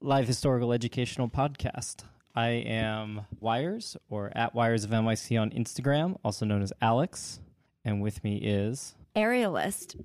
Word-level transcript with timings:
live 0.00 0.28
historical 0.28 0.72
educational 0.72 1.28
podcast. 1.28 2.04
I 2.38 2.50
am 2.50 3.22
Wires 3.40 3.96
or 4.08 4.30
at 4.32 4.54
Wires 4.54 4.84
of 4.84 4.90
NYC 4.90 5.42
on 5.42 5.50
Instagram, 5.50 6.18
also 6.24 6.46
known 6.46 6.62
as 6.62 6.72
Alex. 6.80 7.40
And 7.84 8.00
with 8.00 8.22
me 8.22 8.36
is, 8.36 8.94
Aerialist. 9.16 10.00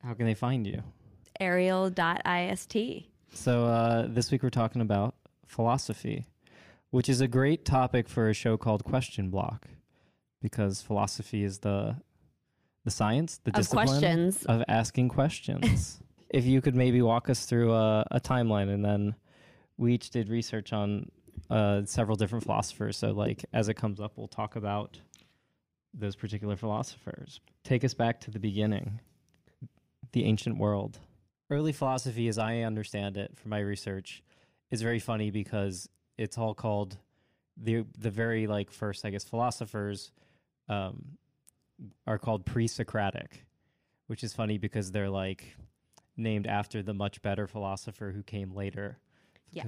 how 0.00 0.14
can 0.14 0.26
they 0.26 0.34
find 0.34 0.64
you? 0.68 0.84
Ariel.ist. 1.40 2.76
So 3.32 3.64
uh, 3.64 4.06
this 4.08 4.30
week 4.30 4.44
we're 4.44 4.50
talking 4.50 4.80
about 4.80 5.16
philosophy, 5.48 6.26
which 6.90 7.08
is 7.08 7.20
a 7.20 7.26
great 7.26 7.64
topic 7.64 8.08
for 8.08 8.28
a 8.28 8.34
show 8.34 8.56
called 8.56 8.84
Question 8.84 9.28
Block, 9.28 9.66
because 10.40 10.80
philosophy 10.80 11.42
is 11.42 11.58
the 11.58 11.96
the 12.84 12.92
science, 12.92 13.40
the 13.42 13.50
Of 13.50 13.56
discipline 13.56 13.88
questions. 13.88 14.46
of 14.46 14.62
asking 14.68 15.08
questions. 15.08 16.00
if 16.30 16.44
you 16.44 16.60
could 16.60 16.76
maybe 16.76 17.02
walk 17.02 17.28
us 17.28 17.46
through 17.46 17.72
a, 17.72 18.06
a 18.12 18.20
timeline, 18.20 18.72
and 18.72 18.84
then 18.84 19.16
we 19.76 19.94
each 19.94 20.10
did 20.10 20.28
research 20.28 20.72
on 20.72 21.10
uh, 21.50 21.84
several 21.84 22.16
different 22.16 22.44
philosophers. 22.44 22.96
So, 22.96 23.12
like 23.12 23.44
as 23.52 23.68
it 23.68 23.74
comes 23.74 24.00
up, 24.00 24.12
we'll 24.16 24.28
talk 24.28 24.56
about 24.56 25.00
those 25.94 26.16
particular 26.16 26.56
philosophers. 26.56 27.40
Take 27.64 27.84
us 27.84 27.94
back 27.94 28.20
to 28.22 28.30
the 28.30 28.38
beginning, 28.38 29.00
the 30.12 30.24
ancient 30.24 30.58
world. 30.58 30.98
Early 31.50 31.72
philosophy, 31.72 32.28
as 32.28 32.38
I 32.38 32.58
understand 32.60 33.16
it 33.16 33.36
from 33.36 33.50
my 33.50 33.60
research, 33.60 34.22
is 34.70 34.82
very 34.82 34.98
funny 34.98 35.30
because 35.30 35.88
it's 36.18 36.36
all 36.36 36.54
called 36.54 36.98
the 37.56 37.84
the 37.98 38.10
very 38.10 38.46
like 38.46 38.70
first, 38.70 39.04
I 39.04 39.10
guess, 39.10 39.24
philosophers 39.24 40.12
um, 40.68 41.18
are 42.06 42.18
called 42.18 42.44
pre-Socratic, 42.44 43.44
which 44.06 44.22
is 44.22 44.32
funny 44.34 44.58
because 44.58 44.92
they're 44.92 45.10
like 45.10 45.56
named 46.16 46.46
after 46.46 46.82
the 46.82 46.94
much 46.94 47.22
better 47.22 47.46
philosopher 47.46 48.12
who 48.14 48.22
came 48.22 48.54
later. 48.54 48.98
Yeah. 49.50 49.64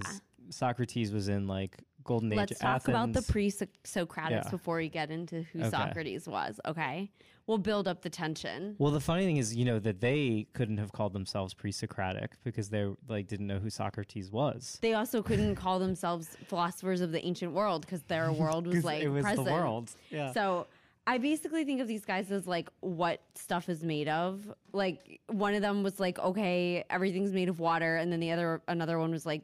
Socrates 0.48 1.12
was 1.12 1.28
in 1.28 1.46
like 1.46 1.76
golden 2.02 2.32
age 2.32 2.36
Let's 2.38 2.58
talk 2.58 2.88
about 2.88 3.12
the 3.12 3.22
pre 3.22 3.50
Socratics 3.50 4.30
Yeah. 4.30 4.50
before 4.50 4.76
we 4.76 4.88
get 4.88 5.10
into 5.10 5.42
who 5.42 5.60
Okay. 5.60 5.70
Socrates 5.70 6.26
was, 6.26 6.58
okay? 6.66 7.10
We'll 7.46 7.58
build 7.58 7.88
up 7.88 8.02
the 8.02 8.10
tension. 8.10 8.76
Well, 8.78 8.92
the 8.92 9.00
funny 9.00 9.24
thing 9.24 9.36
is, 9.38 9.56
you 9.56 9.64
know, 9.64 9.78
that 9.80 10.00
they 10.00 10.46
couldn't 10.52 10.78
have 10.78 10.92
called 10.92 11.12
themselves 11.12 11.52
pre-Socratic 11.52 12.32
because 12.44 12.68
they 12.68 12.88
like 13.08 13.26
didn't 13.26 13.48
know 13.48 13.58
who 13.58 13.70
Socrates 13.70 14.30
was. 14.30 14.78
They 14.82 14.94
also 14.94 15.20
couldn't 15.22 15.56
call 15.56 15.78
themselves 15.78 16.28
philosophers 16.46 17.00
of 17.00 17.10
the 17.12 17.24
ancient 17.26 17.52
world 17.52 17.82
because 17.82 18.02
their 18.02 18.30
world 18.42 18.66
was 18.66 18.84
like 18.84 19.02
it 19.02 19.08
was 19.08 19.22
present. 19.24 19.46
the 19.46 19.52
world. 19.52 19.90
Yeah. 20.10 20.32
So 20.32 20.68
I 21.06 21.18
basically 21.18 21.64
think 21.64 21.80
of 21.80 21.88
these 21.88 22.04
guys 22.04 22.30
as 22.30 22.46
like 22.46 22.68
what 22.80 23.20
stuff 23.34 23.68
is 23.68 23.82
made 23.82 24.06
of. 24.08 24.52
Like 24.72 25.20
one 25.28 25.54
of 25.54 25.62
them 25.62 25.82
was 25.82 25.98
like, 25.98 26.18
okay, 26.20 26.84
everything's 26.88 27.32
made 27.32 27.48
of 27.48 27.58
water, 27.58 27.96
and 27.96 28.12
then 28.12 28.20
the 28.20 28.30
other 28.30 28.62
another 28.68 28.98
one 28.98 29.10
was 29.10 29.26
like, 29.26 29.42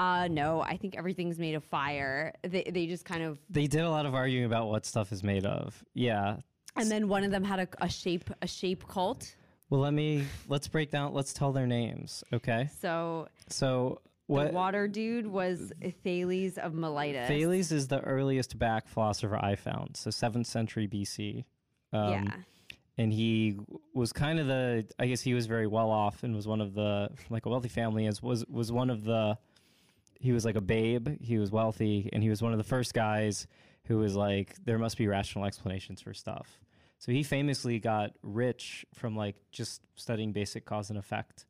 uh 0.00 0.26
no, 0.28 0.62
I 0.62 0.76
think 0.76 0.96
everything's 0.96 1.38
made 1.38 1.54
of 1.54 1.62
fire. 1.64 2.32
They 2.42 2.62
they 2.76 2.86
just 2.86 3.04
kind 3.04 3.22
of 3.22 3.38
they 3.50 3.66
did 3.66 3.82
a 3.82 3.90
lot 3.90 4.06
of 4.06 4.14
arguing 4.14 4.46
about 4.46 4.68
what 4.68 4.84
stuff 4.86 5.12
is 5.12 5.22
made 5.22 5.44
of. 5.46 5.84
Yeah. 5.94 6.36
and 6.76 6.90
then 6.90 7.08
one 7.08 7.22
of 7.24 7.30
them 7.30 7.44
had 7.44 7.60
a, 7.60 7.68
a 7.80 7.88
shape 7.88 8.30
a 8.42 8.46
shape 8.46 8.86
cult. 8.88 9.34
Well, 9.68 9.80
let 9.82 9.92
me 9.92 10.24
let's 10.48 10.66
break 10.68 10.90
down. 10.90 11.12
Let's 11.14 11.32
tell 11.32 11.52
their 11.52 11.66
names. 11.66 12.24
Okay. 12.32 12.68
So 12.80 13.28
So 13.48 14.00
the 14.28 14.34
what? 14.34 14.52
water 14.52 14.88
dude 14.88 15.26
was 15.26 15.72
Thales 16.04 16.56
of 16.58 16.72
Miletus. 16.74 17.28
Thales 17.28 17.70
is 17.72 17.88
the 17.88 18.00
earliest 18.00 18.58
back 18.58 18.88
philosopher 18.88 19.36
I 19.36 19.54
found. 19.56 19.96
So 19.96 20.10
seventh 20.10 20.46
century 20.46 20.86
BC. 20.88 21.44
Um, 21.92 22.10
yeah. 22.12 22.36
and 22.98 23.12
he 23.12 23.58
was 23.94 24.12
kind 24.12 24.38
of 24.38 24.46
the 24.46 24.86
i 25.00 25.06
guess 25.08 25.20
he 25.20 25.34
was 25.34 25.46
very 25.46 25.66
well 25.66 25.90
off 25.90 26.22
and 26.22 26.36
was 26.36 26.46
one 26.46 26.60
of 26.60 26.72
the 26.74 27.08
like 27.30 27.46
a 27.46 27.48
wealthy 27.48 27.68
family 27.68 28.06
as 28.06 28.22
was 28.22 28.44
was 28.46 28.70
one 28.70 28.90
of 28.90 29.02
the 29.02 29.36
he 30.20 30.32
was 30.32 30.44
like 30.44 30.54
a 30.54 30.60
babe. 30.60 31.08
He 31.20 31.38
was 31.38 31.50
wealthy 31.50 32.10
and 32.12 32.22
he 32.22 32.28
was 32.28 32.42
one 32.42 32.52
of 32.52 32.58
the 32.58 32.64
first 32.64 32.92
guys 32.92 33.46
who 33.86 33.98
was 33.98 34.14
like 34.14 34.54
there 34.64 34.78
must 34.78 34.98
be 34.98 35.08
rational 35.08 35.46
explanations 35.46 36.00
for 36.02 36.12
stuff. 36.12 36.60
So 36.98 37.10
he 37.10 37.22
famously 37.22 37.80
got 37.80 38.12
rich 38.22 38.84
from 38.94 39.16
like 39.16 39.36
just 39.50 39.80
studying 39.96 40.32
basic 40.32 40.66
cause 40.66 40.90
and 40.90 40.98
effect. 40.98 41.46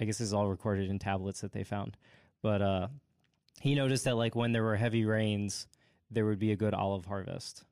I 0.00 0.04
guess 0.04 0.18
this 0.18 0.28
is 0.28 0.32
all 0.32 0.46
recorded 0.46 0.88
in 0.88 1.00
tablets 1.00 1.40
that 1.40 1.52
they 1.52 1.64
found. 1.64 1.96
But 2.42 2.62
uh 2.62 2.88
he 3.60 3.74
noticed 3.74 4.04
that 4.04 4.16
like 4.16 4.36
when 4.36 4.52
there 4.52 4.62
were 4.62 4.76
heavy 4.76 5.04
rains 5.04 5.66
there 6.10 6.24
would 6.24 6.38
be 6.38 6.52
a 6.52 6.56
good 6.56 6.74
olive 6.74 7.04
harvest. 7.04 7.64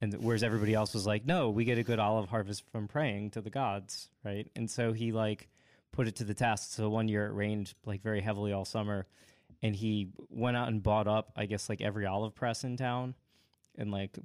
And 0.00 0.14
whereas 0.14 0.42
everybody 0.42 0.72
else 0.72 0.94
was 0.94 1.06
like 1.06 1.26
no 1.26 1.50
we 1.50 1.66
get 1.66 1.76
a 1.76 1.82
good 1.82 1.98
olive 1.98 2.30
harvest 2.30 2.64
from 2.72 2.88
praying 2.88 3.32
to 3.32 3.42
the 3.42 3.50
gods 3.50 4.08
right? 4.24 4.48
And 4.56 4.70
so 4.70 4.94
he 4.94 5.12
like 5.12 5.50
put 5.92 6.08
it 6.08 6.16
to 6.16 6.24
the 6.24 6.32
test. 6.32 6.72
So 6.72 6.88
one 6.88 7.08
year 7.08 7.26
it 7.26 7.34
rained 7.34 7.74
like 7.84 8.00
very 8.00 8.22
heavily 8.22 8.54
all 8.54 8.64
summer 8.64 9.06
and 9.62 9.76
he 9.76 10.08
went 10.28 10.56
out 10.56 10.68
and 10.68 10.82
bought 10.82 11.06
up 11.06 11.32
i 11.36 11.46
guess 11.46 11.68
like 11.68 11.80
every 11.80 12.06
olive 12.06 12.34
press 12.34 12.64
in 12.64 12.76
town 12.76 13.14
and 13.78 13.90
like 13.90 14.18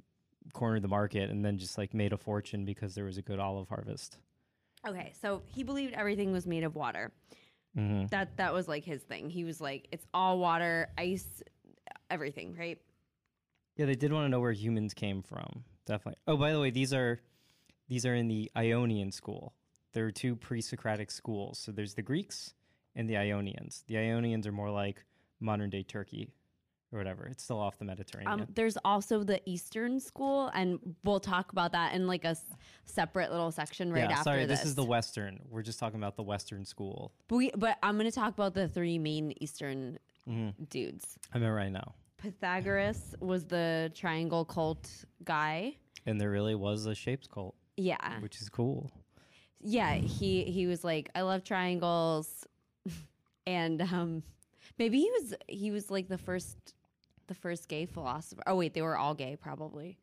cornered 0.52 0.82
the 0.82 0.88
market 0.88 1.30
and 1.30 1.44
then 1.44 1.58
just 1.58 1.76
like 1.76 1.92
made 1.94 2.12
a 2.12 2.16
fortune 2.16 2.64
because 2.64 2.94
there 2.94 3.04
was 3.04 3.18
a 3.18 3.22
good 3.22 3.38
olive 3.38 3.68
harvest 3.68 4.18
Okay, 4.86 5.12
so 5.20 5.42
he 5.44 5.64
believed 5.64 5.92
everything 5.94 6.30
was 6.30 6.46
made 6.46 6.62
of 6.62 6.76
water. 6.76 7.10
Mm-hmm. 7.76 8.06
That 8.06 8.36
that 8.36 8.54
was 8.54 8.68
like 8.68 8.84
his 8.84 9.02
thing. 9.02 9.28
He 9.28 9.42
was 9.42 9.60
like, 9.60 9.88
it's 9.90 10.06
all 10.14 10.38
water, 10.38 10.88
ice, 10.96 11.42
everything, 12.10 12.54
right? 12.56 12.78
yeah 13.78 13.86
they 13.86 13.94
did 13.94 14.12
want 14.12 14.26
to 14.26 14.28
know 14.28 14.40
where 14.40 14.52
humans 14.52 14.92
came 14.92 15.22
from 15.22 15.64
definitely 15.86 16.18
oh 16.26 16.36
by 16.36 16.52
the 16.52 16.60
way 16.60 16.70
these 16.70 16.92
are 16.92 17.20
these 17.88 18.04
are 18.04 18.14
in 18.14 18.28
the 18.28 18.50
ionian 18.54 19.10
school 19.10 19.54
there 19.94 20.04
are 20.04 20.10
two 20.10 20.36
pre-socratic 20.36 21.10
schools 21.10 21.58
so 21.58 21.72
there's 21.72 21.94
the 21.94 22.02
greeks 22.02 22.52
and 22.94 23.08
the 23.08 23.16
ionians 23.16 23.84
the 23.86 23.96
ionians 23.96 24.46
are 24.46 24.52
more 24.52 24.70
like 24.70 25.04
modern 25.40 25.70
day 25.70 25.82
turkey 25.82 26.32
or 26.92 26.98
whatever 26.98 27.26
it's 27.26 27.44
still 27.44 27.58
off 27.60 27.78
the 27.78 27.84
mediterranean 27.84 28.40
Um, 28.40 28.46
there's 28.54 28.78
also 28.84 29.22
the 29.22 29.40
Eastern 29.44 30.00
School, 30.00 30.50
and 30.54 30.78
we'll 31.04 31.20
talk 31.20 31.52
about 31.52 31.72
that 31.72 31.94
in 31.94 32.06
like 32.06 32.24
a 32.24 32.28
s- 32.28 32.44
separate 32.86 33.30
little 33.30 33.50
section 33.52 33.92
right 33.92 34.00
yeah 34.00 34.12
after 34.12 34.24
sorry 34.24 34.46
this. 34.46 34.60
this 34.60 34.68
is 34.70 34.74
the 34.74 34.84
western 34.84 35.40
we're 35.50 35.62
just 35.62 35.78
talking 35.78 35.98
about 36.00 36.16
the 36.16 36.22
western 36.22 36.64
school 36.64 37.12
But, 37.28 37.36
we, 37.36 37.50
but 37.56 37.76
I'm 37.82 37.98
going 37.98 38.10
to 38.10 38.14
talk 38.14 38.32
about 38.32 38.54
the 38.54 38.68
three 38.68 38.98
main 38.98 39.34
Eastern 39.40 39.98
Mm-hmm. 40.28 40.64
dudes. 40.70 41.16
i'm 41.32 41.42
in 41.42 41.50
right 41.50 41.72
now 41.72 41.94
Pythagoras 42.18 43.14
was 43.20 43.44
the 43.46 43.90
triangle 43.94 44.44
cult 44.44 44.90
guy. 45.24 45.76
and 46.06 46.20
there 46.20 46.30
really 46.30 46.54
was 46.54 46.84
a 46.86 46.94
shapes 46.94 47.26
cult 47.26 47.54
Yeah, 47.76 48.18
which 48.20 48.40
is 48.40 48.48
cool 48.48 48.90
yeah. 49.60 49.94
He 49.96 50.44
he 50.44 50.66
was 50.68 50.84
like, 50.84 51.10
I 51.16 51.22
love 51.22 51.42
triangles, 51.42 52.46
and 53.46 53.82
um, 53.82 54.22
maybe 54.78 54.98
he 55.00 55.10
was 55.10 55.34
he 55.48 55.70
was 55.70 55.90
like 55.90 56.08
the 56.08 56.18
first 56.18 56.56
the 57.26 57.34
first 57.34 57.68
gay 57.68 57.86
philosopher. 57.86 58.42
Oh 58.46 58.54
wait, 58.56 58.74
they 58.74 58.82
were 58.82 58.96
all 58.96 59.14
gay 59.14 59.36
probably, 59.36 59.98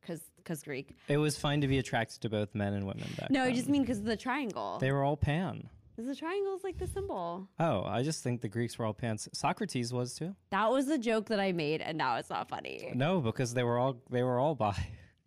because 0.00 0.20
because 0.36 0.62
Greek. 0.62 0.96
it 1.08 1.16
was 1.18 1.36
fine 1.38 1.60
to 1.60 1.68
be 1.68 1.78
attracted 1.78 2.20
to 2.22 2.28
both 2.30 2.54
men 2.54 2.72
and 2.74 2.86
women 2.86 3.08
back 3.18 3.30
No, 3.30 3.42
I 3.44 3.52
just 3.52 3.68
mean 3.68 3.82
because 3.82 3.98
of 3.98 4.04
the 4.04 4.16
triangle. 4.16 4.78
they 4.80 4.92
were 4.92 5.04
all 5.04 5.16
pan 5.16 5.68
'Cause 5.96 6.06
the 6.06 6.14
triangle 6.16 6.54
is 6.54 6.64
like 6.64 6.78
the 6.78 6.86
symbol. 6.86 7.46
oh 7.58 7.82
i 7.84 8.02
just 8.02 8.22
think 8.22 8.40
the 8.40 8.48
greeks 8.48 8.78
were 8.78 8.86
all 8.86 8.94
pans 8.94 9.28
socrates 9.34 9.92
was 9.92 10.14
too 10.14 10.34
That 10.50 10.70
was 10.70 10.86
the 10.86 10.96
joke 10.96 11.26
that 11.26 11.38
I 11.40 11.52
made, 11.52 11.82
and 11.82 11.98
now 11.98 12.16
it's 12.16 12.30
not 12.30 12.48
funny. 12.48 12.90
No, 12.94 13.20
because 13.20 13.52
they 13.52 13.64
were 13.64 13.78
all 13.78 13.96
they 14.08 14.22
were 14.22 14.38
all 14.38 14.54
bi. 14.54 14.74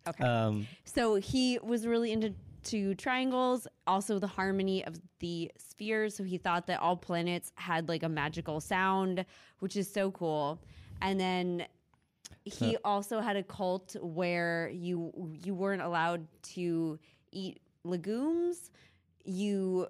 Okay. 0.08 0.24
Um, 0.24 0.66
So 0.84 1.14
he 1.16 1.58
was 1.62 1.86
really 1.86 2.10
into 2.12 2.34
to 2.64 2.94
triangles, 2.94 3.66
also 3.86 4.18
the 4.18 4.26
harmony 4.26 4.84
of 4.84 4.98
the 5.20 5.50
spheres. 5.56 6.16
So 6.16 6.24
he 6.24 6.38
thought 6.38 6.66
that 6.66 6.80
all 6.80 6.96
planets 6.96 7.52
had 7.56 7.88
like 7.88 8.02
a 8.02 8.08
magical 8.08 8.60
sound, 8.60 9.24
which 9.60 9.76
is 9.76 9.90
so 9.90 10.10
cool. 10.10 10.60
And 11.02 11.18
then 11.18 11.66
he 12.44 12.76
also 12.84 13.20
had 13.20 13.36
a 13.36 13.42
cult 13.42 13.96
where 14.00 14.70
you 14.72 15.12
you 15.42 15.54
weren't 15.54 15.82
allowed 15.82 16.26
to 16.54 16.98
eat 17.32 17.60
legumes. 17.84 18.70
You 19.24 19.88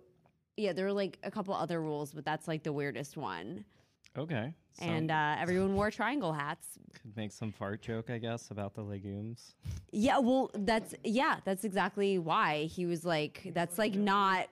yeah, 0.56 0.72
there 0.72 0.84
were 0.84 0.92
like 0.92 1.18
a 1.22 1.30
couple 1.30 1.54
other 1.54 1.80
rules, 1.80 2.12
but 2.12 2.24
that's 2.24 2.46
like 2.46 2.62
the 2.62 2.72
weirdest 2.72 3.16
one. 3.16 3.64
Okay. 4.16 4.54
So 4.78 4.84
and 4.84 5.10
uh, 5.10 5.36
everyone 5.38 5.74
wore 5.74 5.90
triangle 5.90 6.32
hats. 6.32 6.78
could 7.00 7.16
make 7.16 7.32
some 7.32 7.52
fart 7.52 7.80
joke, 7.80 8.10
I 8.10 8.18
guess, 8.18 8.50
about 8.50 8.74
the 8.74 8.82
legumes. 8.82 9.54
Yeah, 9.92 10.18
well, 10.18 10.50
that's 10.54 10.94
yeah, 11.04 11.38
that's 11.44 11.64
exactly 11.64 12.18
why 12.18 12.64
he 12.64 12.86
was 12.86 13.04
like, 13.04 13.52
that's 13.54 13.78
like 13.78 13.94
not 13.94 14.48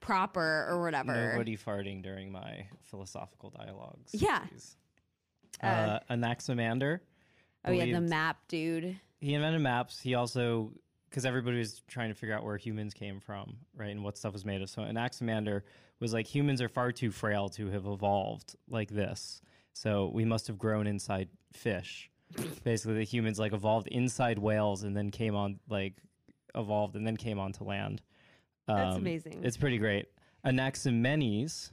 proper 0.00 0.66
or 0.68 0.82
whatever. 0.82 1.30
Nobody 1.32 1.56
farting 1.56 2.02
during 2.02 2.30
my 2.30 2.66
philosophical 2.82 3.50
dialogues. 3.50 4.12
Yeah. 4.12 4.40
please. 4.40 4.76
Uh, 5.62 6.00
Anaximander 6.10 7.00
Oh 7.64 7.72
yeah, 7.72 7.92
the 7.92 8.00
map, 8.00 8.36
dude. 8.48 8.98
he 9.20 9.34
invented 9.34 9.62
maps. 9.62 10.00
He 10.00 10.14
also, 10.14 10.72
because 11.08 11.24
everybody 11.24 11.58
was 11.58 11.80
trying 11.88 12.10
to 12.10 12.14
figure 12.14 12.34
out 12.34 12.44
where 12.44 12.56
humans 12.56 12.92
came 12.92 13.20
from, 13.20 13.56
right, 13.74 13.90
and 13.90 14.04
what 14.04 14.18
stuff 14.18 14.32
was 14.32 14.44
made 14.44 14.60
of. 14.60 14.68
So 14.68 14.82
Anaximander 14.82 15.64
was 16.04 16.12
like, 16.12 16.26
humans 16.26 16.60
are 16.60 16.68
far 16.68 16.92
too 16.92 17.10
frail 17.10 17.48
to 17.48 17.70
have 17.70 17.86
evolved 17.86 18.56
like 18.68 18.90
this. 18.90 19.40
So 19.72 20.10
we 20.12 20.26
must 20.26 20.46
have 20.48 20.58
grown 20.58 20.86
inside 20.86 21.30
fish. 21.52 22.10
Basically, 22.62 22.94
the 22.96 23.04
humans 23.04 23.38
like 23.38 23.54
evolved 23.54 23.88
inside 23.88 24.38
whales 24.38 24.82
and 24.82 24.94
then 24.94 25.10
came 25.10 25.34
on 25.34 25.58
like 25.68 25.94
evolved 26.54 26.94
and 26.94 27.06
then 27.06 27.16
came 27.16 27.38
onto 27.38 27.64
land. 27.64 28.02
That's 28.66 28.96
Um, 28.96 29.00
amazing. 29.00 29.40
It's 29.42 29.56
pretty 29.56 29.78
great. 29.78 30.06
Anaximenes 30.44 31.70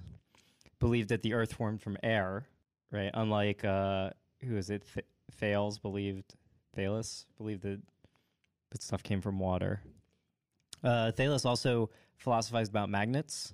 believed 0.79 1.09
that 1.09 1.23
the 1.23 1.33
Earth 1.33 1.53
formed 1.53 1.81
from 1.81 1.97
air, 2.01 2.45
right? 2.89 3.11
Unlike 3.13 3.65
uh, 3.65 4.11
who 4.45 4.55
is 4.55 4.69
it? 4.69 4.83
Th- 4.93 5.05
Thales 5.33 5.77
believed 5.77 6.35
Thales 6.73 7.25
believed 7.37 7.63
that 7.63 7.81
that 8.71 8.81
stuff 8.81 9.03
came 9.03 9.19
from 9.19 9.39
water. 9.39 9.81
Uh, 10.83 11.11
Thales 11.11 11.43
also 11.43 11.89
philosophized 12.17 12.71
about 12.71 12.89
magnets 12.89 13.53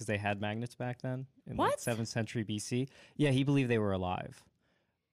because 0.00 0.06
they 0.06 0.16
had 0.16 0.40
magnets 0.40 0.74
back 0.74 1.02
then 1.02 1.26
in 1.46 1.58
What? 1.58 1.78
seventh 1.78 2.08
century 2.08 2.42
BC. 2.42 2.88
Yeah, 3.18 3.30
he 3.30 3.44
believed 3.44 3.68
they 3.70 3.78
were 3.78 3.92
alive. 3.92 4.42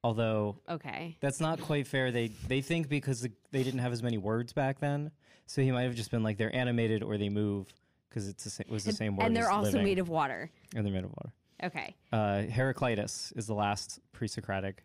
Although 0.01 0.60
okay. 0.69 1.18
that's 1.19 1.42
not 1.42 1.60
quite 1.60 1.88
fair. 1.88 2.10
They 2.12 2.28
they 2.48 2.62
think 2.62 2.88
because 2.88 3.28
they 3.51 3.63
didn't 3.63 3.81
have 3.81 3.92
as 3.92 4.01
many 4.01 4.18
words 4.18 4.54
back 4.54 4.80
then, 4.80 5.12
so 5.45 5.62
he 5.62 5.72
might 5.72 5.81
have 5.84 5.95
just 5.95 6.10
been 6.10 6.24
like 6.24 6.38
they're 6.38 6.56
animated 6.56 7.04
or 7.04 7.18
they 7.18 7.28
move 7.28 7.68
because 8.07 8.30
it's 8.30 8.45
the 8.45 8.50
same, 8.50 8.68
was 8.69 8.86
the 8.86 8.94
same 8.94 9.18
word. 9.18 9.25
and 9.25 9.36
they're 9.36 9.50
also 9.51 9.72
living, 9.72 9.84
made 9.84 10.00
of 10.00 10.07
water. 10.07 10.50
and 10.74 10.86
they're 10.86 10.94
made 10.94 11.04
of 11.04 11.12
water. 11.12 11.34
Okay. 11.62 11.94
Uh, 12.13 12.44
Heraclitus 12.44 13.34
is 13.36 13.48
the 13.48 13.56
last 13.56 14.00
pre-Socratic. 14.13 14.84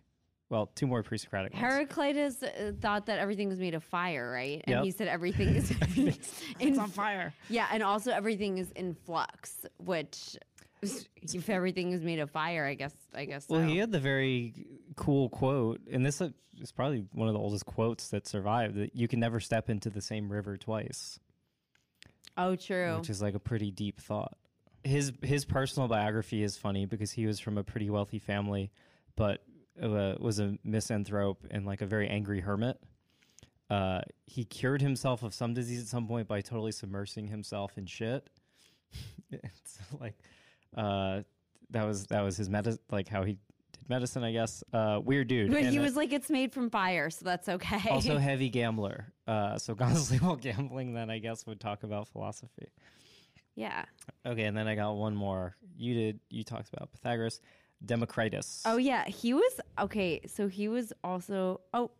Well, 0.52 0.66
two 0.74 0.86
more 0.86 1.02
pre-Socratic. 1.02 1.54
ones. 1.54 1.64
Heraclitus 1.64 2.42
uh, 2.42 2.72
thought 2.78 3.06
that 3.06 3.18
everything 3.18 3.48
was 3.48 3.58
made 3.58 3.72
of 3.74 3.82
fire, 3.82 4.30
right? 4.30 4.62
And 4.66 4.74
Yep. 4.76 4.84
he 4.84 4.90
said 4.90 5.08
everything 5.08 5.48
is 5.56 5.70
in, 5.96 6.14
it's 6.60 6.78
on 6.78 6.90
fire. 6.90 7.32
yeah, 7.48 7.68
and 7.72 7.82
also 7.82 8.12
everything 8.12 8.58
is 8.58 8.70
in 8.72 8.92
flux, 8.94 9.64
which 9.78 10.36
if 10.82 11.48
everything 11.48 11.92
is 11.92 12.02
made 12.02 12.18
of 12.18 12.30
fire, 12.30 12.66
I 12.66 12.74
guess 12.74 12.92
I 13.14 13.24
guess 13.24 13.48
Well, 13.48 13.62
so. 13.62 13.66
he 13.66 13.78
had 13.78 13.92
the 13.92 13.98
very 13.98 14.52
cool 14.94 15.30
quote, 15.30 15.80
and 15.90 16.04
this 16.04 16.20
is 16.20 16.70
probably 16.72 17.06
one 17.12 17.28
of 17.28 17.34
the 17.34 17.40
oldest 17.40 17.64
quotes 17.64 18.08
that 18.10 18.26
survived. 18.26 18.74
That 18.74 18.94
you 18.94 19.08
can 19.08 19.20
never 19.20 19.40
step 19.40 19.70
into 19.70 19.88
the 19.88 20.02
same 20.02 20.30
river 20.30 20.58
twice. 20.58 21.18
oh, 22.36 22.56
true. 22.56 22.98
which 22.98 23.08
is 23.08 23.22
like 23.22 23.34
a 23.34 23.40
pretty 23.40 23.70
deep 23.70 24.02
thought. 24.02 24.36
His 24.84 25.12
his 25.22 25.46
personal 25.46 25.88
biography 25.88 26.42
is 26.42 26.58
funny 26.58 26.84
because 26.84 27.10
he 27.12 27.24
was 27.24 27.40
from 27.40 27.56
a 27.56 27.64
pretty 27.64 27.88
wealthy 27.88 28.18
family, 28.18 28.70
but 29.16 29.42
uh, 29.80 30.14
was 30.18 30.38
a 30.38 30.56
misanthrope 30.64 31.46
and 31.50 31.64
like 31.66 31.80
a 31.80 31.86
very 31.86 32.08
angry 32.08 32.40
hermit. 32.40 32.78
Uh, 33.70 34.02
he 34.26 34.44
cured 34.44 34.82
himself 34.82 35.22
of 35.22 35.32
some 35.32 35.54
disease 35.54 35.80
at 35.80 35.86
some 35.86 36.06
point 36.06 36.28
by 36.28 36.40
totally 36.40 36.72
submersing 36.72 37.28
himself 37.28 37.78
in 37.78 37.86
shit. 37.86 38.28
it's 39.30 39.78
like 39.98 40.18
uh, 40.76 41.22
that 41.70 41.86
was 41.86 42.06
that 42.08 42.20
was 42.20 42.36
his 42.36 42.50
medicine, 42.50 42.82
like 42.90 43.08
how 43.08 43.24
he 43.24 43.38
did 43.72 43.88
medicine, 43.88 44.24
I 44.24 44.32
guess. 44.32 44.62
Uh, 44.72 45.00
weird 45.02 45.28
dude. 45.28 45.50
but 45.50 45.62
And, 45.62 45.68
he 45.68 45.78
uh, 45.78 45.82
was 45.82 45.96
like, 45.96 46.12
it's 46.12 46.30
made 46.30 46.52
from 46.52 46.70
fire, 46.70 47.10
so 47.10 47.24
that's 47.24 47.48
okay. 47.48 47.90
also 47.90 48.18
heavy 48.30 48.48
gambler. 48.48 49.12
Uh, 49.26 49.58
so 49.58 49.74
constantly 49.74 50.18
while 50.26 50.36
gambling, 50.36 50.92
then 50.92 51.10
I 51.10 51.18
guess 51.18 51.46
would 51.46 51.60
talk 51.60 51.82
about 51.82 52.08
philosophy. 52.08 52.68
yeah. 53.54 53.84
Okay, 54.26 54.44
and 54.44 54.56
then 54.56 54.68
I 54.68 54.74
got 54.74 54.96
one 54.96 55.14
more. 55.14 55.56
You 55.76 55.94
did. 55.94 56.20
You 56.28 56.44
talked 56.44 56.68
about 56.72 56.92
Pythagoras, 56.92 57.40
Democritus. 57.84 58.62
Oh 58.64 58.76
yeah, 58.76 59.04
he 59.06 59.34
was 59.34 59.60
okay. 59.78 60.20
So 60.26 60.48
he 60.48 60.68
was 60.68 60.92
also 61.02 61.60
oh 61.74 61.90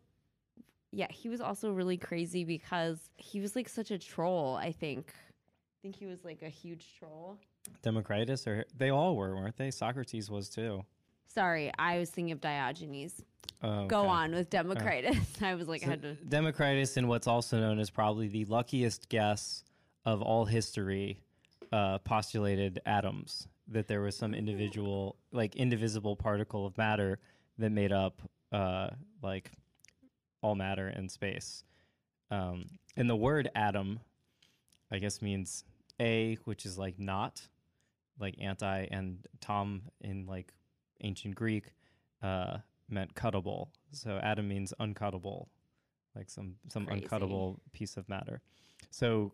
yeah, 0.93 1.11
he 1.11 1.29
was 1.29 1.41
also 1.41 1.73
really 1.73 1.97
crazy 1.97 2.45
because 2.45 2.99
he 3.17 3.41
was 3.41 3.57
like 3.57 3.69
such 3.69 3.91
a 3.91 3.99
troll. 3.99 4.57
I 4.57 4.73
think. 4.73 5.13
I 5.13 5.79
think 5.83 5.97
he 5.97 6.07
was 6.07 6.25
like 6.25 6.43
a 6.43 6.49
huge 6.49 6.95
troll. 6.99 7.39
Democritus, 7.83 8.47
or 8.47 8.65
they 8.77 8.91
all 8.91 9.17
were, 9.17 9.35
weren't 9.35 9.57
they? 9.57 9.71
Socrates 9.71 10.31
was 10.31 10.49
too. 10.49 10.85
Sorry, 11.27 11.73
I 11.79 11.99
was 11.99 12.11
thinking 12.11 12.33
of 12.33 12.41
Diogenes. 12.41 13.23
Oh, 13.63 13.87
Go 13.87 14.07
on 14.07 14.33
with 14.33 14.51
Democritus. 14.51 15.17
I 15.43 15.55
was 15.55 15.67
like, 15.67 15.85
I 15.85 15.91
had 15.91 16.03
to. 16.03 16.15
Democritus, 16.15 16.97
in 16.97 17.09
what's 17.09 17.27
also 17.27 17.59
known 17.59 17.79
as 17.79 17.91
probably 17.91 18.29
the 18.29 18.45
luckiest 18.45 19.09
guess 19.09 19.65
of 20.05 20.21
all 20.21 20.45
history, 20.45 21.19
uh, 21.73 21.99
postulated 21.99 22.81
atoms. 22.87 23.47
That 23.69 23.87
there 23.89 24.01
was 24.01 24.17
some 24.17 24.35
individual, 24.35 25.17
like 25.31 25.57
indivisible 25.57 26.17
particle 26.17 26.67
of 26.67 26.77
matter 26.77 27.19
that 27.59 27.71
made 27.71 27.93
up, 27.93 28.21
uh, 28.51 28.89
like 29.23 29.51
all 30.43 30.55
matter 30.55 30.89
and 30.89 31.11
space. 31.11 31.65
Um, 32.31 32.67
and 32.97 33.09
the 33.09 33.17
word 33.17 33.49
atom, 33.55 34.01
I 34.91 34.99
guess, 34.99 35.23
means 35.23 35.65
a, 36.01 36.37
which 36.45 36.67
is 36.67 36.77
like 36.77 36.99
not, 36.99 37.41
like 38.19 38.35
anti, 38.41 38.87
and 38.91 39.19
tom 39.41 39.83
in 40.01 40.27
like 40.27 40.53
ancient 41.03 41.35
Greek 41.35 41.73
uh, 42.23 42.59
meant 42.89 43.15
cuttable. 43.15 43.69
So 43.93 44.19
atom 44.23 44.49
means 44.49 44.73
uncuttable, 44.81 45.47
like 46.17 46.31
some 46.31 46.57
some 46.69 46.87
Crazy. 46.87 47.07
uncuttable 47.07 47.59
piece 47.73 47.97
of 47.97 48.09
matter. 48.09 48.41
So 48.91 49.33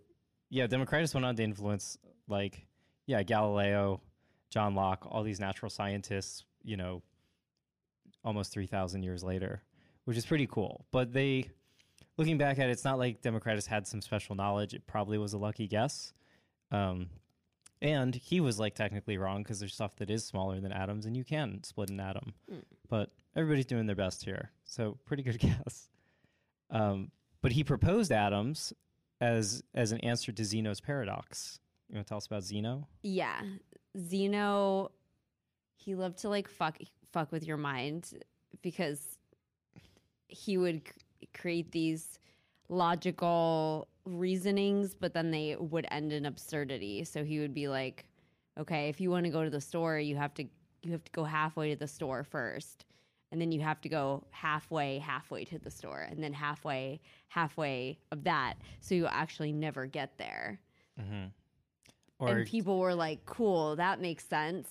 yeah, 0.50 0.66
Democritus 0.66 1.14
went 1.14 1.26
on 1.26 1.36
to 1.36 1.42
influence 1.42 1.98
like 2.28 2.66
yeah 3.06 3.22
Galileo, 3.22 4.00
John 4.50 4.74
Locke, 4.74 5.06
all 5.10 5.22
these 5.22 5.40
natural 5.40 5.70
scientists. 5.70 6.44
You 6.62 6.76
know, 6.76 7.02
almost 8.24 8.52
three 8.52 8.66
thousand 8.66 9.02
years 9.02 9.22
later, 9.22 9.62
which 10.04 10.16
is 10.16 10.26
pretty 10.26 10.46
cool. 10.46 10.84
But 10.90 11.12
they, 11.12 11.50
looking 12.16 12.38
back 12.38 12.58
at 12.58 12.68
it, 12.68 12.72
it's 12.72 12.84
not 12.84 12.98
like 12.98 13.22
Democritus 13.22 13.66
had 13.66 13.86
some 13.86 14.02
special 14.02 14.34
knowledge. 14.34 14.74
It 14.74 14.86
probably 14.86 15.18
was 15.18 15.32
a 15.32 15.38
lucky 15.38 15.66
guess. 15.66 16.12
Um, 16.70 17.08
and 17.80 18.14
he 18.14 18.40
was 18.40 18.58
like 18.58 18.74
technically 18.74 19.18
wrong 19.18 19.42
because 19.42 19.60
there's 19.60 19.74
stuff 19.74 19.96
that 19.96 20.10
is 20.10 20.24
smaller 20.24 20.60
than 20.60 20.72
atoms, 20.72 21.06
and 21.06 21.16
you 21.16 21.24
can 21.24 21.62
split 21.62 21.90
an 21.90 22.00
atom. 22.00 22.34
Mm. 22.52 22.62
But 22.88 23.10
everybody's 23.36 23.66
doing 23.66 23.86
their 23.86 23.96
best 23.96 24.24
here, 24.24 24.50
so 24.64 24.98
pretty 25.04 25.22
good 25.22 25.38
guess. 25.38 25.88
Um, 26.70 27.10
but 27.40 27.52
he 27.52 27.64
proposed 27.64 28.12
atoms 28.12 28.72
as 29.20 29.62
as 29.74 29.92
an 29.92 30.00
answer 30.00 30.32
to 30.32 30.44
Zeno's 30.44 30.80
paradox. 30.80 31.60
You 31.88 31.96
want 31.96 32.06
to 32.06 32.08
tell 32.10 32.18
us 32.18 32.26
about 32.26 32.42
Zeno? 32.42 32.86
Yeah, 33.02 33.40
Zeno. 33.98 34.90
He 35.76 35.94
loved 35.94 36.18
to 36.18 36.28
like 36.28 36.48
fuck 36.48 36.78
fuck 37.12 37.32
with 37.32 37.46
your 37.46 37.56
mind 37.56 38.12
because 38.62 39.18
he 40.28 40.58
would 40.58 40.82
c- 40.86 41.28
create 41.34 41.72
these 41.72 42.18
logical 42.69 43.88
reasonings, 44.05 44.94
but 44.94 45.14
then 45.14 45.31
they 45.31 45.56
would 45.58 45.86
end 45.90 46.12
in 46.12 46.26
absurdity. 46.26 47.05
So 47.05 47.24
he 47.24 47.40
would 47.40 47.55
be 47.55 47.69
like, 47.69 48.06
"Okay, 48.58 48.88
if 48.88 49.00
you 49.00 49.10
want 49.10 49.24
to 49.24 49.31
go 49.31 49.44
to 49.44 49.50
the 49.50 49.60
store, 49.60 49.98
you 49.98 50.17
have 50.17 50.34
to 50.34 50.44
you 50.82 50.93
have 50.93 51.05
to 51.05 51.12
go 51.12 51.24
halfway 51.24 51.70
to 51.70 51.76
the 51.76 51.88
store 51.88 52.22
first, 52.22 52.84
and 53.32 53.40
then 53.40 53.50
you 53.50 53.60
have 53.60 53.81
to 53.81 53.88
go 53.88 54.24
halfway 54.31 54.98
halfway 54.98 55.44
to 55.46 55.58
the 55.58 55.70
store, 55.70 56.02
and 56.02 56.22
then 56.22 56.32
halfway 56.32 57.00
halfway 57.28 57.98
of 58.12 58.24
that, 58.24 58.55
so 58.81 58.94
you 58.94 59.06
actually 59.06 59.52
never 59.52 59.86
get 59.86 60.17
there." 60.19 60.60
Mm-hmm. 61.00 61.26
Or 62.19 62.29
and 62.29 62.46
people 62.46 62.79
were 62.79 62.94
like, 62.94 63.25
"Cool, 63.27 63.77
that 63.77 64.01
makes 64.01 64.25
sense." 64.25 64.69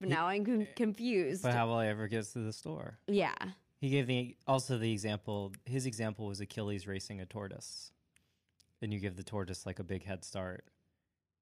But 0.00 0.08
now 0.10 0.26
I'm 0.26 0.44
con- 0.44 0.62
eh, 0.62 0.72
confused. 0.76 1.42
but 1.42 1.54
how 1.54 1.66
will 1.68 1.76
I 1.76 1.86
ever 1.86 2.08
get 2.08 2.24
to 2.32 2.40
the 2.40 2.52
store? 2.52 2.98
yeah, 3.06 3.34
He 3.80 3.88
gave 3.88 4.06
the 4.06 4.36
also 4.46 4.76
the 4.76 4.92
example. 4.92 5.52
His 5.64 5.86
example 5.86 6.26
was 6.26 6.40
Achilles 6.40 6.86
racing 6.86 7.20
a 7.20 7.26
tortoise, 7.26 7.90
and 8.82 8.92
you 8.92 9.00
give 9.00 9.16
the 9.16 9.22
tortoise 9.22 9.64
like 9.66 9.78
a 9.78 9.84
big 9.84 10.04
head 10.04 10.24
start, 10.24 10.64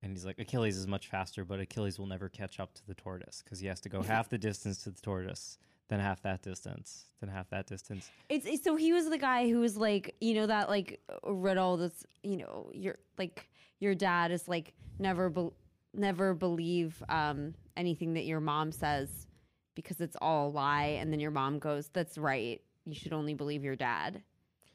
and 0.03 0.13
he's 0.13 0.25
like 0.25 0.39
Achilles 0.39 0.77
is 0.77 0.87
much 0.87 1.09
faster, 1.09 1.45
but 1.45 1.59
Achilles 1.61 1.99
will 1.99 2.07
never 2.07 2.29
catch 2.29 2.61
up 2.61 2.75
to 2.75 2.87
the 2.87 2.95
tortoise 2.95 3.43
because 3.45 3.59
he 3.59 3.67
has 3.67 3.81
to 3.81 3.89
go 3.89 4.03
half 4.15 4.29
the 4.29 4.39
distance 4.39 4.85
to 4.85 4.91
the 4.91 5.01
tortoise, 5.01 5.59
then 5.89 5.99
half 5.99 6.23
that 6.23 6.43
distance, 6.43 7.07
then 7.21 7.31
half 7.31 7.49
that 7.51 7.67
distance. 7.67 8.11
it's, 8.29 8.47
it's 8.47 8.63
so 8.63 8.77
he 8.77 8.93
was 8.93 9.09
the 9.09 9.19
guy 9.19 9.49
who 9.49 9.59
was 9.59 9.77
like, 9.77 10.15
you 10.21 10.35
know, 10.35 10.47
that 10.47 10.69
like 10.69 11.01
riddle 11.25 11.79
that's, 11.79 12.05
you 12.23 12.37
know, 12.37 12.71
you're 12.73 12.99
like 13.19 13.49
your 13.83 13.95
dad 13.95 14.31
is 14.31 14.47
like 14.49 14.73
never 14.99 15.29
be- 15.29 15.51
never 15.93 16.33
believe 16.35 17.03
um, 17.09 17.55
anything 17.77 18.15
that 18.15 18.25
your 18.25 18.41
mom 18.41 18.71
says 18.73 19.27
because 19.75 20.01
it's 20.01 20.17
all 20.23 20.49
a 20.49 20.51
lie, 20.51 20.99
and 21.01 21.13
then 21.13 21.19
your 21.21 21.31
mom 21.33 21.59
goes, 21.59 21.89
"That's 21.93 22.17
right, 22.17 22.61
you 22.87 22.95
should 22.95 23.13
only 23.13 23.35
believe 23.35 23.65
your 23.65 23.77
dad." 23.77 24.23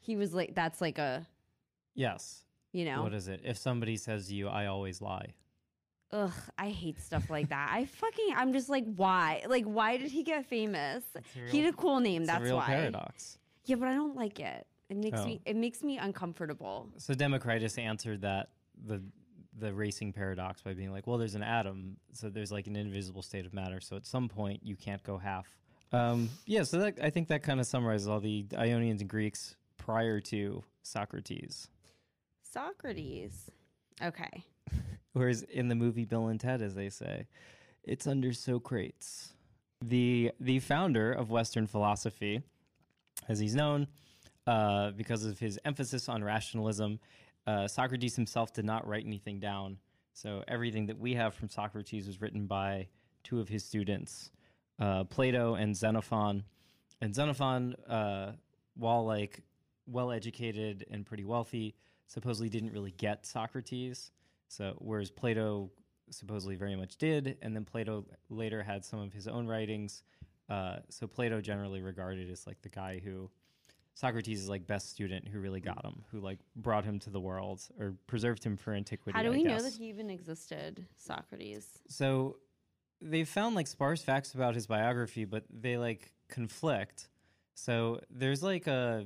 He 0.00 0.16
was 0.16 0.32
like, 0.34 0.54
that's 0.54 0.80
like 0.80 0.98
a, 0.98 1.26
Yes. 1.94 2.44
you 2.72 2.84
know, 2.84 3.02
What 3.02 3.14
is 3.14 3.28
it? 3.28 3.40
If 3.44 3.56
somebody 3.56 3.96
says 3.96 4.28
to 4.28 4.34
you, 4.34 4.48
"I 4.48 4.66
always 4.66 5.00
lie," 5.00 5.34
Ugh, 6.12 6.32
I 6.56 6.68
hate 6.70 6.98
stuff 7.00 7.28
like 7.30 7.48
that. 7.50 7.68
I 7.70 7.84
fucking, 7.84 8.32
I'm 8.34 8.52
just 8.54 8.68
like, 8.70 8.84
why? 8.96 9.42
Like, 9.46 9.64
why 9.66 9.96
did 9.98 10.10
he 10.10 10.22
get 10.22 10.46
famous? 10.46 11.04
a 11.14 11.20
he 11.50 11.58
real- 11.58 11.64
had 11.66 11.74
a 11.74 11.76
cool 11.76 12.00
name. 12.00 12.22
it's 12.22 12.30
That's 12.30 12.40
a 12.40 12.44
real 12.44 12.56
why. 12.56 12.66
paradox. 12.66 13.38
Yeah, 13.66 13.76
but 13.76 13.88
I 13.88 13.94
don't 13.94 14.16
like 14.16 14.40
it. 14.40 14.66
It 14.88 14.96
makes 14.96 15.18
Oh. 15.20 15.24
me, 15.26 15.40
it 15.44 15.54
makes 15.56 15.82
me 15.82 15.98
uncomfortable. 15.98 16.88
So 16.96 17.12
Democritus 17.12 17.76
answered 17.76 18.22
that 18.22 18.48
the 18.86 19.02
the 19.58 19.72
racing 19.72 20.12
paradox 20.12 20.62
by 20.62 20.72
being 20.72 20.92
like, 20.92 21.06
well, 21.06 21.18
there's 21.18 21.34
an 21.34 21.42
atom, 21.42 21.96
so 22.12 22.28
there's 22.28 22.52
like 22.52 22.66
an 22.66 22.76
invisible 22.76 23.22
state 23.22 23.44
of 23.44 23.52
matter. 23.52 23.80
So 23.80 23.96
at 23.96 24.06
some 24.06 24.28
point, 24.28 24.60
you 24.62 24.76
can't 24.76 25.02
go 25.02 25.18
half 25.18 25.48
Um, 25.92 26.28
yeah, 26.46 26.62
so 26.62 26.78
that, 26.78 26.98
I 27.02 27.10
think 27.10 27.28
that 27.28 27.42
kind 27.42 27.58
of 27.58 27.66
summarizes 27.66 28.06
all 28.08 28.20
the 28.20 28.46
Ionians 28.56 29.00
and 29.00 29.10
Greeks 29.10 29.56
prior 29.76 30.20
to 30.20 30.62
Socrates. 30.82 31.68
Socrates. 32.42 33.50
Okay. 34.02 34.44
Whereas 35.12 35.42
in 35.42 35.68
the 35.68 35.74
movie 35.74 36.04
Bill 36.04 36.28
and 36.28 36.38
Ted, 36.38 36.62
as 36.62 36.74
they 36.74 36.90
say, 36.90 37.26
it's 37.82 38.06
under 38.06 38.32
Socrates. 38.32 39.32
The 39.84 40.32
the 40.40 40.58
founder 40.60 41.12
of 41.12 41.30
Western 41.30 41.66
philosophy, 41.66 42.42
as 43.28 43.38
he's 43.38 43.54
known, 43.54 43.86
uh, 44.46 44.90
because 44.90 45.24
of 45.24 45.38
his 45.38 45.58
emphasis 45.64 46.08
on 46.08 46.22
rationalism, 46.24 46.98
uh, 47.48 47.66
Socrates 47.66 48.14
himself 48.14 48.52
did 48.52 48.66
not 48.66 48.86
write 48.86 49.06
anything 49.06 49.40
down. 49.40 49.78
So 50.12 50.44
everything 50.48 50.84
that 50.86 50.98
we 50.98 51.14
have 51.14 51.34
from 51.34 51.48
Socrates 51.48 52.06
was 52.06 52.20
written 52.20 52.46
by 52.46 52.88
two 53.24 53.40
of 53.40 53.48
his 53.48 53.64
students, 53.64 54.30
uh, 54.78 55.04
Plato 55.04 55.54
and 55.54 55.74
Xenophon. 55.74 56.44
And 57.00 57.14
Xenophon, 57.14 57.74
uh, 57.88 58.32
while 58.76 59.06
like 59.06 59.42
well 59.86 60.12
educated 60.12 60.84
and 60.90 61.06
pretty 61.06 61.24
wealthy, 61.24 61.74
supposedly 62.06 62.50
didn't 62.50 62.72
really 62.72 62.90
get 62.90 63.24
Socrates. 63.24 64.10
So 64.48 64.74
whereas 64.78 65.10
Plato 65.10 65.70
supposedly 66.10 66.56
very 66.56 66.76
much 66.76 66.96
did, 66.96 67.38
and 67.40 67.56
then 67.56 67.64
Plato 67.64 68.04
later 68.28 68.62
had 68.62 68.84
some 68.84 69.00
of 69.00 69.14
his 69.14 69.26
own 69.26 69.46
writings. 69.46 70.02
Uh, 70.50 70.76
so 70.90 71.06
Plato 71.06 71.40
generally 71.40 71.80
regarded 71.80 72.30
as 72.30 72.46
like 72.46 72.60
the 72.60 72.68
guy 72.68 73.00
who 73.02 73.30
Socrates 73.98 74.40
is 74.40 74.48
like 74.48 74.64
best 74.64 74.90
student 74.90 75.26
who 75.26 75.40
really 75.40 75.60
got 75.60 75.84
him, 75.84 76.04
who 76.12 76.20
like 76.20 76.38
brought 76.54 76.84
him 76.84 77.00
to 77.00 77.10
the 77.10 77.18
world 77.18 77.62
or 77.80 77.94
preserved 78.06 78.44
him 78.44 78.56
for 78.56 78.72
antiquity. 78.72 79.16
How 79.16 79.24
do 79.24 79.32
we 79.32 79.42
know 79.42 79.60
that 79.60 79.72
he 79.72 79.86
even 79.86 80.08
existed, 80.08 80.86
Socrates? 80.96 81.66
So 81.88 82.36
they 83.02 83.24
found 83.24 83.56
like 83.56 83.66
sparse 83.66 84.00
facts 84.00 84.34
about 84.34 84.54
his 84.54 84.68
biography, 84.68 85.24
but 85.24 85.42
they 85.50 85.78
like 85.78 86.12
conflict. 86.28 87.08
So 87.54 88.00
there's 88.08 88.40
like 88.40 88.68
a 88.68 89.04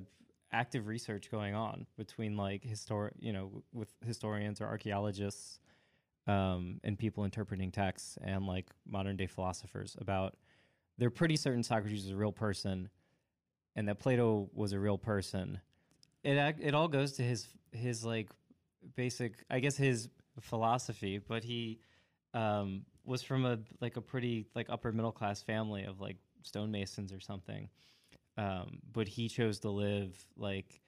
active 0.52 0.87
research 0.87 1.30
going 1.30 1.54
on 1.54 1.87
between 1.96 2.37
like 2.37 2.62
histor 2.62 3.12
you 3.18 3.32
know, 3.32 3.62
with 3.72 3.88
historians 4.04 4.61
or 4.61 4.66
archaeologists 4.66 5.58
um, 6.26 6.80
and 6.84 6.99
people 6.99 7.25
interpreting 7.25 7.70
texts 7.70 8.18
and 8.22 8.46
like 8.46 8.66
modern 8.87 9.16
day 9.16 9.26
philosophers 9.26 9.96
about 10.02 10.37
they're 10.99 11.08
pretty 11.08 11.37
certain 11.37 11.62
Socrates 11.62 12.04
is 12.04 12.11
a 12.11 12.16
real 12.16 12.30
person 12.30 12.90
and 13.76 13.88
that 13.88 13.99
Plato 13.99 14.49
was 14.55 14.73
a 14.73 14.79
real 14.79 14.99
person. 14.99 15.61
It 16.25 16.37
it 16.61 16.75
all 16.75 16.88
goes 16.88 17.12
to 17.12 17.23
his 17.23 17.49
his 17.73 18.05
like 18.05 18.31
basic 18.97 19.45
I 19.50 19.61
guess 19.61 19.76
his 19.76 20.09
philosophy, 20.41 21.19
but 21.19 21.45
he 21.45 21.81
um, 22.35 22.85
was 23.05 23.23
from 23.23 23.45
a 23.45 23.59
like 23.81 23.97
a 23.97 24.00
pretty 24.00 24.47
like 24.55 24.67
upper 24.71 24.93
middle 24.93 25.12
class 25.12 25.43
family 25.43 25.85
of 25.85 26.00
like 26.00 26.17
stonemasons 26.43 27.12
or 27.12 27.21
something. 27.21 27.69
Um, 28.38 28.79
but 28.93 29.09
he 29.09 29.29
chose 29.29 29.59
to 29.61 29.71
live 29.71 30.14
like 30.37 30.81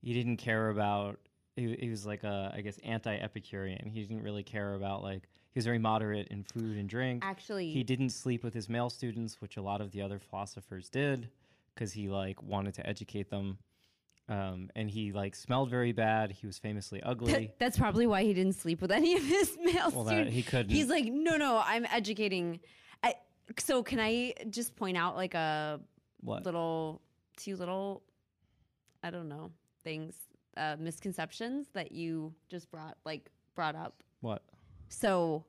he 0.00 0.12
didn't 0.12 0.38
care 0.38 0.70
about. 0.70 1.18
He, 1.56 1.76
he 1.80 1.90
was 1.90 2.06
like 2.06 2.24
a 2.24 2.52
I 2.54 2.60
guess 2.60 2.78
anti 2.84 3.14
Epicurean. 3.16 3.90
He 3.90 4.02
didn't 4.02 4.22
really 4.22 4.42
care 4.42 4.74
about 4.74 5.02
like 5.02 5.28
he 5.50 5.58
was 5.58 5.64
very 5.64 5.78
moderate 5.78 6.28
in 6.28 6.44
food 6.44 6.76
and 6.76 6.88
drink. 6.88 7.24
Actually, 7.24 7.70
He 7.70 7.82
didn't 7.82 8.10
sleep 8.10 8.44
with 8.44 8.54
his 8.54 8.68
male 8.68 8.90
students, 8.90 9.40
which 9.40 9.56
a 9.56 9.62
lot 9.62 9.80
of 9.80 9.92
the 9.92 10.02
other 10.02 10.18
philosophers 10.18 10.88
did, 10.88 11.30
because 11.78 11.92
he 11.92 12.08
like 12.08 12.42
wanted 12.42 12.74
to 12.74 12.86
educate 12.86 13.30
them. 13.30 13.58
Um, 14.28 14.68
and 14.76 14.90
he 14.90 15.12
like 15.12 15.34
smelled 15.34 15.70
very 15.70 15.92
bad. 15.92 16.32
He 16.32 16.46
was 16.46 16.58
famously 16.58 17.02
ugly. 17.02 17.52
that's 17.58 17.78
probably 17.78 18.06
why 18.06 18.24
he 18.24 18.34
didn't 18.34 18.54
sleep 18.54 18.82
with 18.82 18.90
any 18.90 19.16
of 19.16 19.24
his 19.24 19.56
male 19.62 19.90
well, 19.94 20.04
that, 20.04 20.10
students. 20.10 20.34
he 20.34 20.42
couldn't. 20.42 20.70
He's 20.70 20.88
like, 20.88 21.06
no, 21.06 21.36
no, 21.36 21.62
I'm 21.64 21.86
educating. 21.86 22.60
I, 23.02 23.14
so 23.58 23.82
can 23.82 24.00
I 24.00 24.34
just 24.50 24.76
point 24.76 24.96
out 24.98 25.16
like 25.16 25.34
a 25.34 25.80
what? 26.20 26.44
little, 26.44 27.00
two 27.36 27.56
little, 27.56 28.02
I 29.02 29.10
don't 29.10 29.28
know, 29.28 29.50
things, 29.82 30.14
uh, 30.56 30.76
misconceptions 30.78 31.68
that 31.72 31.92
you 31.92 32.34
just 32.50 32.70
brought 32.70 32.98
like 33.06 33.30
brought 33.54 33.76
up. 33.76 34.02
What? 34.20 34.42
So, 34.88 35.44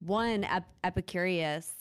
one 0.00 0.44
Ep- 0.44 0.68
Epicurus 0.84 1.72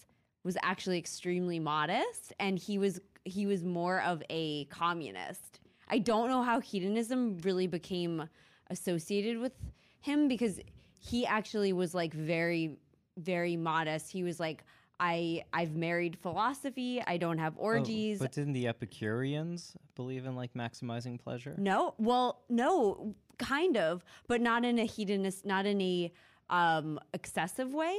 was 0.44 0.58
actually 0.64 0.98
extremely 0.98 1.60
modest, 1.60 2.34
and 2.40 2.58
he 2.58 2.78
was 2.78 3.00
he 3.26 3.46
was 3.46 3.64
more 3.64 4.02
of 4.02 4.24
a 4.30 4.66
communist. 4.66 5.60
I 5.90 6.00
don't 6.00 6.30
know 6.30 6.42
how 6.42 6.60
hedonism 6.60 7.38
really 7.44 7.68
became 7.68 8.28
associated 8.70 9.38
with 9.38 9.54
him 10.00 10.28
because 10.28 10.60
he 11.00 11.26
actually 11.26 11.74
was 11.74 11.94
like 11.94 12.14
very 12.14 12.78
very 13.18 13.58
modest. 13.58 14.10
He 14.12 14.24
was 14.24 14.40
like 14.40 14.64
I 15.00 15.44
I've 15.52 15.76
married 15.76 16.18
philosophy. 16.18 17.02
I 17.06 17.18
don't 17.18 17.38
have 17.40 17.56
Oh, 17.58 17.64
orgies. 17.64 18.20
but 18.20 18.32
didn't 18.32 18.54
the 18.54 18.68
Epicureans 18.68 19.76
believe 19.96 20.26
in 20.26 20.36
like 20.36 20.54
maximizing 20.54 21.20
pleasure? 21.20 21.56
No, 21.58 21.94
well, 21.98 22.44
no, 22.50 23.16
kind 23.38 23.76
of, 23.78 24.04
but 24.28 24.42
not 24.42 24.64
in 24.64 24.80
a 24.80 24.86
hedonist, 24.86 25.46
not 25.46 25.66
in 25.66 25.82
a 25.82 26.12
um 26.50 27.00
excessive 27.14 27.74
way. 27.74 27.98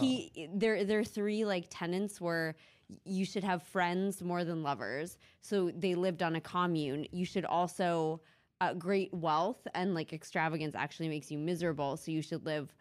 He 0.00 0.48
there 0.54 0.84
there 0.84 1.04
three 1.04 1.44
like 1.44 1.66
tenets 1.70 2.20
where 2.20 2.54
you 3.04 3.24
should 3.24 3.44
have 3.44 3.62
friends 3.62 4.22
more 4.22 4.44
than 4.44 4.62
lovers. 4.62 5.18
So 5.40 5.70
they 5.76 5.94
lived 5.94 6.22
on 6.22 6.36
a 6.36 6.40
commune. 6.40 7.06
You 7.12 7.24
should 7.24 7.44
also 7.44 8.20
uh, 8.60 8.74
great 8.74 9.12
wealth 9.12 9.66
and 9.74 9.94
like 9.94 10.12
extravagance 10.12 10.74
actually 10.74 11.08
makes 11.08 11.30
you 11.30 11.38
miserable. 11.38 11.96
So 11.96 12.10
you 12.10 12.22
should 12.22 12.44
live 12.46 12.74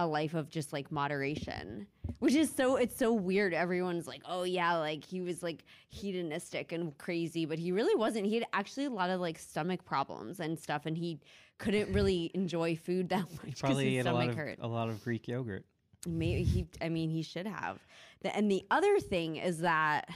a 0.00 0.06
life 0.06 0.34
of 0.34 0.48
just 0.48 0.72
like 0.72 0.92
moderation 0.92 1.84
which 2.20 2.36
is 2.36 2.54
so 2.54 2.76
it's 2.76 2.96
so 2.96 3.12
weird 3.12 3.52
everyone's 3.52 4.06
like 4.06 4.22
oh 4.26 4.44
yeah 4.44 4.76
like 4.76 5.04
he 5.04 5.20
was 5.20 5.42
like 5.42 5.64
hedonistic 5.88 6.70
and 6.70 6.96
crazy 6.98 7.44
but 7.44 7.58
he 7.58 7.72
really 7.72 7.96
wasn't 7.96 8.24
he 8.24 8.36
had 8.36 8.46
actually 8.52 8.84
a 8.86 8.90
lot 8.90 9.10
of 9.10 9.20
like 9.20 9.36
stomach 9.36 9.84
problems 9.84 10.38
and 10.38 10.56
stuff 10.56 10.86
and 10.86 10.96
he 10.96 11.18
couldn't 11.58 11.92
really 11.92 12.30
enjoy 12.34 12.76
food 12.76 13.08
that 13.08 13.28
much 13.32 13.40
He 13.44 13.50
'cause 13.50 13.60
probably 13.60 13.96
his 13.96 14.06
ate 14.06 14.08
a 14.08 14.12
lot 14.12 14.20
stomach 14.20 14.30
of 14.30 14.36
hurt 14.36 14.58
a 14.60 14.68
lot 14.68 14.88
of 14.88 15.02
Greek 15.02 15.26
yogurt. 15.26 15.64
maybe 16.06 16.44
he 16.44 16.64
i 16.80 16.88
mean 16.88 17.10
he 17.10 17.22
should 17.22 17.46
have 17.48 17.84
The- 18.22 18.34
and 18.36 18.50
the 18.50 18.64
other 18.70 18.98
thing 19.00 19.36
is 19.36 19.58
that 19.60 20.08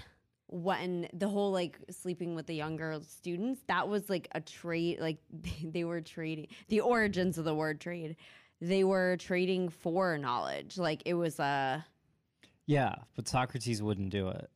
when 0.49 1.09
the 1.15 1.29
whole 1.29 1.51
like 1.51 1.79
sleeping 1.91 2.35
with 2.35 2.47
the 2.47 2.55
younger 2.55 2.99
students 3.09 3.63
that 3.69 3.89
was 3.89 4.11
like 4.11 4.29
a 4.33 4.41
trade 4.41 5.01
like 5.01 5.19
they 5.65 5.85
were 5.85 6.01
trading 6.03 6.47
the 6.69 6.81
origins 6.81 7.39
of 7.39 7.45
the 7.47 7.55
word 7.55 7.81
trade 7.81 8.17
they 8.61 8.85
were 8.85 9.17
trading 9.19 9.69
for 9.71 10.19
knowledge 10.19 10.77
like 10.77 11.03
it 11.07 11.15
was 11.15 11.39
a 11.41 11.85
Yeah, 12.67 12.95
but 13.17 13.27
Socrates 13.29 13.83
wouldn't 13.83 14.11
do 14.11 14.29
it. 14.29 14.51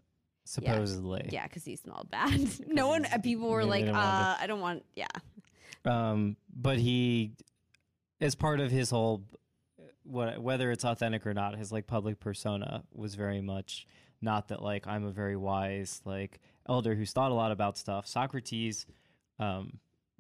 Supposedly. 0.44 1.28
yeah 1.32 1.44
because 1.44 1.64
he 1.64 1.74
smelled 1.76 2.08
bad 2.10 2.40
no 2.68 2.86
one 2.88 3.04
people 3.22 3.48
were 3.48 3.64
like 3.64 3.86
uh 3.86 4.36
i 4.38 4.44
don't 4.46 4.60
want 4.60 4.84
yeah 4.94 5.06
Um, 5.86 6.36
but 6.54 6.78
he, 6.78 7.32
as 8.20 8.34
part 8.34 8.58
of 8.60 8.70
his 8.72 8.90
whole, 8.90 9.22
what 10.06 10.40
whether 10.40 10.70
it's 10.70 10.84
authentic 10.84 11.26
or 11.26 11.34
not, 11.34 11.56
his 11.56 11.72
like 11.72 11.86
public 11.86 12.20
persona 12.20 12.84
was 12.94 13.14
very 13.14 13.40
much 13.40 13.86
not 14.20 14.48
that 14.48 14.62
like 14.62 14.86
I'm 14.86 15.04
a 15.04 15.10
very 15.10 15.36
wise 15.36 16.00
like 16.04 16.40
elder 16.68 16.94
who's 16.94 17.12
thought 17.12 17.30
a 17.30 17.34
lot 17.34 17.52
about 17.52 17.76
stuff. 17.76 18.06
Socrates, 18.06 18.86
um, 19.38 19.78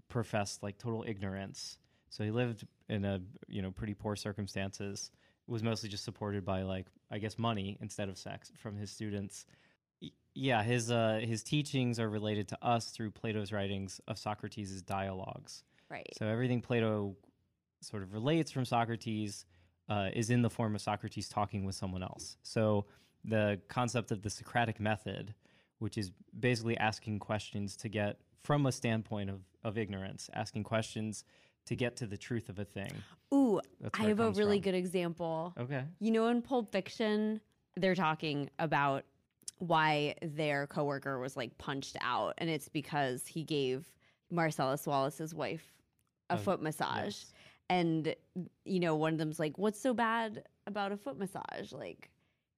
professed 0.08 0.62
like 0.62 0.78
total 0.78 1.04
ignorance. 1.06 1.78
So 2.10 2.24
he 2.24 2.30
lived 2.30 2.66
in 2.88 3.04
a 3.04 3.20
you 3.48 3.62
know 3.62 3.70
pretty 3.70 3.94
poor 3.94 4.16
circumstances. 4.16 5.10
Was 5.48 5.62
mostly 5.62 5.88
just 5.88 6.04
supported 6.04 6.44
by 6.44 6.62
like 6.62 6.86
I 7.10 7.18
guess 7.18 7.38
money 7.38 7.78
instead 7.80 8.08
of 8.08 8.18
sex 8.18 8.50
from 8.56 8.76
his 8.76 8.90
students. 8.90 9.46
Yeah, 10.34 10.62
his 10.62 10.90
uh, 10.90 11.20
his 11.22 11.42
teachings 11.42 11.98
are 12.00 12.08
related 12.08 12.48
to 12.48 12.58
us 12.62 12.90
through 12.90 13.12
Plato's 13.12 13.52
writings 13.52 14.00
of 14.08 14.18
Socrates' 14.18 14.82
dialogues. 14.82 15.62
right 15.88 16.06
So 16.18 16.26
everything 16.26 16.60
Plato 16.60 17.16
sort 17.80 18.02
of 18.02 18.12
relates 18.12 18.50
from 18.50 18.64
Socrates 18.64 19.46
uh, 19.88 20.08
is 20.14 20.30
in 20.30 20.42
the 20.42 20.50
form 20.50 20.74
of 20.74 20.80
Socrates 20.80 21.28
talking 21.28 21.64
with 21.64 21.74
someone 21.74 22.02
else. 22.02 22.36
So 22.42 22.86
the 23.24 23.60
concept 23.68 24.10
of 24.10 24.22
the 24.22 24.30
Socratic 24.30 24.80
method, 24.80 25.34
which 25.78 25.96
is 25.98 26.10
basically 26.38 26.76
asking 26.78 27.18
questions 27.18 27.76
to 27.78 27.88
get 27.88 28.18
from 28.42 28.66
a 28.66 28.72
standpoint 28.72 29.30
of, 29.30 29.40
of 29.64 29.76
ignorance, 29.78 30.30
asking 30.32 30.64
questions 30.64 31.24
to 31.66 31.74
get 31.74 31.96
to 31.96 32.06
the 32.06 32.16
truth 32.16 32.48
of 32.48 32.58
a 32.60 32.64
thing. 32.64 32.92
ooh 33.34 33.60
i 33.94 34.04
have 34.04 34.20
a 34.20 34.30
really 34.30 34.58
from. 34.58 34.62
good 34.62 34.74
example 34.76 35.52
Okay. 35.58 35.82
You 35.98 36.12
know, 36.12 36.28
in 36.28 36.40
Pulp 36.42 36.70
Fiction, 36.70 37.40
they're 37.76 37.96
talking 37.96 38.48
about 38.60 39.04
why 39.58 40.14
their 40.22 40.66
coworker 40.68 41.18
was 41.18 41.36
like 41.36 41.56
punched 41.58 41.96
out, 42.00 42.34
and 42.38 42.48
it's 42.50 42.68
because 42.68 43.26
he 43.26 43.42
gave 43.42 43.90
Marcellus 44.30 44.86
Wallace's 44.86 45.34
wife 45.34 45.72
a 46.30 46.34
Oh, 46.34 46.36
foot 46.36 46.62
massage. 46.62 47.04
yes. 47.04 47.32
And, 47.68 48.14
you 48.64 48.80
know, 48.80 48.94
one 48.96 49.12
of 49.14 49.18
them's 49.18 49.38
like, 49.38 49.58
What's 49.58 49.80
so 49.80 49.92
bad 49.94 50.44
about 50.66 50.92
a 50.92 50.96
foot 50.96 51.18
massage? 51.18 51.72
Like, 51.72 52.10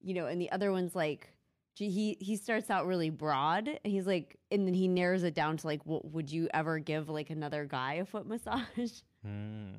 you 0.02 0.14
know, 0.14 0.26
and 0.26 0.40
the 0.40 0.50
other 0.52 0.70
one's 0.72 0.94
like, 0.94 1.30
he 1.74 2.16
he 2.20 2.34
starts 2.34 2.70
out 2.70 2.88
really 2.88 3.08
broad 3.08 3.68
and 3.68 3.92
he's 3.92 4.04
like 4.04 4.36
and 4.50 4.66
then 4.66 4.74
he 4.74 4.88
narrows 4.88 5.22
it 5.22 5.32
down 5.32 5.56
to 5.56 5.64
like 5.64 5.80
well, 5.84 6.00
would 6.10 6.28
you 6.28 6.48
ever 6.52 6.80
give 6.80 7.08
like 7.08 7.30
another 7.30 7.64
guy 7.66 7.94
a 7.94 8.04
foot 8.04 8.26
massage 8.32 8.90
Hmm. 9.24 9.74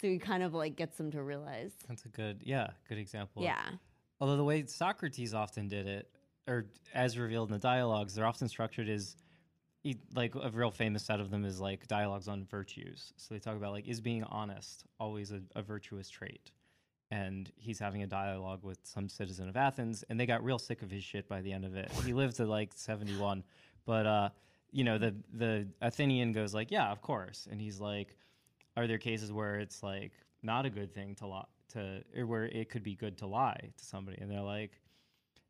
so 0.00 0.06
he 0.06 0.18
kind 0.20 0.44
of 0.44 0.54
like 0.54 0.76
gets 0.76 0.96
them 0.96 1.10
to 1.10 1.20
realize 1.24 1.72
That's 1.88 2.04
a 2.04 2.08
good, 2.08 2.40
yeah, 2.44 2.68
good 2.88 2.98
example. 2.98 3.42
yeah 3.42 3.64
Although 4.20 4.36
the 4.36 4.44
way 4.44 4.64
Socrates 4.66 5.34
often 5.34 5.66
did 5.66 5.88
it 5.88 6.08
or 6.46 6.66
as 6.94 7.18
revealed 7.18 7.48
in 7.48 7.54
the 7.54 7.58
dialogues, 7.58 8.14
they're 8.14 8.26
often 8.26 8.46
structured 8.48 8.88
as 8.88 9.16
like 10.14 10.34
a 10.34 10.50
real 10.50 10.70
famous 10.70 11.04
set 11.04 11.20
of 11.20 11.30
them 11.30 11.44
is 11.44 11.60
like 11.60 11.86
dialogues 11.86 12.28
on 12.28 12.44
virtues. 12.44 13.12
So 13.16 13.34
they 13.34 13.40
talk 13.40 13.56
about 13.56 13.72
like 13.72 13.86
is 13.86 14.00
being 14.00 14.24
honest 14.24 14.84
always 14.98 15.32
a, 15.32 15.40
a 15.54 15.62
virtuous 15.62 16.08
trait, 16.08 16.50
and 17.10 17.50
he's 17.56 17.78
having 17.78 18.02
a 18.02 18.06
dialogue 18.06 18.60
with 18.62 18.78
some 18.84 19.08
citizen 19.08 19.48
of 19.48 19.56
Athens, 19.56 20.04
and 20.08 20.18
they 20.18 20.26
got 20.26 20.42
real 20.44 20.58
sick 20.58 20.82
of 20.82 20.90
his 20.90 21.04
shit 21.04 21.28
by 21.28 21.40
the 21.42 21.52
end 21.52 21.64
of 21.64 21.76
it. 21.76 21.90
He 22.04 22.12
lived 22.12 22.36
to 22.36 22.46
like 22.46 22.72
seventy 22.74 23.16
one, 23.16 23.44
but 23.84 24.06
uh, 24.06 24.28
you 24.72 24.84
know 24.84 24.98
the 24.98 25.14
the 25.32 25.68
Athenian 25.82 26.32
goes 26.32 26.54
like, 26.54 26.70
yeah, 26.70 26.90
of 26.90 27.02
course, 27.02 27.46
and 27.50 27.60
he's 27.60 27.80
like, 27.80 28.16
are 28.76 28.86
there 28.86 28.98
cases 28.98 29.32
where 29.32 29.56
it's 29.56 29.82
like 29.82 30.12
not 30.42 30.66
a 30.66 30.70
good 30.70 30.94
thing 30.94 31.14
to 31.16 31.26
lie 31.26 31.44
to 31.72 32.02
or 32.16 32.26
where 32.26 32.44
it 32.44 32.70
could 32.70 32.82
be 32.82 32.94
good 32.94 33.18
to 33.18 33.26
lie 33.26 33.72
to 33.76 33.84
somebody 33.84 34.18
and 34.20 34.30
they're 34.30 34.40
like 34.40 34.72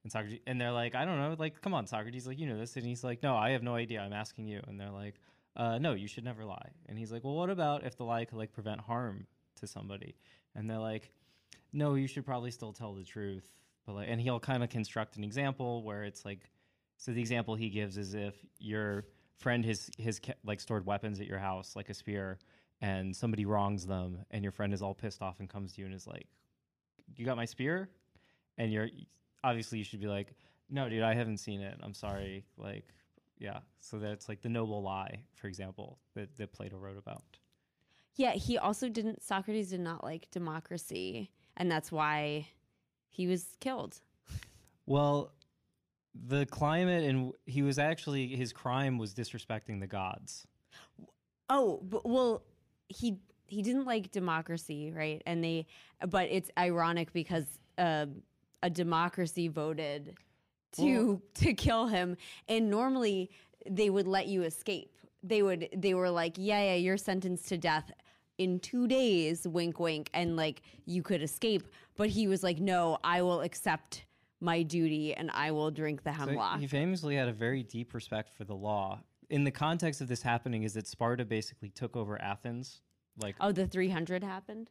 and 0.05 0.13
Socrates 0.13 0.41
and 0.47 0.61
they're 0.61 0.73
like 0.73 0.95
I 0.95 1.05
don't 1.05 1.19
know 1.19 1.35
like 1.39 1.61
come 1.61 1.75
on 1.75 1.87
Socrates 1.87 2.27
like 2.27 2.39
you 2.39 2.47
know 2.47 2.59
this. 2.59 2.77
And 2.77 2.87
he's 2.87 3.03
like 3.03 3.23
no 3.23 3.37
I 3.37 3.51
have 3.51 3.63
no 3.63 3.75
idea 3.75 4.01
I'm 4.01 4.13
asking 4.13 4.47
you. 4.47 4.61
And 4.67 4.79
they're 4.79 4.91
like 4.91 5.17
uh, 5.57 5.79
no 5.79 5.95
you 5.95 6.07
should 6.07 6.25
never 6.25 6.45
lie. 6.45 6.71
And 6.89 6.99
he's 6.99 7.11
like 7.11 7.25
well 7.25 7.35
what 7.35 7.51
about 7.51 7.85
if 7.85 7.97
the 7.97 8.05
lie 8.05 8.25
could 8.25 8.39
like 8.39 8.53
prevent 8.53 8.81
harm 8.81 9.27
to 9.57 9.67
somebody? 9.67 10.15
And 10.55 10.71
they're 10.71 10.79
like 10.79 11.11
no 11.73 11.95
you 11.95 12.07
should 12.07 12.25
probably 12.25 12.51
still 12.51 12.73
tell 12.73 12.95
the 12.95 13.05
truth. 13.05 13.49
But 13.87 13.95
like 13.95 14.09
and 14.09 14.21
he'll 14.21 14.41
kind 14.41 14.63
of 14.63 14.71
construct 14.71 15.17
an 15.17 15.25
example 15.25 15.83
where 15.83 16.05
it's 16.05 16.25
like 16.25 16.51
so 16.97 17.13
the 17.13 17.21
example 17.21 17.57
he 17.57 17.71
gives 17.71 17.97
is 17.97 18.15
if 18.15 18.35
your 18.59 19.05
friend 19.39 19.65
has 19.65 19.91
ke- 20.21 20.37
like 20.45 20.61
stored 20.61 20.87
weapons 20.87 21.21
at 21.21 21.27
your 21.27 21.39
house 21.39 21.75
like 21.75 21.89
a 21.89 21.95
spear 21.95 22.39
and 22.81 23.15
somebody 23.17 23.45
wrongs 23.45 23.87
them 23.87 24.19
and 24.31 24.45
your 24.45 24.53
friend 24.53 24.73
is 24.73 24.81
all 24.81 24.95
pissed 24.95 25.23
off 25.23 25.41
and 25.41 25.49
comes 25.49 25.73
to 25.73 25.81
you 25.81 25.87
and 25.87 25.95
is 25.95 26.07
like 26.07 26.29
you 27.17 27.25
got 27.25 27.37
my 27.37 27.45
spear? 27.45 27.89
And 28.59 28.73
you're 28.73 28.89
obviously 29.45 29.79
you 29.79 29.85
should 29.85 30.01
be 30.01 30.07
like 30.09 30.35
no 30.71 30.89
dude 30.89 31.03
i 31.03 31.15
haven't 31.15 31.39
seen 31.39 31.61
it 31.61 31.79
i'm 31.83 31.95
sorry 31.95 32.45
like 32.57 32.87
yeah 33.39 33.59
so 33.79 33.99
that's 33.99 34.29
like 34.29 34.41
the 34.43 34.49
noble 34.49 34.83
lie 34.83 35.21
for 35.35 35.47
example 35.47 35.99
that, 36.15 36.35
that 36.37 36.53
plato 36.53 36.77
wrote 36.77 36.99
about 36.99 37.23
Yeah, 38.17 38.33
he 38.33 38.59
also 38.59 38.89
didn't. 38.89 39.23
Socrates 39.23 39.71
did 39.71 39.81
not 39.81 40.05
like 40.05 40.31
democracy, 40.31 41.31
and 41.57 41.69
that's 41.69 41.91
why 41.91 42.47
he 43.11 43.27
was 43.27 43.57
killed. 43.61 44.01
well 44.87 45.33
the 46.15 46.47
climate 46.47 47.03
and 47.03 47.33
he 47.45 47.63
was 47.63 47.77
actually 47.79 48.29
his 48.29 48.53
crime 48.53 48.99
was 48.99 49.15
disrespecting 49.15 49.81
the 49.81 49.87
gods 49.89 50.47
Oh, 51.51 51.81
but, 51.83 52.09
well, 52.09 52.43
he 52.89 53.19
he 53.47 53.61
didn't 53.63 53.85
like 53.85 54.11
democracy, 54.11 54.91
right? 54.91 55.21
And 55.27 55.45
they, 55.45 55.67
but 56.09 56.29
it's 56.31 56.51
ironic 56.57 57.13
because 57.13 57.45
uh, 57.77 58.07
a 58.65 58.71
democracy 58.71 59.47
voted 59.47 60.17
to 60.73 60.83
Well- 60.83 61.23
to 61.35 61.55
kill 61.55 61.87
him, 61.87 62.17
and 62.49 62.69
normally 62.69 63.31
they 63.69 63.91
would 63.91 64.09
let 64.09 64.27
you 64.27 64.43
escape. 64.43 64.91
They 65.23 65.43
would 65.43 65.69
they 65.77 65.95
were 65.95 66.11
like, 66.11 66.35
yeah, 66.37 66.63
yeah, 66.63 66.75
you're 66.75 66.97
sentenced 66.97 67.49
to 67.51 67.59
death 67.59 67.93
in 68.39 68.59
two 68.59 68.89
days, 68.89 69.47
wink, 69.47 69.79
wink, 69.79 70.11
and 70.13 70.37
like 70.37 70.63
you 70.87 71.03
could 71.03 71.23
escape. 71.23 71.69
But 71.97 72.09
he 72.09 72.27
was 72.27 72.43
like, 72.43 72.59
no, 72.59 72.99
I 73.05 73.23
will 73.23 73.43
accept 73.43 74.05
my 74.41 74.63
duty 74.63 75.15
and 75.15 75.31
I 75.33 75.53
will 75.53 75.71
drink 75.71 76.03
the 76.03 76.11
So 76.13 76.27
hemlock. 76.27 76.59
he 76.59 76.67
famously 76.67 77.15
had 77.15 77.29
a 77.29 77.33
very 77.33 77.63
deep 77.63 77.95
respect 77.95 78.35
for 78.37 78.45
the 78.45 78.55
law 78.55 79.01
in 79.31 79.45
the 79.45 79.51
context 79.51 80.01
of 80.01 80.09
this 80.09 80.23
happening 80.23 80.65
is 80.65 80.75
that 80.75 80.87
sparta 80.87 81.25
basically 81.25 81.71
took 81.71 81.97
over 81.97 82.21
athens 82.21 82.81
like 83.19 83.37
oh, 83.41 83.53
the 83.53 83.67
300 83.67 84.25
happened. 84.25 84.71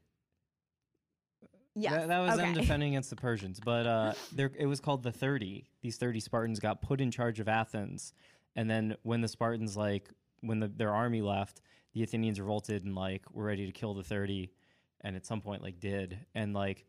Yeah, 1.76 2.00
That, 2.00 2.08
that 2.10 2.20
was 2.20 2.38
them 2.38 2.54
defending 2.62 2.90
against 2.90 3.10
the 3.10 3.16
Persians. 3.16 3.60
But 3.60 3.88
uh, 3.88 4.14
there, 4.32 4.52
it 4.58 4.66
was 4.66 4.80
called 4.80 5.04
the 5.04 5.12
30. 5.12 5.68
These 5.82 5.98
30 5.98 6.20
Spartans 6.20 6.60
got 6.60 6.82
put 6.82 7.02
in 7.02 7.12
charge 7.12 7.40
of 7.40 7.48
Athens. 7.48 8.14
And 8.56 8.70
then 8.70 8.96
when 9.04 9.22
the 9.22 9.28
Spartans, 9.28 9.76
like, 9.76 10.10
when 10.42 10.60
the, 10.60 10.68
their 10.68 10.94
army 10.94 11.22
left, 11.22 11.62
the 11.94 12.04
Athenians 12.04 12.40
revolted 12.40 12.86
and, 12.86 12.96
like, 12.96 13.24
were 13.32 13.46
ready 13.46 13.66
to 13.66 13.72
kill 13.72 13.94
the 13.94 14.04
30. 14.04 14.52
And 15.02 15.16
at 15.16 15.26
some 15.26 15.42
point, 15.42 15.64
like, 15.64 15.80
did. 15.80 16.20
And, 16.36 16.54
like, 16.54 16.86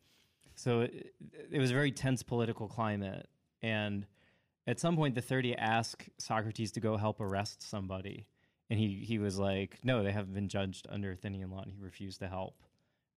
so 0.54 0.82
it, 0.82 1.14
it 1.50 1.58
was 1.58 1.70
a 1.70 1.74
very 1.74 1.90
tense 1.90 2.22
political 2.22 2.68
climate. 2.68 3.28
And 3.62 4.06
at 4.66 4.80
some 4.80 4.96
point, 4.96 5.14
the 5.14 5.22
30 5.22 5.56
asked 5.56 6.10
Socrates 6.18 6.72
to 6.72 6.80
go 6.80 6.96
help 6.96 7.20
arrest 7.20 7.62
somebody. 7.68 8.26
And 8.70 8.78
he, 8.78 9.02
he 9.06 9.18
was 9.18 9.38
like, 9.38 9.78
no, 9.82 10.02
they 10.02 10.12
haven't 10.12 10.34
been 10.34 10.48
judged 10.48 10.86
under 10.90 11.12
Athenian 11.12 11.50
law. 11.50 11.62
And 11.62 11.72
he 11.72 11.78
refused 11.80 12.20
to 12.20 12.28
help 12.28 12.54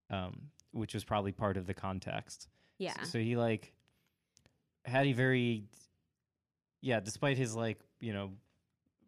um, 0.10 0.50
which 0.72 0.94
was 0.94 1.04
probably 1.04 1.32
part 1.32 1.58
of 1.58 1.66
the 1.68 1.74
context. 1.74 2.48
Yeah. 2.78 2.94
S- 3.02 3.12
So 3.12 3.20
he 3.20 3.36
like 3.36 3.74
had 4.86 5.06
a 5.08 5.14
very, 5.14 5.64
yeah, 6.82 7.00
despite 7.00 7.38
his 7.38 7.56
like 7.56 7.80
you 8.00 8.14
know 8.14 8.32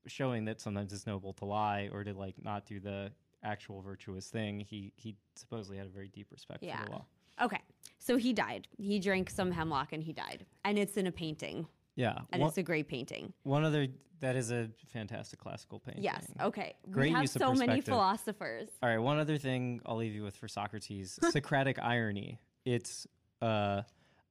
showing 0.08 0.45
that 0.45 0.60
sometimes 0.60 0.91
it's 0.93 1.06
noble 1.06 1.34
to 1.34 1.45
lie 1.45 1.89
or 1.91 2.04
to 2.04 2.13
like 2.13 2.36
not 2.43 2.65
do 2.65 2.80
the 2.80 3.12
actual 3.43 3.82
virtuous 3.82 4.28
thing, 4.28 4.60
he 4.60 4.91
he 4.95 5.15
supposedly 5.36 5.78
had 5.78 5.86
a 5.86 5.89
very 5.89 6.08
deep 6.10 6.28
respect 6.32 6.63
for 6.80 6.86
the 6.86 6.91
law. 6.91 7.06
Okay. 7.41 7.62
So 8.00 8.17
he 8.17 8.34
died. 8.34 8.67
He 8.78 9.00
drank 9.00 9.30
some 9.30 9.52
hemlock 9.52 9.93
and 9.93 10.04
he 10.04 10.12
died. 10.13 10.45
And 10.65 10.78
it's 10.78 10.98
in 10.98 11.08
a 11.08 11.12
painting. 11.12 11.67
Yeah, 12.00 12.20
And 12.32 12.42
one, 12.42 12.48
it's 12.48 12.58
a 12.58 12.64
great 12.64 12.88
painting. 12.88 13.34
one 13.44 13.66
other 13.66 13.88
that 14.22 14.38
is 14.38 14.52
a 14.52 14.70
fantastic 14.88 15.40
classical 15.40 15.80
painting. 15.80 16.04
Yes. 16.04 16.26
Okay. 16.42 16.76
Great 16.90 17.10
we 17.10 17.14
have 17.14 17.30
so 17.30 17.54
many 17.54 17.82
philosophers. 17.82 18.70
All 18.82 18.90
right, 18.90 18.98
one 18.98 19.20
other 19.20 19.38
thing 19.38 19.82
I'll 19.86 19.98
leave 19.98 20.14
you 20.14 20.24
with 20.24 20.36
for 20.38 20.48
Socrates 20.48 21.20
Socratic 21.32 21.78
irony. 21.82 22.40
It's 22.64 23.06
uh, 23.42 23.82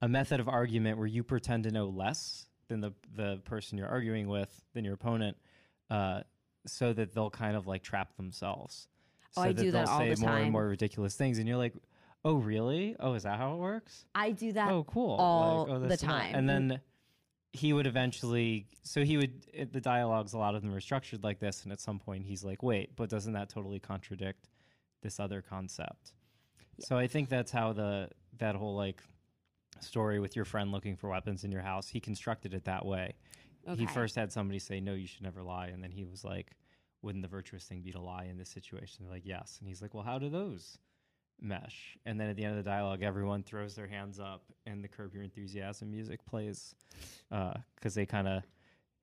a 0.01 0.09
method 0.09 0.41
of 0.41 0.49
argument 0.49 0.97
where 0.97 1.07
you 1.07 1.23
pretend 1.23 1.65
to 1.65 1.71
know 1.71 1.89
less 1.89 2.47
than 2.69 2.81
the, 2.81 2.93
the 3.15 3.41
person 3.45 3.77
you're 3.77 3.89
arguing 3.89 4.29
with, 4.29 4.63
than 4.75 4.85
your 4.85 4.95
opponent, 4.95 5.37
uh, 5.91 6.21
so 6.67 6.93
that 6.95 7.13
they'll 7.15 7.31
kind 7.31 7.57
of 7.57 7.67
like 7.67 7.83
trap 7.83 8.17
themselves. 8.17 8.89
Oh, 9.37 9.43
so 9.43 9.49
I 9.49 9.53
that 9.53 9.63
do 9.63 9.71
that 9.73 9.87
they'll 9.87 9.95
all 9.95 10.01
say 10.01 10.15
the 10.15 10.21
more 10.21 10.37
and 10.37 10.53
more 10.53 10.69
ridiculous 10.69 11.15
things. 11.17 11.39
And 11.39 11.47
you're 11.47 11.57
like, 11.59 11.75
oh, 12.25 12.35
really? 12.37 12.97
Oh, 13.01 13.13
is 13.15 13.23
that 13.25 13.39
how 13.39 13.55
it 13.55 13.59
works? 13.59 14.05
I 14.15 14.31
do 14.33 14.53
that. 14.53 14.71
oh, 14.71 14.85
cool. 14.85 15.17
all 15.17 15.65
like, 15.65 15.71
oh, 15.71 15.79
the 15.81 15.89
that's 15.89 16.03
not- 16.03 16.21
time. 16.23 16.35
And 16.35 16.49
then 16.49 16.81
he 17.53 17.73
would 17.73 17.87
eventually, 17.87 18.67
so 18.83 19.05
he 19.05 19.17
would, 19.17 19.47
it, 19.53 19.73
the 19.73 19.81
dialogues, 19.81 20.33
a 20.33 20.39
lot 20.39 20.55
of 20.55 20.63
them 20.63 20.75
are 20.75 20.81
structured 20.81 21.25
like 21.25 21.41
this. 21.41 21.63
And 21.63 21.73
at 21.73 21.81
some 21.81 21.99
point, 21.99 22.25
he's 22.25 22.45
like, 22.45 22.63
wait, 22.63 22.95
but 22.97 23.09
doesn't 23.09 23.33
that 23.33 23.49
totally 23.49 23.81
contradict 23.81 24.49
this 25.03 25.19
other 25.19 25.43
concept? 25.43 26.13
So 26.81 26.97
I 26.97 27.07
think 27.07 27.29
that's 27.29 27.51
how 27.51 27.73
the, 27.73 28.11
that 28.39 28.55
whole 28.55 28.77
like 28.77 29.03
story 29.81 30.21
with 30.21 30.37
your 30.37 30.45
friend 30.45 30.73
looking 30.73 30.97
for 30.97 31.09
weapons 31.09 31.45
in 31.45 31.51
your 31.51 31.63
house, 31.63 31.89
he 31.89 32.01
constructed 32.01 32.55
it 32.55 32.65
that 32.65 32.85
way. 32.85 33.15
He 33.77 33.87
first 33.87 34.15
had 34.15 34.33
somebody 34.33 34.59
say, 34.59 34.81
no, 34.81 34.95
you 34.95 35.07
should 35.07 35.23
never 35.23 35.43
lie. 35.43 35.67
And 35.67 35.83
then 35.83 35.91
he 35.91 36.05
was 36.05 36.25
like, 36.25 36.53
wouldn't 37.03 37.23
the 37.23 37.29
virtuous 37.29 37.65
thing 37.65 37.83
be 37.83 37.93
to 37.93 38.01
lie 38.01 38.25
in 38.25 38.39
this 38.39 38.49
situation? 38.49 39.05
They're 39.05 39.13
like, 39.13 39.27
yes. 39.27 39.59
And 39.61 39.69
he's 39.69 39.83
like, 39.83 39.93
well, 39.93 40.05
how 40.05 40.19
do 40.19 40.31
those 40.31 40.79
mesh? 41.40 41.96
And 42.07 42.18
then 42.20 42.29
at 42.29 42.37
the 42.37 42.44
end 42.44 42.57
of 42.59 42.64
the 42.64 42.68
dialogue, 42.68 43.03
everyone 43.03 43.42
throws 43.42 43.74
their 43.74 43.87
hands 43.87 44.18
up 44.20 44.42
and 44.66 44.83
the 44.83 44.88
Curb 44.88 45.14
Your 45.14 45.22
Enthusiasm 45.22 45.90
music 45.90 46.24
plays 46.27 46.74
because 47.31 47.94
they 47.94 48.07
kind 48.07 48.29
of, 48.29 48.42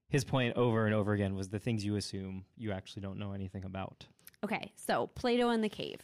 his 0.07 0.23
point 0.23 0.55
over 0.55 0.85
and 0.85 0.93
over 0.93 1.13
again 1.13 1.35
was 1.35 1.49
the 1.49 1.59
things 1.59 1.83
you 1.83 1.95
assume 1.95 2.45
you 2.57 2.71
actually 2.71 3.01
don't 3.01 3.17
know 3.17 3.31
anything 3.33 3.63
about. 3.65 4.05
Okay. 4.43 4.71
So 4.75 5.07
Plato 5.15 5.49
in 5.49 5.61
the 5.61 5.69
cave. 5.69 5.99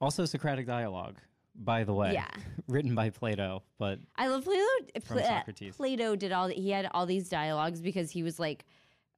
Also, 0.00 0.24
Socratic 0.24 0.66
dialogue, 0.66 1.16
by 1.54 1.84
the 1.84 1.92
way, 1.94 2.12
Yeah. 2.12 2.28
written 2.68 2.94
by 2.94 3.10
Plato, 3.10 3.62
but 3.78 3.98
I 4.16 4.28
love 4.28 4.44
Plato. 4.44 4.62
From 5.04 5.18
Socrates. 5.18 5.76
Plato 5.76 6.16
did 6.16 6.32
all. 6.32 6.48
He 6.48 6.70
had 6.70 6.88
all 6.92 7.06
these 7.06 7.28
dialogues 7.28 7.80
because 7.80 8.10
he 8.10 8.22
was 8.22 8.38
like 8.38 8.64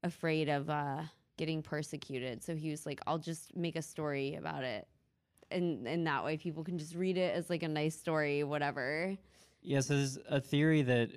afraid 0.03 0.49
of 0.49 0.69
uh, 0.69 1.03
getting 1.39 1.63
persecuted. 1.63 2.43
So 2.43 2.55
he 2.55 2.71
was 2.71 2.85
like, 2.87 3.01
"I'll 3.07 3.19
just 3.19 3.57
make 3.57 3.77
a 3.77 3.83
story 3.83 4.35
about 4.35 4.65
it." 4.65 4.87
And, 5.55 5.87
and 5.87 6.07
that 6.07 6.25
way 6.25 6.37
people 6.37 6.65
can 6.65 6.79
just 6.79 6.95
read 6.95 7.17
it 7.17 7.35
as 7.35 7.49
like 7.49 7.63
a 7.63 7.69
nice 7.69 7.97
story, 7.97 8.45
whatever. 8.45 9.17
Yes, 9.63 9.87
there's 9.87 10.19
a 10.29 10.41
theory 10.41 10.83
that 10.83 11.11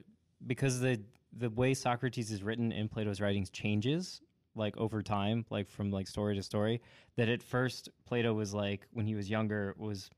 because 0.45 0.79
the 0.79 1.01
the 1.37 1.49
way 1.49 1.73
Socrates 1.73 2.31
is 2.31 2.41
written 2.41 2.71
in 2.71 2.87
Plato's 2.87 3.19
writings 3.21 3.49
changes 3.49 4.21
like 4.55 4.75
over 4.77 5.03
time, 5.03 5.45
like 5.49 5.67
from 5.67 5.91
like 5.91 6.07
story 6.07 6.35
to 6.35 6.41
story, 6.41 6.81
that 7.15 7.29
at 7.29 7.43
first 7.43 7.89
Plato 8.05 8.33
was 8.33 8.53
like 8.53 8.87
when 8.91 9.05
he 9.05 9.15
was 9.15 9.29
younger 9.29 9.75
was 9.77 10.09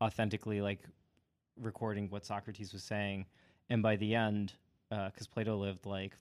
authentically 0.00 0.60
like 0.60 0.80
recording 1.60 2.08
what 2.08 2.24
Socrates 2.24 2.72
was 2.72 2.82
saying, 2.82 3.26
and 3.68 3.82
by 3.82 3.96
the 3.96 4.14
end, 4.14 4.54
uh, 4.90 5.08
because 5.08 5.26
Plato 5.26 5.56
lived 5.56 5.86
like 5.86 6.16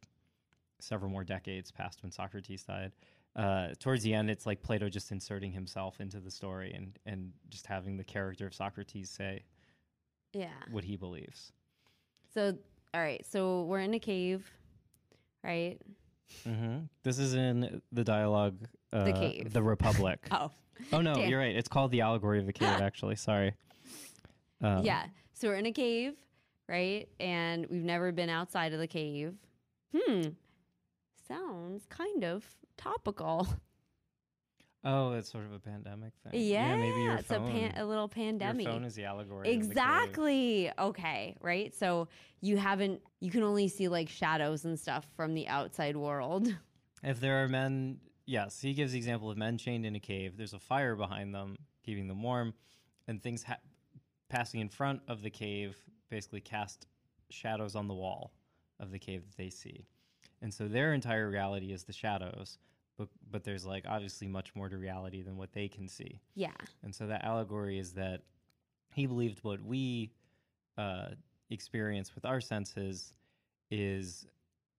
several 0.80 1.12
more 1.12 1.24
decades 1.24 1.72
past 1.72 2.02
when 2.02 2.12
Socrates 2.12 2.64
died. 2.64 2.92
Uh, 3.36 3.70
towards 3.80 4.04
the 4.04 4.14
end, 4.14 4.30
it's 4.30 4.46
like 4.46 4.62
Plato 4.62 4.90
just 4.90 5.12
inserting 5.12 5.52
himself 5.52 6.00
into 6.02 6.20
the 6.20 6.32
story 6.32 6.74
and, 6.74 6.98
and 7.06 7.32
just 7.50 7.66
having 7.68 7.96
the 7.96 8.04
character 8.04 8.46
of 8.48 8.54
Socrates 8.54 9.10
say 9.10 9.44
Yeah. 10.34 10.50
what 10.72 10.84
he 10.84 10.98
believes. 10.98 11.52
So, 12.34 12.58
all 12.94 13.02
right. 13.02 13.26
So 13.26 13.64
we're 13.64 13.80
in 13.80 13.94
a 13.94 14.00
cave, 14.00 14.50
right? 15.44 15.78
hmm 16.44 16.80
This 17.04 17.18
is 17.20 17.34
in 17.34 17.82
the 17.92 18.04
dialogue. 18.04 18.58
Uh, 18.92 19.06
Cave. 19.14 19.54
The 19.54 19.64
Republic. 19.64 20.28
Oh, 20.32 20.52
oh 20.94 21.02
no, 21.02 21.14
damn. 21.14 21.30
you're 21.30 21.40
right. 21.40 21.56
It's 21.56 21.68
called 21.68 21.92
the 21.92 22.02
Allegory 22.02 22.40
of 22.40 22.46
the 22.46 22.54
Cave. 22.54 22.68
actually, 22.82 23.16
sorry. 23.16 23.54
Um, 24.62 24.84
yeah. 24.84 25.06
So 25.34 25.48
we're 25.50 25.56
in 25.56 25.66
a 25.68 25.72
cave, 25.72 26.14
right? 26.68 27.08
And 27.20 27.66
we've 27.70 27.84
never 27.84 28.12
been 28.12 28.30
outside 28.30 28.74
of 28.74 28.80
the 28.80 28.88
cave. 28.88 29.36
Hmm. 29.96 30.22
Sounds 31.30 31.86
kind 31.86 32.24
of 32.24 32.46
topical. 32.78 33.48
Oh, 34.82 35.12
it's 35.12 35.30
sort 35.30 35.44
of 35.46 35.52
a 35.52 35.60
pandemic 35.60 36.14
thing. 36.24 36.42
Yeah, 36.42 36.74
maybe 36.78 37.02
your 37.02 37.16
it's 37.16 37.28
phone. 37.28 37.50
a, 37.50 37.52
pan- 37.52 37.74
a 37.76 37.86
little 37.86 38.08
pandemic. 38.08 38.64
Your 38.66 38.76
phone 38.76 38.86
is 38.86 38.96
the 38.96 39.04
allegory. 39.04 39.40
of 39.40 39.44
the. 39.44 39.52
Exactly. 39.52 40.72
Okay. 40.80 41.36
Right. 41.42 41.76
So 41.76 42.08
you 42.40 42.56
haven't, 42.56 43.02
you 43.20 43.30
can 43.30 43.44
only 43.44 43.68
see 43.68 43.90
like 43.90 44.08
shadows 44.08 44.64
and 44.64 44.80
stuff 44.80 45.06
from 45.18 45.34
the 45.34 45.48
outside 45.48 45.98
world. 45.98 46.48
If 47.04 47.20
there 47.20 47.44
are 47.44 47.50
men, 47.50 48.00
yes, 48.26 48.62
he 48.62 48.74
gives 48.74 48.92
the 48.94 48.98
example 48.98 49.30
of 49.30 49.38
men 49.38 49.58
chained 49.58 49.86
in 49.86 49.96
a 49.96 50.00
cave. 50.00 50.38
There's 50.38 50.54
a 50.54 50.60
fire 50.60 50.96
behind 50.96 51.36
them, 51.36 51.58
keeping 51.86 52.08
them 52.08 52.22
warm, 52.24 52.54
and 53.08 53.22
things 53.24 53.44
ha- 53.44 53.58
passing 54.30 54.62
in 54.62 54.70
front 54.70 55.02
of 55.08 55.22
the 55.22 55.30
cave 55.30 55.78
basically 56.10 56.40
cast 56.42 56.88
shadows 57.30 57.76
on 57.76 57.88
the 57.88 57.94
wall 57.94 58.32
of 58.80 58.92
the 58.92 59.00
cave 59.00 59.24
that 59.26 59.38
they 59.38 59.50
see. 59.50 59.88
And 60.42 60.54
so 60.54 60.68
their 60.68 60.94
entire 60.94 61.30
reality 61.30 61.72
is 61.72 61.84
the 61.84 61.94
shadows, 61.94 62.58
but 62.98 63.10
but 63.32 63.44
there's 63.44 63.66
like 63.66 63.86
obviously 63.88 64.28
much 64.28 64.56
more 64.56 64.70
to 64.70 64.78
reality 64.78 65.22
than 65.22 65.38
what 65.38 65.54
they 65.54 65.68
can 65.68 65.88
see. 65.88 66.20
Yeah. 66.36 66.52
And 66.84 66.94
so 66.94 67.08
that 67.08 67.24
allegory 67.24 67.80
is 67.80 67.94
that 67.94 68.22
he 68.94 69.06
believed 69.06 69.40
what 69.44 69.62
we 69.62 70.12
uh, 70.78 71.10
experience 71.50 72.16
with 72.16 72.26
our 72.26 72.42
senses 72.42 73.14
is 73.70 74.26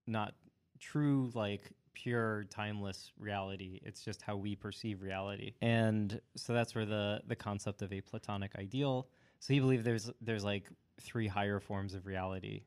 not 0.07 0.33
true, 0.79 1.31
like 1.33 1.71
pure, 1.93 2.45
timeless 2.49 3.11
reality. 3.19 3.79
It's 3.83 4.03
just 4.03 4.21
how 4.21 4.35
we 4.35 4.55
perceive 4.55 5.01
reality. 5.01 5.53
And 5.61 6.19
so 6.35 6.53
that's 6.53 6.75
where 6.75 6.85
the 6.85 7.21
the 7.27 7.35
concept 7.35 7.81
of 7.81 7.91
a 7.93 8.01
platonic 8.01 8.55
ideal. 8.55 9.07
So 9.39 9.53
he 9.53 9.59
believed 9.59 9.83
there's 9.83 10.09
there's 10.21 10.43
like 10.43 10.65
three 10.99 11.27
higher 11.27 11.59
forms 11.59 11.93
of 11.93 12.05
reality, 12.05 12.63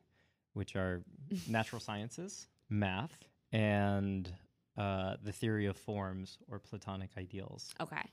which 0.53 0.75
are 0.75 1.03
natural 1.49 1.79
sciences, 1.79 2.47
math, 2.69 3.17
and 3.51 4.31
uh, 4.77 5.15
the 5.23 5.31
theory 5.31 5.65
of 5.65 5.77
forms 5.77 6.37
or 6.49 6.59
platonic 6.59 7.11
ideals. 7.17 7.73
Okay. 7.79 8.11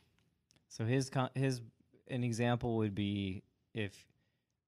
So 0.69 0.85
his 0.85 1.11
con- 1.11 1.31
his 1.35 1.61
an 2.09 2.25
example 2.25 2.77
would 2.77 2.95
be 2.95 3.43
if 3.75 4.07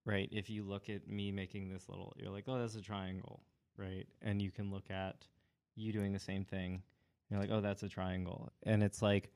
right 0.05 0.29
if 0.33 0.51
you 0.51 0.63
look 0.63 0.89
at 0.89 1.09
me 1.09 1.33
making 1.33 1.69
this 1.69 1.89
little 1.89 2.13
you're 2.17 2.31
like 2.31 2.45
oh 2.47 2.59
that's 2.59 2.75
a 2.75 2.81
triangle 2.81 3.41
right 3.77 4.07
and 4.23 4.41
you 4.41 4.51
can 4.51 4.71
look 4.71 4.91
at 4.91 5.27
you 5.77 5.93
doing 5.93 6.13
the 6.13 6.19
same 6.19 6.45
thing 6.45 6.83
you're 7.31 7.41
like 7.41 7.51
oh 7.51 7.61
that's 7.61 7.83
a 7.83 7.89
triangle 7.89 8.51
and 8.65 8.83
it's 8.83 9.03
like 9.03 9.31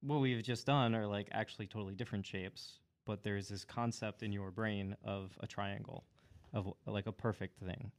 what 0.00 0.20
we've 0.20 0.42
just 0.42 0.66
done 0.66 0.94
are 0.94 1.06
like 1.06 1.28
actually 1.32 1.66
totally 1.66 1.94
different 1.94 2.24
shapes 2.24 2.78
but 3.04 3.22
there's 3.22 3.48
this 3.48 3.64
concept 3.64 4.22
in 4.22 4.32
your 4.32 4.50
brain 4.50 4.96
of 5.04 5.36
a 5.40 5.46
triangle 5.46 6.04
of 6.52 6.72
like 6.86 7.06
a 7.06 7.12
perfect 7.12 7.58
thing 7.58 7.90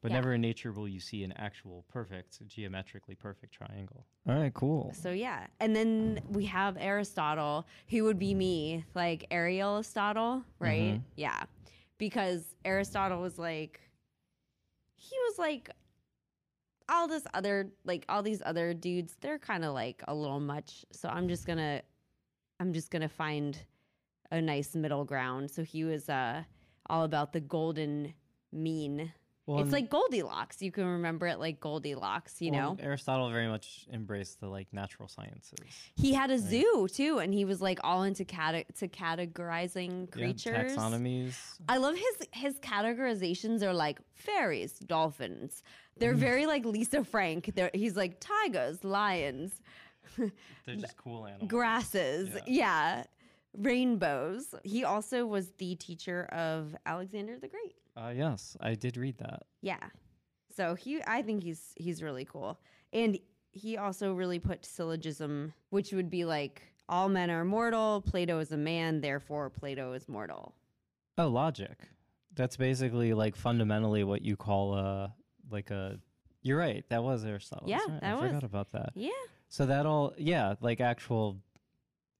but 0.00 0.10
Yeah. 0.10 0.16
never 0.18 0.34
in 0.34 0.40
nature 0.40 0.72
will 0.72 0.88
you 0.88 1.00
see 1.00 1.24
an 1.24 1.32
actual 1.32 1.84
perfect 1.88 2.46
geometrically 2.46 3.14
perfect 3.14 3.52
triangle 3.52 4.06
all 4.28 4.34
right 4.36 4.54
cool 4.54 4.92
So 4.94 5.10
yeah. 5.10 5.46
And 5.60 5.74
then 5.74 6.20
we 6.28 6.44
have 6.46 6.76
Aristotle, 6.78 7.66
who 7.88 8.04
would 8.04 8.18
be 8.18 8.34
me, 8.34 8.84
like 8.94 9.26
Aristotle, 9.30 10.44
right? 10.58 10.94
Mhm. 10.94 11.02
Yeah. 11.16 11.42
Because 11.98 12.54
Aristotle 12.64 13.20
was 13.20 13.38
like 13.38 13.80
he 14.96 15.16
was 15.28 15.38
like 15.38 15.70
all 16.88 17.06
this 17.08 17.24
other 17.34 17.70
like 17.84 18.04
all 18.08 18.22
these 18.22 18.42
other 18.44 18.72
dudes, 18.74 19.16
they're 19.20 19.38
kind 19.38 19.64
of 19.64 19.74
like 19.74 20.02
a 20.08 20.14
little 20.14 20.40
much. 20.40 20.84
So 20.92 21.08
I'm 21.08 21.28
just 21.28 21.46
going 21.46 21.58
to 21.58 21.82
I'm 22.60 22.72
just 22.72 22.90
going 22.90 23.02
to 23.02 23.08
find 23.08 23.58
a 24.30 24.40
nice 24.40 24.74
middle 24.74 25.04
ground. 25.04 25.50
So 25.50 25.62
he 25.64 25.84
was 25.84 26.08
uh 26.08 26.44
all 26.90 27.04
about 27.04 27.32
the 27.32 27.40
golden 27.40 28.14
mean. 28.52 29.12
Well, 29.48 29.62
it's 29.64 29.72
like 29.72 29.88
Goldilocks. 29.88 30.60
You 30.60 30.70
can 30.70 30.84
remember 30.84 31.26
it 31.26 31.38
like 31.38 31.58
Goldilocks, 31.58 32.42
you 32.42 32.52
Well, 32.52 32.76
know? 32.76 32.82
Aristotle 32.84 33.30
very 33.30 33.48
much 33.48 33.86
embraced 33.92 34.40
the 34.40 34.46
like 34.48 34.68
natural 34.72 35.08
sciences. 35.08 35.58
He 35.96 36.12
had 36.12 36.30
a 36.30 36.38
zoo 36.38 36.86
too, 36.92 37.18
and 37.18 37.32
he 37.32 37.44
was 37.46 37.62
like 37.62 37.78
all 37.82 38.02
into 38.02 38.24
cate- 38.26 38.74
to 38.76 38.88
categorizing 38.88 40.06
Yeah, 40.08 40.12
creatures. 40.26 40.76
taxonomies. 40.76 41.34
I 41.68 41.78
love 41.78 41.94
his 41.96 42.28
his 42.32 42.58
categorizations 42.60 43.62
are 43.62 43.72
like 43.72 43.98
fairies, 44.14 44.72
dolphins. 44.80 45.62
They're 45.96 46.14
Mm. 46.14 46.18
very 46.18 46.46
like 46.46 46.64
Lisa 46.64 47.02
Frank. 47.02 47.52
They're, 47.54 47.70
he's 47.74 47.96
like 47.96 48.20
tigers, 48.20 48.84
lions, 48.84 49.60
They're 50.16 50.76
just 50.76 50.96
cool 50.96 51.26
animals. 51.26 51.48
grasses, 51.50 52.28
Yeah. 52.34 52.42
yeah. 52.46 53.04
Rainbows. 53.56 54.54
He 54.64 54.84
also 54.84 55.26
was 55.26 55.50
the 55.58 55.74
teacher 55.76 56.24
of 56.32 56.76
Alexander 56.86 57.38
the 57.38 57.48
Great. 57.48 57.76
Uh, 57.96 58.12
yes, 58.14 58.56
I 58.60 58.74
did 58.74 58.96
read 58.96 59.18
that. 59.18 59.42
Yeah. 59.62 59.78
So 60.54 60.74
he 60.74 61.00
I 61.06 61.22
think 61.22 61.42
he's 61.42 61.72
he's 61.76 62.02
really 62.02 62.24
cool. 62.24 62.58
And 62.92 63.18
he 63.50 63.76
also 63.76 64.12
really 64.14 64.38
put 64.38 64.64
syllogism, 64.64 65.52
which 65.70 65.92
would 65.92 66.10
be 66.10 66.24
like 66.24 66.62
all 66.88 67.08
men 67.08 67.30
are 67.30 67.44
mortal, 67.44 68.02
Plato 68.06 68.38
is 68.38 68.52
a 68.52 68.56
man, 68.56 69.00
therefore 69.00 69.50
Plato 69.50 69.92
is 69.92 70.08
mortal. 70.08 70.54
Oh, 71.18 71.28
logic. 71.28 71.78
That's 72.34 72.56
basically 72.56 73.12
like 73.14 73.36
fundamentally 73.36 74.04
what 74.04 74.22
you 74.22 74.36
call 74.36 74.74
a 74.74 75.14
like 75.50 75.70
a. 75.70 75.98
You're 76.42 76.58
right. 76.58 76.84
That 76.88 77.02
was 77.02 77.24
Aristotle. 77.24 77.68
Yeah, 77.68 77.78
right. 77.78 78.00
that 78.00 78.04
I 78.04 78.14
was. 78.14 78.28
forgot 78.28 78.44
about 78.44 78.72
that. 78.72 78.90
Yeah. 78.94 79.10
So 79.48 79.66
that 79.66 79.86
all, 79.86 80.14
yeah, 80.16 80.54
like 80.60 80.80
actual. 80.80 81.40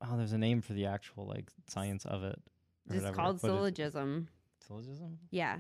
Oh, 0.02 0.16
there's 0.16 0.32
a 0.32 0.38
name 0.38 0.60
for 0.60 0.72
the 0.72 0.86
actual 0.86 1.26
like 1.26 1.48
science 1.68 2.04
of 2.04 2.22
it. 2.22 2.38
It's 2.86 2.96
whatever, 2.96 3.16
called 3.16 3.40
but 3.40 3.48
syllogism. 3.48 4.28
Syllogism. 4.66 5.18
Yeah. 5.30 5.58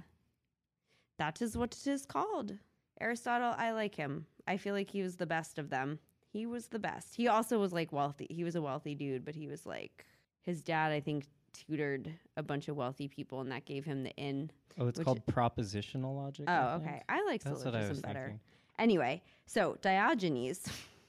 That 1.18 1.42
is 1.42 1.56
what 1.56 1.74
it 1.74 1.86
is 1.86 2.06
called. 2.06 2.54
Aristotle, 3.00 3.54
I 3.56 3.72
like 3.72 3.94
him. 3.94 4.26
I 4.46 4.56
feel 4.56 4.74
like 4.74 4.90
he 4.90 5.02
was 5.02 5.16
the 5.16 5.26
best 5.26 5.58
of 5.58 5.70
them. 5.70 5.98
He 6.32 6.46
was 6.46 6.68
the 6.68 6.78
best. 6.78 7.14
He 7.16 7.28
also 7.28 7.58
was 7.58 7.72
like 7.72 7.92
wealthy. 7.92 8.26
He 8.30 8.44
was 8.44 8.54
a 8.54 8.62
wealthy 8.62 8.94
dude, 8.94 9.24
but 9.24 9.34
he 9.34 9.46
was 9.48 9.66
like 9.66 10.06
his 10.42 10.62
dad, 10.62 10.92
I 10.92 11.00
think, 11.00 11.26
tutored 11.52 12.12
a 12.36 12.42
bunch 12.42 12.68
of 12.68 12.76
wealthy 12.76 13.08
people 13.08 13.40
and 13.40 13.50
that 13.50 13.64
gave 13.64 13.84
him 13.84 14.04
the 14.04 14.10
in. 14.16 14.50
Oh, 14.78 14.86
it's 14.86 15.00
called 15.00 15.24
propositional 15.26 16.16
logic. 16.16 16.44
Oh, 16.48 16.52
I 16.52 16.74
okay. 16.74 17.02
I 17.08 17.24
like 17.24 17.42
That's 17.42 17.64
what 17.64 17.74
I 17.74 17.80
syllogism 17.80 17.88
was 17.90 18.00
better. 18.00 18.20
thinking. 18.20 18.40
Anyway, 18.78 19.22
so 19.46 19.76
Diogenes, 19.82 20.64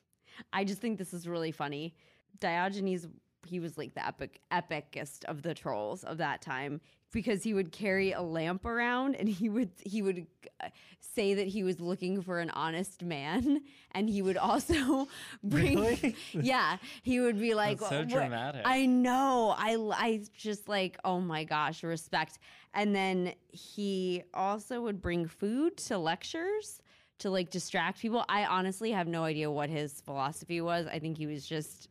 I 0.54 0.64
just 0.64 0.82
think 0.82 0.98
this 0.98 1.14
is 1.14 1.28
really 1.28 1.52
funny. 1.52 1.94
Diogenes, 2.40 3.08
he 3.46 3.60
was 3.60 3.78
like 3.78 3.94
the 3.94 4.06
epic, 4.06 4.42
epicest 4.52 5.26
of 5.26 5.42
the 5.42 5.54
trolls 5.54 6.04
of 6.04 6.18
that 6.18 6.42
time 6.42 6.82
because 7.12 7.44
he 7.44 7.54
would 7.54 7.72
carry 7.72 8.12
a 8.12 8.22
lamp 8.22 8.66
around 8.66 9.16
and 9.16 9.28
he 9.28 9.50
would 9.50 9.72
he 9.84 10.02
would 10.02 10.28
uh, 10.62 10.68
say 11.00 11.34
that 11.34 11.48
he 11.48 11.64
was 11.64 11.80
looking 11.80 12.22
for 12.22 12.40
an 12.40 12.50
honest 12.52 13.04
man 13.04 13.62
and 13.92 14.10
he 14.10 14.22
would 14.22 14.38
also 14.38 15.08
bring 15.44 15.80
Really? 15.80 16.16
yeah 16.34 16.78
he 17.04 17.20
would 17.20 17.40
be 17.40 17.56
like 17.56 17.80
That's 17.80 17.90
so 17.90 18.06
dramatic. 18.06 18.62
I 18.66 18.86
know 18.86 19.56
I 19.58 19.76
I 19.94 20.22
just 20.38 20.70
like 20.70 20.98
oh 21.04 21.20
my 21.20 21.44
gosh 21.44 21.84
respect 21.84 22.40
and 22.74 22.96
then 22.96 23.34
he 23.52 24.24
also 24.34 24.82
would 24.82 25.02
bring 25.02 25.26
food 25.28 25.78
to 25.78 25.98
lectures 25.98 26.82
to 27.20 27.30
like 27.30 27.50
distract 27.50 28.00
people 28.00 28.24
I 28.30 28.46
honestly 28.46 28.92
have 28.92 29.08
no 29.08 29.24
idea 29.24 29.50
what 29.50 29.70
his 29.70 30.02
philosophy 30.02 30.62
was 30.62 30.86
I 30.86 31.00
think 31.00 31.18
he 31.18 31.26
was 31.26 31.46
just 31.46 31.90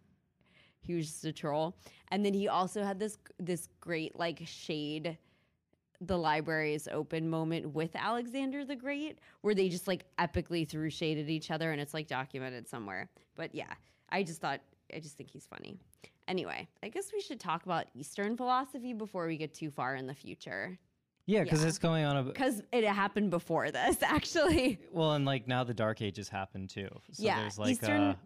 he 0.89 0.95
was 0.95 1.07
just 1.07 1.25
a 1.27 1.33
troll 1.33 1.77
and 2.11 2.25
then 2.25 2.33
he 2.35 2.49
also 2.49 2.83
had 2.83 2.99
this 2.99 3.19
this 3.39 3.69
great 3.79 4.19
like 4.19 4.41
shade 4.47 5.17
the 6.01 6.17
library 6.17 6.75
is 6.75 6.89
open 6.93 7.29
moment 7.29 7.75
with 7.75 7.91
Alexander 7.95 8.65
the 8.65 8.75
Great 8.77 9.19
where 9.43 9.55
they 9.55 9.69
just 9.69 9.87
like 9.87 10.05
epically 10.19 10.67
threw 10.69 10.89
shade 10.91 11.19
at 11.19 11.29
each 11.29 11.51
other 11.51 11.71
and 11.73 11.81
it's 11.81 11.93
like 11.95 12.07
documented 12.09 12.67
somewhere 12.69 13.09
but 13.37 13.55
yeah 13.55 13.73
I 14.09 14.23
just 14.23 14.41
thought 14.41 14.61
I 14.95 15.01
just 15.01 15.17
think 15.17 15.29
he's 15.31 15.45
funny 15.47 15.77
anyway 16.27 16.67
I 16.83 16.89
guess 16.89 17.13
we 17.13 17.21
should 17.21 17.39
talk 17.41 17.67
about 17.67 17.85
Eastern 17.95 18.37
philosophy 18.37 18.93
before 18.95 19.27
we 19.27 19.37
get 19.37 19.53
too 19.55 19.71
far 19.71 19.95
in 19.97 20.07
the 20.07 20.15
future 20.15 20.79
Yeah, 21.27 21.43
because 21.43 21.63
Yeah. 21.63 21.69
it's 21.69 21.79
going 21.79 22.05
on 22.07 22.17
a. 22.17 22.23
because 22.23 22.63
it 22.73 22.85
happened 22.85 23.31
before 23.31 23.71
this 23.73 24.01
actually 24.03 24.79
Well, 24.93 25.13
and 25.13 25.25
like 25.27 25.47
now 25.49 25.63
the 25.65 25.75
Dark 25.75 26.01
Ages 26.01 26.29
happened 26.29 26.71
too. 26.71 26.89
So 27.13 27.23
Yeah, 27.25 27.41
there's 27.41 27.59
like 27.59 27.73
Eastern- 27.73 28.01
a, 28.03 28.19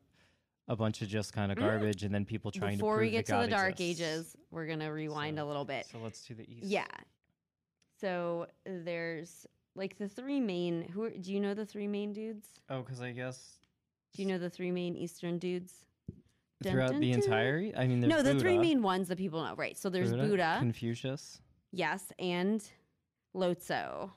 a 0.68 0.76
bunch 0.76 1.02
of 1.02 1.08
just 1.08 1.32
kind 1.32 1.50
of 1.50 1.58
mm-hmm. 1.58 1.66
garbage, 1.66 2.02
and 2.02 2.14
then 2.14 2.24
people 2.24 2.50
trying 2.50 2.76
before 2.78 2.96
to 2.96 3.02
we 3.02 3.10
get 3.10 3.26
that 3.26 3.32
to 3.32 3.38
God 3.38 3.46
the 3.46 3.50
Dark 3.50 3.80
exists. 3.80 4.00
Ages 4.00 4.36
we're 4.50 4.66
gonna 4.66 4.92
rewind 4.92 5.38
a 5.38 5.44
little 5.44 5.64
bit 5.64 5.86
So 5.90 5.98
let's 5.98 6.22
do 6.22 6.34
the 6.34 6.42
East. 6.50 6.64
Yeah. 6.64 6.86
So 8.00 8.46
there's 8.66 9.46
like 9.74 9.98
the 9.98 10.08
three 10.08 10.40
main. 10.40 10.82
Who 10.88 11.04
are, 11.04 11.10
do 11.10 11.32
you 11.32 11.40
know? 11.40 11.54
The 11.54 11.66
three 11.66 11.88
main 11.88 12.12
dudes. 12.12 12.48
Oh, 12.68 12.82
because 12.82 13.00
I 13.00 13.12
guess 13.12 13.58
Do 14.14 14.22
you 14.22 14.28
know 14.28 14.38
the 14.38 14.50
three 14.50 14.70
main 14.70 14.96
Eastern 14.96 15.38
dudes? 15.38 15.72
Dun, 16.62 16.72
throughout 16.72 16.90
dun, 16.92 17.00
the 17.00 17.12
dun. 17.12 17.22
entire. 17.22 17.72
I 17.76 17.86
mean, 17.86 18.00
there's 18.00 18.12
no, 18.12 18.22
the 18.22 18.38
three 18.38 18.56
Buddha, 18.56 18.68
main 18.68 18.82
ones 18.82 19.08
that 19.08 19.18
people 19.18 19.42
know. 19.42 19.54
Right. 19.56 19.76
So 19.76 19.88
there's 19.88 20.12
Buddha. 20.12 20.56
Confucius. 20.58 21.40
yes, 21.72 22.12
and 22.18 22.62
Lao 23.34 23.54
Tzu. 23.54 24.10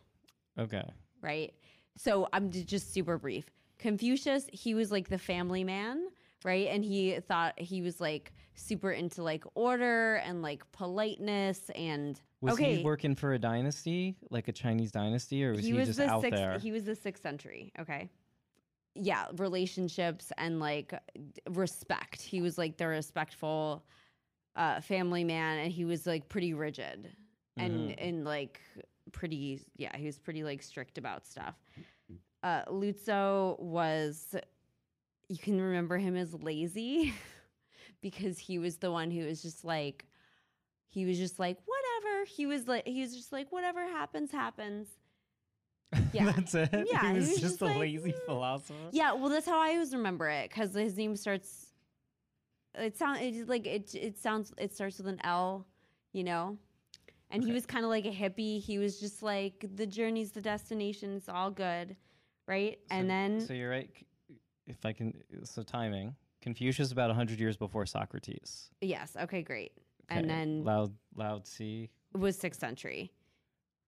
Okay. 0.60 0.84
Right. 1.22 1.54
So 1.98 2.28
I'm 2.34 2.52
just 2.52 2.94
super 2.94 3.18
brief. 3.18 3.50
Confucius, 3.80 4.48
he 4.52 4.74
was 4.74 4.92
like 4.92 5.10
the 5.10 5.18
family 5.18 5.64
man, 5.64 6.08
right? 6.46 6.68
And 6.70 6.86
he 6.86 7.20
thought 7.20 7.60
he 7.60 7.82
was 7.82 8.00
like 8.00 8.32
super 8.54 8.92
into 8.92 9.22
like 9.24 9.44
order 9.56 10.16
and 10.18 10.42
like 10.42 10.64
politeness 10.72 11.70
and 11.76 12.22
Was 12.40 12.54
okay. 12.54 12.78
he 12.78 12.84
working 12.84 13.16
for 13.16 13.34
a 13.34 13.40
dynasty, 13.40 14.16
like 14.30 14.48
a 14.48 14.54
Chinese 14.54 14.92
dynasty, 14.92 15.44
or 15.44 15.52
was 15.52 15.60
he, 15.62 15.72
he 15.72 15.74
was 15.74 15.88
just 15.88 16.00
the 16.00 16.08
out 16.08 16.22
sixth 16.22 16.40
there? 16.40 16.60
he 16.60 16.72
was 16.72 16.86
the 16.86 16.96
sixth 16.96 17.22
century 17.24 17.74
okay 17.80 18.10
yeah 18.98 19.26
relationships 19.36 20.32
and 20.38 20.62
like 20.62 20.94
respect 21.50 22.22
he 22.22 22.40
was 22.42 22.58
like 22.58 22.78
the 22.78 22.88
respectful 22.88 23.84
uh 24.56 24.80
family 24.80 25.26
man 25.26 25.58
and 25.60 25.70
he 25.74 25.84
was 25.84 26.06
like 26.08 26.30
pretty 26.30 26.54
rigid 26.54 27.12
and 27.58 27.90
Mhm. 27.90 27.96
and 27.98 28.24
like 28.24 28.62
pretty 29.12 29.60
yeah 29.76 29.96
he 29.98 30.06
was 30.06 30.18
pretty 30.18 30.46
like 30.46 30.62
strict 30.64 30.98
about 30.98 31.26
stuff 31.28 31.56
uh 32.44 32.62
Lao 32.70 32.92
Tzu 32.94 33.56
was 33.62 34.34
you 35.28 35.38
can 35.38 35.60
remember 35.60 35.98
him 35.98 36.16
as 36.16 36.34
lazy 36.34 37.14
because 38.02 38.38
he 38.38 38.60
was 38.60 38.78
the 38.78 38.92
one 38.92 39.12
who 39.12 39.26
was 39.26 39.42
just 39.42 39.64
like 39.64 40.06
he 40.88 41.06
was 41.06 41.18
just 41.18 41.40
like 41.40 41.58
whatever 41.66 42.26
he 42.26 42.46
was 42.46 42.68
like 42.68 42.88
he 42.88 43.02
was 43.02 43.16
just 43.16 43.32
like 43.32 43.52
whatever 43.52 43.82
happens 43.86 44.32
happens 44.32 44.88
Yeah. 46.14 46.32
That's 46.32 46.56
it. 46.56 46.70
Yeah, 46.92 47.12
he 47.12 47.20
was, 47.20 47.28
he 47.28 47.34
was 47.34 47.42
just 47.42 47.42
just 47.42 47.62
a 47.62 47.66
like, 47.66 47.78
lazy 47.78 48.12
"Mm." 48.12 48.26
philosopher. 48.26 48.74
Yeah, 48.92 49.14
well, 49.14 49.30
that's 49.30 49.46
how 49.46 49.60
I 49.60 49.72
always 49.72 49.94
remember 49.94 50.30
it 50.30 50.50
because 50.50 50.74
his 50.74 50.98
name 50.98 51.16
starts. 51.16 51.68
It 52.74 52.98
sounds 52.98 53.20
it's 53.22 53.50
like 53.50 53.66
it. 53.66 53.94
It 53.96 54.18
sounds. 54.18 54.54
It 54.58 54.74
starts 54.74 54.98
with 54.98 55.08
an 55.08 55.20
L, 55.24 55.66
you 56.14 56.24
know. 56.24 56.58
And 57.32 57.44
he 57.44 57.52
was 57.52 57.66
kind 57.66 57.84
of 57.84 57.90
like 57.90 58.06
a 58.06 58.12
hippie. 58.12 58.62
He 58.62 58.78
was 58.78 59.00
just 59.00 59.24
like 59.24 59.66
the 59.76 59.86
journey's 59.86 60.32
the 60.32 60.42
destination. 60.42 61.16
It's 61.16 61.30
all 61.30 61.52
good, 61.52 61.96
right? 62.48 62.78
and 62.90 63.10
then 63.10 63.42
so 63.42 63.54
you're 63.54 63.70
right. 63.70 63.90
If 64.68 64.86
I 64.86 64.94
can, 64.94 65.14
so 65.44 65.62
timing. 65.64 66.16
Confucius 66.42 66.92
about 66.92 67.12
hundred 67.12 67.40
years 67.40 67.58
before 67.58 67.86
Socrates. 67.86 68.70
yes, 68.82 69.16
okay, 69.20 69.42
great. 69.42 69.72
And 70.10 70.30
then 70.30 70.64
Lao 70.64 70.92
Lao 71.16 71.40
Tzu 71.40 71.88
was 72.14 72.38
sixth 72.38 72.60
century. 72.60 73.12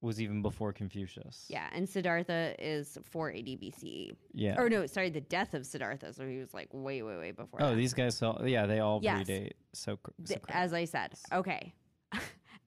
was 0.02 0.20
even 0.22 0.42
before 0.42 0.74
Confucius. 0.74 1.46
Yeah, 1.50 1.68
and 1.74 1.88
Siddhartha 1.88 2.56
is 2.60 2.98
480 3.12 3.58
BCE. 3.58 4.16
Yeah. 4.34 4.60
Or 4.60 4.70
no, 4.70 4.86
sorry, 4.88 5.10
the 5.12 5.22
death 5.22 5.54
of 5.54 5.66
Siddhartha. 5.66 6.14
So 6.14 6.28
he 6.28 6.38
was 6.40 6.54
like 6.54 6.70
way, 6.72 7.02
way, 7.04 7.18
way 7.18 7.32
before. 7.32 7.62
Oh, 7.62 7.70
that. 7.72 7.76
these 7.76 7.94
guys. 7.94 8.22
All, 8.24 8.42
yeah, 8.48 8.66
they 8.66 8.80
all 8.80 9.00
Yes. 9.04 9.28
predate. 9.28 9.52
So, 9.74 10.00
Th- 10.26 10.40
as 10.50 10.74
I 10.74 10.86
said, 10.86 11.14
okay. 11.32 11.74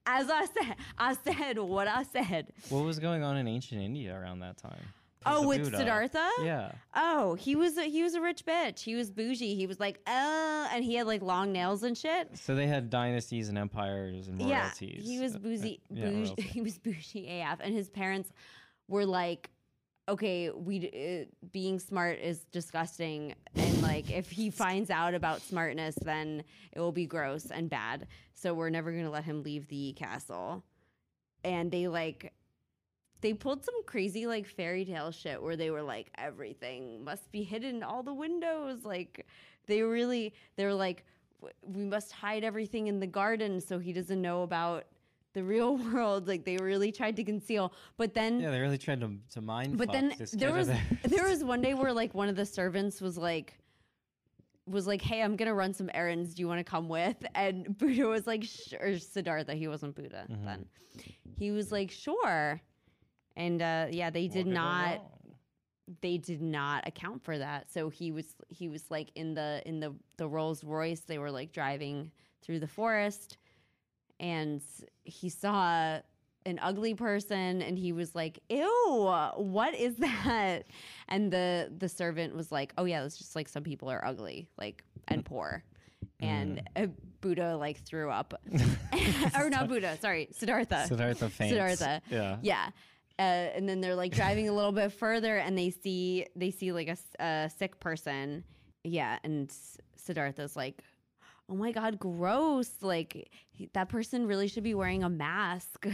As 0.07 0.29
I 0.31 0.45
said, 0.45 0.75
I 0.97 1.13
said 1.13 1.59
what 1.59 1.87
I 1.87 2.01
said. 2.03 2.47
what 2.69 2.83
was 2.83 2.97
going 2.97 3.21
on 3.23 3.37
in 3.37 3.47
ancient 3.47 3.81
India 3.81 4.17
around 4.19 4.39
that 4.39 4.57
time? 4.57 4.83
Oh, 5.25 5.47
with 5.47 5.63
Buddha. 5.63 5.77
Siddhartha? 5.77 6.29
Yeah. 6.41 6.71
Oh, 6.95 7.35
he 7.35 7.55
was 7.55 7.77
a, 7.77 7.83
he 7.83 8.01
was 8.03 8.15
a 8.15 8.21
rich 8.21 8.45
bitch. 8.45 8.79
He 8.79 8.95
was 8.95 9.11
bougie. 9.11 9.55
He 9.55 9.67
was 9.67 9.79
like, 9.79 9.99
uh, 10.07 10.67
and 10.73 10.83
he 10.83 10.95
had 10.95 11.05
like 11.07 11.21
long 11.21 11.51
nails 11.51 11.83
and 11.83 11.97
shit. 11.97 12.37
So 12.37 12.55
they 12.55 12.67
had 12.67 12.89
dynasties 12.89 13.49
and 13.49 13.57
empires 13.57 14.27
and 14.27 14.39
royalties. 14.41 15.03
Yeah, 15.03 15.11
he 15.13 15.19
was 15.19 15.33
Uh, 15.33 15.37
uh, 15.37 15.39
bougie. 15.39 15.81
yeah, 15.89 16.05
bougie 16.05 16.15
royalty. 16.23 16.41
he 16.53 16.61
was 16.61 16.77
bougie 16.79 17.27
AF, 17.41 17.59
and 17.61 17.73
his 17.73 17.89
parents 17.89 18.31
were 18.87 19.05
like, 19.05 19.49
"Okay, 20.09 20.49
we 20.49 21.25
uh, 21.29 21.31
being 21.51 21.77
smart 21.79 22.19
is 22.19 22.45
disgusting, 22.51 23.35
and 23.55 23.81
like 23.81 24.09
if 24.09 24.31
he 24.31 24.49
finds 24.63 24.89
out 24.89 25.13
about 25.13 25.41
smartness, 25.41 25.95
then 26.01 26.43
it 26.71 26.79
will 26.79 26.91
be 26.91 27.05
gross 27.05 27.51
and 27.51 27.69
bad. 27.69 28.07
So 28.33 28.53
we're 28.55 28.69
never 28.71 28.91
gonna 28.91 29.11
let 29.11 29.23
him 29.25 29.43
leave 29.43 29.67
the 29.67 29.93
castle." 29.93 30.63
And 31.43 31.71
they 31.71 31.87
like. 31.87 32.33
They 33.21 33.33
pulled 33.33 33.63
some 33.63 33.83
crazy 33.85 34.25
like 34.27 34.47
fairy 34.47 34.83
tale 34.85 35.11
shit 35.11 35.41
where 35.41 35.55
they 35.55 35.69
were 35.71 35.81
like 35.83 36.09
everything 36.17 37.03
must 37.03 37.31
be 37.31 37.43
hidden 37.43 37.83
all 37.83 38.03
the 38.03 38.13
windows 38.13 38.83
like 38.83 39.25
they 39.67 39.81
really 39.83 40.33
they 40.55 40.65
were 40.65 40.73
like 40.73 41.05
we 41.61 41.83
must 41.85 42.11
hide 42.11 42.43
everything 42.43 42.87
in 42.87 42.99
the 42.99 43.07
garden 43.07 43.61
so 43.61 43.79
he 43.79 43.93
doesn't 43.93 44.21
know 44.21 44.41
about 44.43 44.85
the 45.33 45.43
real 45.43 45.77
world 45.93 46.27
like 46.27 46.43
they 46.45 46.57
really 46.57 46.91
tried 46.91 47.15
to 47.15 47.23
conceal 47.23 47.73
but 47.97 48.13
then 48.13 48.39
Yeah, 48.39 48.51
they 48.51 48.59
really 48.59 48.77
tried 48.77 49.01
to 49.01 49.11
to 49.31 49.41
mind. 49.41 49.77
but 49.77 49.91
then 49.91 50.13
this 50.17 50.31
there 50.31 50.51
was 50.53 50.67
there 51.03 51.23
was 51.29 51.43
one 51.53 51.61
day 51.61 51.73
where 51.73 51.93
like 51.93 52.13
one 52.13 52.27
of 52.29 52.35
the 52.35 52.45
servants 52.45 53.01
was 53.01 53.17
like 53.17 53.57
was 54.67 54.87
like 54.87 55.01
hey 55.01 55.21
i'm 55.21 55.35
gonna 55.35 55.53
run 55.53 55.73
some 55.73 55.89
errands 55.93 56.33
do 56.35 56.41
you 56.41 56.47
want 56.47 56.59
to 56.59 56.63
come 56.63 56.87
with 56.89 57.17
and 57.35 57.77
buddha 57.77 58.07
was 58.07 58.25
like 58.27 58.43
or 58.79 58.97
siddhartha 58.97 59.53
he 59.53 59.67
wasn't 59.67 59.93
buddha 59.95 60.25
Mhm. 60.29 60.45
then 60.45 60.65
he 61.37 61.51
was 61.51 61.71
like 61.71 61.89
sure 61.91 62.61
and 63.35 63.61
uh 63.61 63.87
yeah 63.89 64.09
they 64.09 64.27
did 64.27 64.47
not 64.47 65.01
they 65.99 66.17
did 66.17 66.41
not 66.41 66.87
account 66.87 67.23
for 67.23 67.37
that. 67.37 67.71
So 67.71 67.89
he 67.89 68.11
was 68.11 68.35
he 68.47 68.69
was 68.69 68.89
like 68.89 69.11
in 69.15 69.33
the 69.33 69.61
in 69.65 69.79
the 69.79 69.93
the 70.17 70.27
Rolls 70.27 70.63
Royce. 70.63 71.01
They 71.01 71.17
were 71.17 71.31
like 71.31 71.51
driving 71.51 72.11
through 72.41 72.59
the 72.59 72.67
forest, 72.67 73.37
and 74.19 74.61
he 75.03 75.29
saw 75.29 75.99
an 76.45 76.59
ugly 76.61 76.93
person, 76.93 77.61
and 77.61 77.77
he 77.77 77.91
was 77.91 78.15
like, 78.15 78.39
"Ew, 78.49 79.31
what 79.35 79.75
is 79.75 79.95
that?" 79.97 80.63
And 81.09 81.31
the 81.31 81.71
the 81.77 81.89
servant 81.89 82.35
was 82.35 82.51
like, 82.51 82.73
"Oh 82.77 82.85
yeah, 82.85 83.03
it's 83.03 83.17
just 83.17 83.35
like 83.35 83.49
some 83.49 83.63
people 83.63 83.89
are 83.89 84.03
ugly, 84.05 84.47
like 84.57 84.83
and 85.07 85.25
poor." 85.25 85.63
And 86.19 86.61
uh, 86.75 86.85
Buddha 87.21 87.57
like 87.57 87.83
threw 87.83 88.11
up, 88.11 88.33
or 89.35 89.49
not 89.49 89.67
Buddha, 89.67 89.97
sorry, 90.01 90.29
Siddhartha. 90.31 90.85
Siddhartha 90.87 91.29
faints. 91.29 91.51
Siddhartha. 91.51 92.01
Yeah. 92.09 92.37
Yeah. 92.41 92.69
Uh, 93.21 93.51
and 93.55 93.69
then 93.69 93.81
they're 93.81 93.95
like 93.95 94.15
driving 94.15 94.49
a 94.49 94.51
little 94.51 94.71
bit 94.71 94.91
further 94.91 95.37
and 95.37 95.55
they 95.55 95.69
see 95.69 96.25
they 96.35 96.49
see 96.49 96.71
like 96.71 96.97
a 97.19 97.51
sick 97.55 97.79
person. 97.79 98.43
Yeah, 98.83 99.19
and 99.23 99.53
Siddhartha's 99.95 100.55
like, 100.55 100.81
"Oh 101.47 101.53
my 101.53 101.71
god, 101.71 101.99
gross. 101.99 102.71
Like 102.81 103.29
he, 103.51 103.69
that 103.73 103.89
person 103.89 104.25
really 104.25 104.47
should 104.47 104.63
be 104.63 104.73
wearing 104.73 105.03
a 105.03 105.09
mask." 105.09 105.85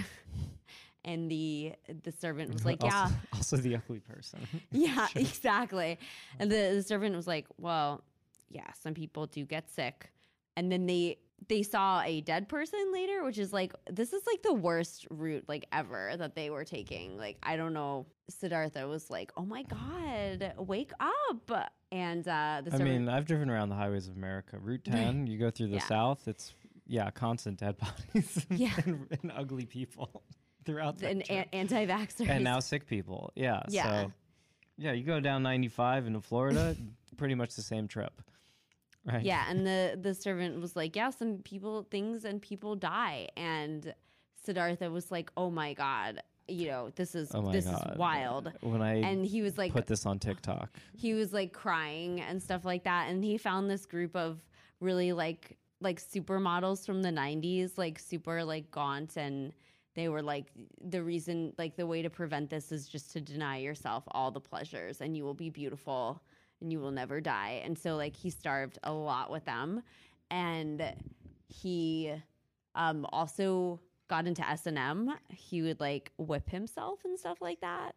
and 1.04 1.30
the 1.30 1.74
the 2.04 2.14
servant 2.14 2.54
was 2.54 2.64
like, 2.64 2.82
"Yeah." 2.82 3.10
Also, 3.34 3.58
also 3.58 3.58
the 3.58 3.76
ugly 3.76 4.00
person. 4.00 4.48
Yeah, 4.72 5.08
exactly. 5.14 6.00
And 6.40 6.50
the, 6.50 6.76
the 6.76 6.84
servant 6.84 7.14
was 7.14 7.28
like, 7.28 7.46
"Well, 7.58 8.06
yeah, 8.48 8.72
some 8.82 8.94
people 8.94 9.26
do 9.26 9.44
get 9.44 9.70
sick." 9.70 10.12
And 10.56 10.72
then 10.72 10.86
they 10.86 11.18
they 11.50 11.64
saw 11.64 12.02
a 12.02 12.22
dead 12.22 12.50
person 12.50 12.92
later, 12.92 13.24
which 13.24 13.38
is 13.38 13.54
like 13.54 13.74
this 13.90 14.12
is 14.14 14.22
like 14.26 14.42
the 14.42 14.54
worst 14.54 15.08
route 15.10 15.46
like 15.48 15.66
ever 15.72 16.14
that 16.18 16.36
they 16.36 16.50
were 16.50 16.66
taking. 16.66 17.18
Like 17.18 17.38
I 17.44 17.56
don't 17.58 17.74
know. 17.74 18.06
Siddhartha 18.30 18.88
was 18.88 19.10
like, 19.10 19.32
"Oh 19.38 19.46
my 19.46 19.64
god, 19.64 20.54
wake 20.58 20.92
up!" 21.00 21.72
And 21.92 22.28
uh, 22.28 22.62
the 22.66 22.74
I 22.76 22.80
mean, 22.80 23.08
I've 23.08 23.26
driven 23.26 23.50
around 23.50 23.70
the 23.70 23.76
highways 23.76 24.08
of 24.10 24.16
America. 24.18 24.58
Route 24.60 24.84
10, 24.86 25.28
you 25.28 25.38
go 25.38 25.50
through 25.50 25.68
the 25.68 25.76
Yeah. 25.76 25.88
south, 25.88 26.28
it's, 26.28 26.54
yeah, 26.86 27.10
constant 27.12 27.60
dead 27.60 27.78
bodies 28.14 28.46
and, 28.50 28.60
Yeah. 28.60 28.74
and, 28.86 29.08
and 29.22 29.32
ugly 29.34 29.66
people 29.66 30.24
throughout 30.66 30.98
that 30.98 31.12
and 31.12 31.24
trip. 31.24 31.48
anti-vaxxers. 31.54 32.28
and 32.28 32.44
now 32.44 32.60
sick 32.60 32.86
people. 32.88 33.32
Yeah. 33.36 33.64
Yeah. 33.70 33.84
So, 33.84 34.12
yeah, 34.78 34.92
you 34.92 35.06
go 35.06 35.22
down 35.22 35.44
95 35.44 36.08
into 36.08 36.20
Florida, 36.20 36.76
pretty 37.16 37.36
much 37.36 37.56
the 37.56 37.62
same 37.62 37.88
trip. 37.88 38.22
Right. 39.08 39.24
yeah 39.24 39.46
and 39.50 39.66
the 39.66 39.98
the 40.02 40.14
servant 40.14 40.60
was 40.60 40.76
like 40.76 40.96
yeah 40.96 41.10
some 41.12 41.38
people 41.38 41.88
things 41.90 42.26
and 42.26 42.42
people 42.42 42.76
die 42.76 43.30
and 43.38 43.94
siddhartha 44.44 44.92
was 44.92 45.12
like 45.12 45.32
oh 45.38 45.50
my 45.50 45.74
god 45.74 46.22
you 46.50 46.68
know 46.68 46.90
this 46.96 47.16
is 47.16 47.32
Oh 47.34 47.52
this 47.52 47.66
God. 47.66 47.92
is 47.94 47.98
wild 47.98 48.52
When 48.62 48.82
I 48.82 48.96
and 48.96 49.26
he 49.26 49.42
was 49.42 49.58
like 49.58 49.72
put 49.74 49.88
this 49.88 50.06
on 50.06 50.20
TikTok. 50.20 50.70
he 50.96 51.14
was 51.14 51.32
like 51.34 51.52
crying 51.54 52.22
and 52.22 52.42
stuff 52.42 52.64
like 52.66 52.84
that 52.86 53.10
and 53.10 53.24
he 53.24 53.38
found 53.38 53.70
this 53.70 53.86
group 53.86 54.16
of 54.16 54.40
really 54.80 55.12
like 55.14 55.58
like 55.82 56.02
supermodels 56.02 56.86
from 56.86 57.02
the 57.02 57.10
90s 57.10 57.78
like 57.78 58.00
super 58.00 58.44
like 58.44 58.72
gaunt 58.72 59.16
and 59.18 59.54
they 59.96 60.08
were 60.10 60.22
like 60.22 60.48
the 60.82 61.02
reason 61.04 61.54
like 61.58 61.76
the 61.76 61.86
way 61.88 62.02
to 62.02 62.10
prevent 62.10 62.50
this 62.50 62.72
is 62.72 62.88
just 62.88 63.12
to 63.14 63.22
deny 63.22 63.58
yourself 63.58 64.04
all 64.12 64.32
the 64.32 64.40
pleasures 64.40 65.02
and 65.02 65.16
you 65.18 65.24
will 65.24 65.34
be 65.34 65.50
beautiful 65.50 66.22
and 66.62 66.72
you 66.72 66.80
will 66.80 66.92
never 66.92 67.22
die. 67.22 67.62
And 67.64 67.78
so 67.78 67.96
like 67.96 68.16
he 68.16 68.30
starved 68.30 68.80
a 68.84 68.92
lot 68.94 69.32
with 69.32 69.46
them. 69.46 69.84
And 70.32 70.94
he 71.48 72.14
um 72.76 73.06
also 73.12 73.80
got 74.10 74.26
into 74.26 74.48
S&M 74.48 75.14
he 75.30 75.62
would 75.62 75.80
like 75.82 76.12
whip 76.18 76.50
himself 76.50 77.00
and 77.04 77.18
stuff 77.20 77.38
like 77.42 77.60
that. 77.62 77.94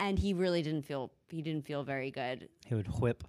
And 0.00 0.18
he 0.18 0.32
really 0.34 0.62
didn't 0.62 0.82
feel 0.82 1.10
he 1.28 1.42
didn't 1.42 1.64
feel 1.66 1.82
very 1.82 2.10
good. 2.10 2.48
He 2.66 2.74
would 2.74 2.86
whip, 3.00 3.24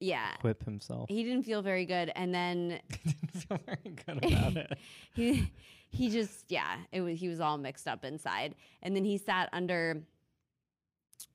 yeah. 0.00 0.32
Whip 0.42 0.64
himself. 0.64 1.08
he 1.08 1.22
didn't 1.22 1.42
feel 1.44 1.62
very 1.62 1.84
good. 1.84 2.10
And 2.16 2.34
then 2.34 2.80
He 3.02 3.10
didn't 3.10 3.32
feel 3.48 3.58
very 3.66 3.96
good 4.06 4.24
about 4.32 4.56
it. 4.56 4.78
he 5.14 5.50
he 5.90 6.08
just 6.10 6.44
yeah 6.48 6.76
it 6.92 7.02
was 7.02 7.20
he 7.20 7.28
was 7.28 7.40
all 7.40 7.58
mixed 7.58 7.86
up 7.86 8.04
inside. 8.04 8.54
And 8.82 8.96
then 8.96 9.04
he 9.04 9.18
sat 9.18 9.48
under 9.52 10.02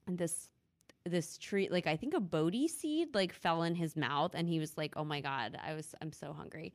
this 0.07 0.49
this 1.07 1.37
tree 1.37 1.67
like 1.69 1.87
i 1.87 1.95
think 1.95 2.13
a 2.13 2.19
bodhi 2.19 2.67
seed 2.67 3.13
like 3.15 3.33
fell 3.33 3.63
in 3.63 3.75
his 3.75 3.95
mouth 3.95 4.31
and 4.33 4.47
he 4.47 4.59
was 4.59 4.77
like 4.77 4.93
oh 4.97 5.03
my 5.03 5.21
god 5.21 5.57
i 5.63 5.73
was 5.73 5.93
i'm 6.01 6.11
so 6.11 6.33
hungry 6.33 6.73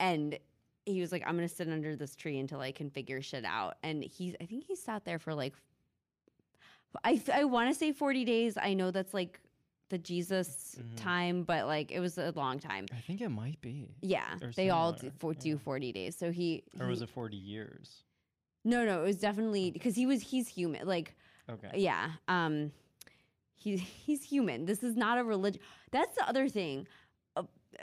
and 0.00 0.38
he 0.86 1.00
was 1.00 1.12
like 1.12 1.22
i'm 1.26 1.34
gonna 1.36 1.48
sit 1.48 1.68
under 1.68 1.96
this 1.96 2.14
tree 2.16 2.38
until 2.38 2.60
i 2.60 2.70
can 2.72 2.88
figure 2.90 3.20
shit 3.20 3.44
out 3.44 3.76
and 3.82 4.02
he's 4.04 4.34
i 4.40 4.44
think 4.44 4.64
he 4.64 4.74
sat 4.76 5.04
there 5.04 5.18
for 5.18 5.34
like 5.34 5.54
i 7.04 7.20
i 7.32 7.44
want 7.44 7.70
to 7.70 7.74
say 7.74 7.92
40 7.92 8.24
days 8.24 8.56
i 8.60 8.74
know 8.74 8.90
that's 8.90 9.14
like 9.14 9.40
the 9.90 9.96
Jesus 9.96 10.76
Mhm. 10.78 10.96
time, 10.96 11.42
but 11.44 11.64
like 11.66 11.90
it 11.90 12.00
was 12.00 12.18
a 12.18 12.30
long 12.36 12.58
time. 12.58 12.84
I 12.92 13.00
think 13.00 13.22
it 13.22 13.30
might 13.30 13.58
be. 13.62 13.94
Yeah, 14.02 14.34
Or 14.42 14.52
they 14.52 14.68
all 14.68 14.92
do, 14.92 15.10
for, 15.18 15.32
do 15.32 15.56
40 15.56 15.92
days. 15.92 16.14
So 16.14 16.30
he, 16.30 16.62
Or 16.78 16.88
was 16.88 16.98
he- 16.98 17.04
it 17.04 17.08
40 17.08 17.38
years? 17.38 18.02
no, 18.66 18.84
no, 18.84 19.00
it 19.00 19.06
was 19.06 19.18
definitely 19.18 19.70
because 19.70 19.96
he 19.96 20.04
was 20.04 20.20
he's 20.20 20.46
human. 20.46 20.86
Like 20.86 21.16
Okay. 21.48 21.70
yeah, 21.80 22.10
um, 22.28 22.70
he 23.58 23.76
he's 23.76 24.22
human. 24.22 24.64
This 24.64 24.82
is 24.82 24.96
not 24.96 25.18
a 25.18 25.24
religion. 25.24 25.60
That's 25.90 26.14
the 26.16 26.28
other 26.28 26.48
thing. 26.48 26.86
Uh, 27.36 27.42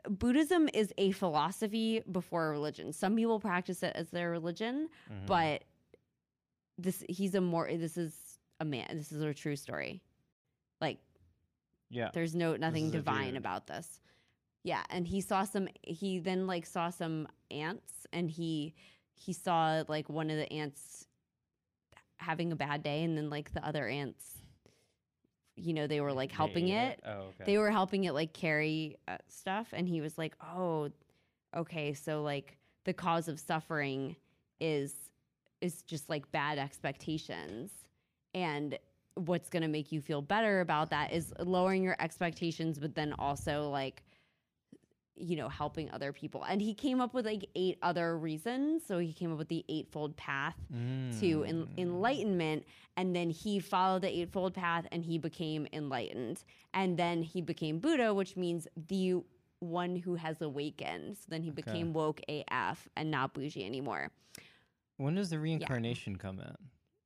Buddhism 0.09 0.69
is 0.73 0.91
a 0.97 1.11
philosophy 1.11 2.01
before 2.11 2.47
a 2.47 2.51
religion. 2.51 2.91
Some 2.93 3.15
people 3.15 3.39
practice 3.39 3.83
it 3.83 3.93
as 3.95 4.09
their 4.09 4.31
religion, 4.31 4.89
Mhm. 5.11 5.25
but 5.27 5.63
this 6.77 7.03
he's 7.09 7.35
a 7.35 7.41
more 7.41 7.67
this 7.67 7.97
is 7.97 8.13
a 8.59 8.65
man. 8.65 8.87
This 8.93 9.11
is 9.11 9.21
a 9.21 9.33
true 9.33 9.55
story. 9.55 10.01
Like 10.81 10.99
yeah. 11.89 12.09
there's 12.13 12.35
no 12.35 12.55
nothing 12.55 12.91
divine 12.91 13.35
about 13.35 13.67
this. 13.67 13.99
Yeah, 14.63 14.83
and 14.89 15.05
he 15.07 15.21
saw 15.21 15.43
some. 15.43 15.67
He 15.83 16.17
then 16.19 16.47
like 16.47 16.65
saw 16.65 16.89
some 16.89 17.27
ants, 17.51 18.07
and 18.11 18.31
he 18.31 18.73
he 19.13 19.31
saw 19.31 19.83
like 19.87 20.09
one 20.09 20.29
of 20.31 20.37
the 20.37 20.51
ants 20.51 21.05
having 22.17 22.51
a 22.51 22.55
bad 22.55 22.81
day, 22.81 23.03
and 23.03 23.15
then 23.17 23.29
like 23.29 23.53
the 23.53 23.65
other 23.65 23.87
ants, 23.87 24.41
you 25.55 25.73
know, 25.73 25.87
they 25.87 26.01
were 26.01 26.13
like 26.13 26.31
helping 26.31 26.69
ate 26.69 26.89
it. 26.91 26.99
Oh, 27.05 27.11
okay. 27.11 27.43
They 27.45 27.57
were 27.57 27.71
helping 27.71 28.03
it 28.05 28.13
like 28.13 28.33
carry 28.33 28.97
uh, 29.07 29.17
stuff, 29.27 29.67
and 29.73 29.87
he 29.87 30.01
was 30.01 30.17
like, 30.17 30.35
"Oh, 30.41 30.89
okay, 31.55 31.93
so 31.93 32.21
like 32.21 32.57
the 32.83 32.93
cause 32.93 33.27
of 33.27 33.39
suffering 33.39 34.15
is 34.59 34.93
is 35.61 35.81
just 35.83 36.09
like 36.09 36.29
bad 36.31 36.57
expectations, 36.57 37.71
and 38.33 38.77
what's 39.15 39.49
going 39.49 39.63
to 39.63 39.69
make 39.69 39.91
you 39.91 40.01
feel 40.01 40.21
better 40.21 40.59
about 40.59 40.89
that 40.89 41.13
is 41.13 41.33
lowering 41.39 41.83
your 41.83 41.95
expectations, 41.99 42.79
but 42.79 42.95
then 42.95 43.13
also 43.17 43.69
like." 43.69 44.03
You 45.17 45.35
know 45.35 45.47
helping 45.49 45.89
other 45.91 46.11
people 46.11 46.43
and 46.43 46.61
he 46.61 46.73
came 46.73 46.99
up 46.99 47.13
with 47.13 47.25
like 47.25 47.45
eight 47.55 47.77
other 47.81 48.17
reasons 48.17 48.83
so 48.85 48.97
he 48.99 49.13
came 49.13 49.31
up 49.31 49.37
with 49.37 49.47
the 49.47 49.63
eightfold 49.69 50.15
path 50.17 50.55
to 51.19 51.43
en- 51.45 51.67
Mm. 51.67 51.77
enlightenment 51.77 52.65
and 52.97 53.15
then 53.15 53.29
he 53.29 53.59
followed 53.59 54.01
the 54.01 54.09
eightfold 54.19 54.53
path 54.53 54.85
and 54.91 55.05
he 55.05 55.17
became 55.17 55.67
enlightened 55.71 56.43
and 56.73 56.97
then 56.97 57.21
he 57.23 57.39
became 57.41 57.79
buddha 57.79 58.13
which 58.13 58.35
means 58.35 58.67
the 58.89 59.15
one 59.59 59.95
who 59.95 60.15
has 60.15 60.41
awakened 60.41 61.15
so 61.17 61.23
then 61.29 61.41
he 61.43 61.49
Okay. 61.49 61.61
became 61.61 61.93
woke 61.93 62.19
af 62.51 62.89
and 62.97 63.09
not 63.09 63.33
bougie 63.33 63.65
anymore 63.65 64.11
When 64.97 65.15
does 65.15 65.29
the 65.29 65.39
reincarnation 65.39 66.15
come 66.17 66.39
in? 66.39 66.55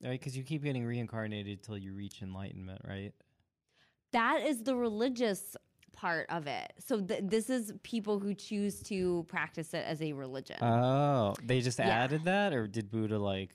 Right? 0.08 0.20
Because 0.20 0.36
you 0.38 0.44
keep 0.44 0.64
getting 0.64 0.86
reincarnated 0.86 1.62
till 1.64 1.78
you 1.78 1.94
reach 1.94 2.22
enlightenment, 2.22 2.82
right? 2.88 3.14
that 4.12 4.42
is 4.42 4.64
the 4.64 4.76
religious 4.76 5.56
part 5.94 6.26
of 6.30 6.48
it 6.48 6.74
so 6.80 7.02
th- 7.02 7.22
this 7.24 7.50
is 7.50 7.74
people 7.84 8.20
who 8.20 8.34
choose 8.34 8.82
to 8.84 9.26
practice 9.28 9.74
it 9.74 9.84
as 9.86 10.02
a 10.02 10.14
religion 10.14 10.58
Oh, 10.62 11.36
they 11.44 11.62
just 11.62 11.80
Yeah. 11.80 11.90
added 11.90 12.26
that, 12.26 12.54
or 12.54 12.68
did 12.68 12.90
Buddha 12.90 13.18
like 13.20 13.52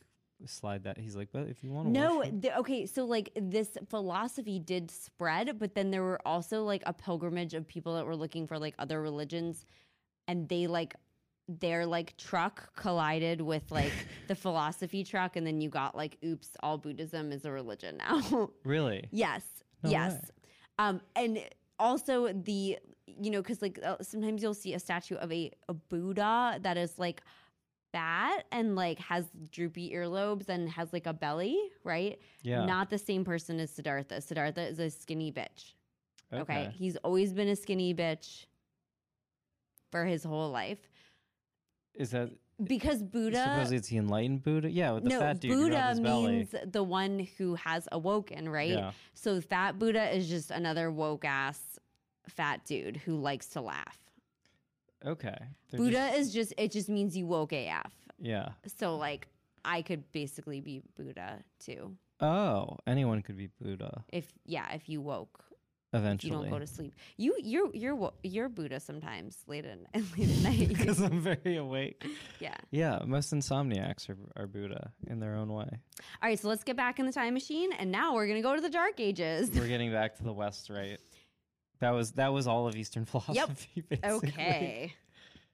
slide 0.47 0.85
that? 0.85 0.99
He's 0.99 1.17
like, 1.17 1.29
but 1.33 1.49
if 1.49 1.63
you 1.65 1.71
want 1.71 1.87
to 1.87 1.93
No, 1.93 2.23
the, 2.25 2.59
okay, 2.59 2.87
so 2.87 3.05
like 3.05 3.31
this 3.37 3.79
philosophy 3.89 4.59
did 4.59 4.91
spread, 4.91 5.59
but 5.59 5.75
then 5.75 5.91
there 5.91 6.03
were 6.03 6.21
also 6.27 6.65
like 6.65 6.83
a 6.87 6.93
pilgrimage 6.93 7.55
of 7.55 7.67
people 7.67 7.95
that 7.95 8.05
were 8.05 8.17
looking 8.17 8.47
for 8.47 8.59
like 8.59 8.75
other 8.79 9.01
religions, 9.01 9.65
and 10.29 10.49
they 10.49 10.67
like 10.67 10.95
their 11.49 11.87
like 11.87 12.17
truck 12.17 12.75
collided 12.77 13.41
with 13.41 13.71
like 13.71 13.93
the 14.29 14.35
philosophy 14.35 15.05
truck, 15.05 15.37
and 15.37 15.47
then 15.47 15.61
you 15.61 15.69
got 15.71 15.95
like, 15.97 16.19
oops, 16.25 16.51
all 16.63 16.79
Buddhism 16.79 17.33
is 17.33 17.45
a 17.45 17.51
religion 17.53 17.97
now. 17.97 18.51
really? 18.65 19.09
yes, 19.13 19.43
No 19.83 19.91
yes, 19.91 20.13
way. 20.13 20.21
um, 20.79 21.01
and 21.17 21.39
also 21.79 22.33
the 22.33 22.79
you 23.07 23.31
know 23.31 23.43
because 23.43 23.63
like 23.63 23.79
uh, 23.85 23.97
sometimes 24.01 24.43
you'll 24.43 24.55
see 24.55 24.75
a 24.75 24.79
statue 24.79 25.17
of 25.17 25.31
a, 25.33 25.51
a 25.69 25.75
Buddha 25.75 26.59
that 26.63 26.77
is 26.77 26.99
like 26.99 27.23
fat 27.93 28.45
and 28.51 28.75
like 28.75 28.99
has 28.99 29.25
droopy 29.53 29.93
earlobes 29.95 30.49
and 30.49 30.69
has 30.69 30.93
like 30.93 31.07
a 31.07 31.13
belly, 31.13 31.57
right? 31.85 32.19
Yeah. 32.43 32.65
Not 32.65 32.91
the 32.91 32.99
same 32.99 33.25
person 33.25 33.61
as 33.61 33.71
Siddhartha. 33.71 34.21
Siddhartha 34.21 34.63
is 34.63 34.79
a 34.81 34.91
skinny 34.91 35.31
bitch. 35.31 35.75
Okay. 36.33 36.41
okay. 36.41 36.75
He's 36.77 36.97
always 36.97 37.33
been 37.33 37.49
a 37.49 37.57
skinny 37.57 37.95
bitch 37.95 38.47
for 39.93 40.05
his 40.05 40.25
whole 40.25 40.51
life. 40.51 40.89
Is 41.95 42.11
that 42.11 42.31
Because 42.63 43.03
Buddha 43.03 43.43
supposedly 43.43 43.77
it's 43.79 43.89
the 43.89 43.97
enlightened 43.97 44.43
Buddha? 44.45 44.71
Yeah, 44.71 44.93
with 44.93 45.05
the 45.05 45.11
no, 45.11 45.19
fat 45.21 45.41
dude 45.41 45.51
Buddha 45.53 45.77
rubbed 45.77 45.89
his 45.91 46.01
belly. 46.01 46.33
means 46.33 46.55
the 46.67 46.83
one 46.85 47.29
who 47.39 47.55
has 47.57 47.89
awoken, 47.91 48.49
right? 48.49 48.71
Yeah. 48.71 48.93
So 49.15 49.41
fat 49.41 49.79
Buddha 49.79 50.15
is 50.15 50.29
just 50.29 50.51
another 50.53 50.91
woke 50.91 51.25
ass 51.25 51.61
fat 52.29 52.65
dude 52.65 52.97
who 52.99 53.17
likes 53.17 53.49
to 53.49 53.61
laugh. 53.61 53.99
Okay. 55.05 55.37
They're 55.71 55.79
Buddha 55.79 55.93
just- 56.13 56.19
is 56.19 56.33
just 56.33 56.55
it 56.57 56.71
just 56.73 56.89
means 56.89 57.17
you 57.17 57.27
woke 57.27 57.53
AF. 57.53 57.93
yeah. 58.21 58.51
So 58.79 58.97
like 58.97 59.29
I 59.65 59.83
could 59.83 60.11
basically 60.13 60.61
be 60.61 60.83
Buddha 60.97 61.43
too. 61.59 61.97
Oh, 62.21 62.79
anyone 62.87 63.23
could 63.23 63.37
be 63.37 63.49
Buddha 63.61 64.05
If 64.13 64.33
yeah, 64.47 64.73
if 64.73 64.89
you 64.89 65.01
woke, 65.03 65.45
eventually. 65.95 66.33
you 66.33 66.39
don't 66.43 66.51
go 66.51 66.59
to 66.59 66.67
sleep. 66.67 66.95
You 67.17 67.35
you're 67.43 67.71
you're 67.75 68.13
you're 68.23 68.49
Buddha 68.49 68.81
sometimes 68.81 69.37
late 69.47 69.65
at 69.65 69.79
late 70.19 70.31
at 70.31 70.43
night. 70.43 70.69
because 70.69 71.01
I'm 71.01 71.21
very 71.21 71.57
awake. 71.57 72.05
yeah. 72.41 72.57
Yeah, 72.71 73.01
most 73.07 73.33
insomniacs 73.33 74.09
are, 74.11 74.17
are 74.37 74.47
Buddha 74.47 74.93
in 75.07 75.21
their 75.21 75.37
own 75.37 75.53
way. 75.53 75.69
All 76.23 76.29
right, 76.29 76.39
so 76.39 76.49
let's 76.49 76.65
get 76.65 76.77
back 76.77 76.99
in 76.99 77.07
the 77.07 77.13
time 77.13 77.35
machine 77.35 77.73
and 77.73 77.91
now 77.91 78.15
we're 78.15 78.27
going 78.27 78.43
to 78.43 78.47
go 78.47 78.55
to 78.55 78.61
the 78.61 78.71
dark 78.71 79.01
ages. 79.01 79.51
We're 79.51 79.69
getting 79.69 79.93
back 79.93 80.17
to 80.17 80.25
the 80.25 80.33
West, 80.33 80.69
right? 80.71 80.99
That 81.81 81.91
was 81.91 82.13
that 82.13 82.33
was 82.33 82.47
all 82.47 82.67
of 82.67 82.77
Eastern 82.77 83.05
philosophy. 83.07 83.83
Basically. 83.89 84.11
Okay. 84.11 84.95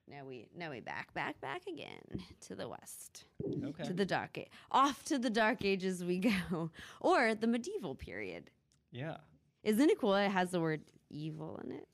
Now 0.08 0.24
we 0.26 0.46
now 0.56 0.70
we 0.70 0.80
back 0.80 1.14
back 1.14 1.40
back 1.40 1.62
again 1.68 2.24
to 2.48 2.56
the 2.56 2.68
west. 2.68 3.24
Okay. 3.44 3.84
To 3.84 3.92
the 3.92 4.04
dark 4.04 4.38
age. 4.38 4.48
Off 4.72 5.04
to 5.04 5.18
the 5.18 5.30
dark 5.30 5.64
ages 5.64 6.04
we 6.04 6.18
go. 6.18 6.70
Or 7.00 7.34
the 7.36 7.46
medieval 7.46 7.94
period. 7.94 8.50
yeah, 8.90 9.18
Isn't 9.62 9.90
it 9.90 9.98
cool? 9.98 10.14
It 10.14 10.30
has 10.30 10.50
the 10.50 10.60
word 10.60 10.82
evil 11.10 11.60
in 11.64 11.72
it. 11.72 11.86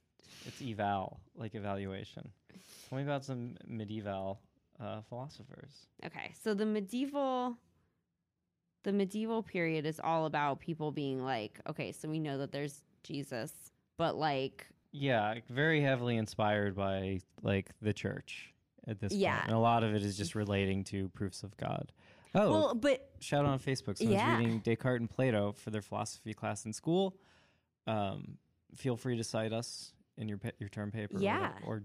it's 0.46 0.62
eval, 0.62 1.20
like 1.36 1.54
evaluation. 1.54 2.30
Tell 2.88 2.98
me 2.98 3.04
about 3.04 3.24
some 3.24 3.56
medieval 3.66 4.40
uh, 4.80 5.00
philosophers. 5.08 5.86
Okay, 6.04 6.32
so 6.42 6.54
the 6.54 6.66
medieval 6.66 7.56
the 8.84 8.92
medieval 8.92 9.42
period 9.42 9.84
is 9.84 10.00
all 10.04 10.26
about 10.26 10.60
people 10.60 10.92
being 10.92 11.20
like, 11.24 11.58
okay, 11.68 11.90
so 11.90 12.08
we 12.08 12.20
know 12.20 12.38
that 12.38 12.52
there's 12.52 12.82
Jesus, 13.02 13.52
but 13.98 14.16
like 14.16 14.66
Yeah, 14.92 15.34
very 15.50 15.80
heavily 15.80 16.16
inspired 16.16 16.76
by 16.76 17.18
like 17.42 17.70
the 17.82 17.92
church 17.92 18.52
at 18.86 19.00
this 19.00 19.12
Yeah. 19.12 19.34
point. 19.38 19.46
And 19.48 19.56
a 19.56 19.58
lot 19.58 19.82
of 19.82 19.92
it 19.94 20.02
is 20.04 20.16
just 20.16 20.36
relating 20.36 20.84
to 20.84 21.08
proofs 21.08 21.42
of 21.42 21.56
God. 21.56 21.90
Oh, 22.34 22.50
well, 22.50 22.74
but 22.76 23.10
shout 23.18 23.44
out 23.44 23.50
on 23.50 23.58
Facebook. 23.58 23.98
Someone's 23.98 24.20
Yeah. 24.20 24.38
reading 24.38 24.60
Descartes 24.60 25.00
and 25.00 25.10
Plato 25.10 25.50
for 25.52 25.70
their 25.70 25.82
philosophy 25.82 26.32
class 26.34 26.64
in 26.64 26.72
school. 26.72 27.16
Um, 27.86 28.38
feel 28.74 28.96
free 28.96 29.16
to 29.16 29.24
cite 29.24 29.52
us 29.52 29.92
in 30.16 30.28
your 30.28 30.38
your 30.58 30.68
term 30.68 30.90
paper. 30.90 31.18
or 31.18 31.20
Yeah. 31.20 31.48
whatever, 31.52 31.64
or 31.66 31.82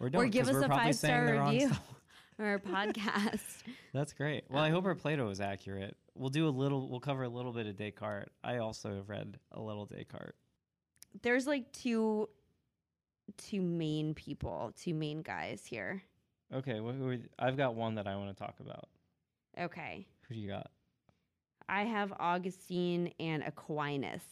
or 0.00 0.10
don't. 0.10 0.22
or 0.24 0.28
give 0.28 0.48
us 0.48 0.56
a 0.62 0.68
five 0.68 0.94
star 0.94 1.24
review 1.46 1.70
or 2.38 2.44
our 2.46 2.58
podcast. 2.58 3.40
That's 3.92 4.12
great. 4.12 4.44
Well, 4.50 4.62
I 4.62 4.70
hope 4.70 4.84
our 4.84 4.94
Plato 4.94 5.28
is 5.30 5.40
accurate. 5.40 5.96
We'll 6.14 6.30
do 6.30 6.46
a 6.48 6.50
little. 6.50 6.88
We'll 6.88 7.00
cover 7.00 7.22
a 7.24 7.28
little 7.28 7.52
bit 7.52 7.66
of 7.66 7.76
Descartes. 7.76 8.30
I 8.44 8.58
also 8.58 8.94
have 8.96 9.08
read 9.08 9.38
a 9.52 9.60
little 9.60 9.86
Descartes. 9.86 10.34
There's 11.22 11.46
like 11.46 11.72
two 11.72 12.28
two 13.36 13.60
main 13.62 14.14
people, 14.14 14.72
two 14.76 14.94
main 14.94 15.22
guys 15.22 15.64
here. 15.64 16.02
Okay, 16.52 16.78
wh- 16.78 16.96
who 16.96 17.10
are- 17.10 17.18
I've 17.38 17.56
got 17.56 17.74
one 17.74 17.94
that 17.96 18.06
I 18.06 18.16
want 18.16 18.34
to 18.36 18.42
talk 18.42 18.58
about. 18.60 18.88
Okay. 19.58 20.06
Who 20.28 20.34
do 20.34 20.40
you 20.40 20.48
got? 20.48 20.70
I 21.68 21.82
have 21.84 22.12
Augustine 22.18 23.12
and 23.20 23.42
Aquinas. 23.42 24.22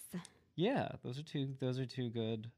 Yeah, 0.57 0.89
those 1.05 1.19
are 1.19 1.23
two. 1.23 1.55
Those 1.61 1.79
are 1.79 1.87
two 1.87 2.09
good, 2.09 2.51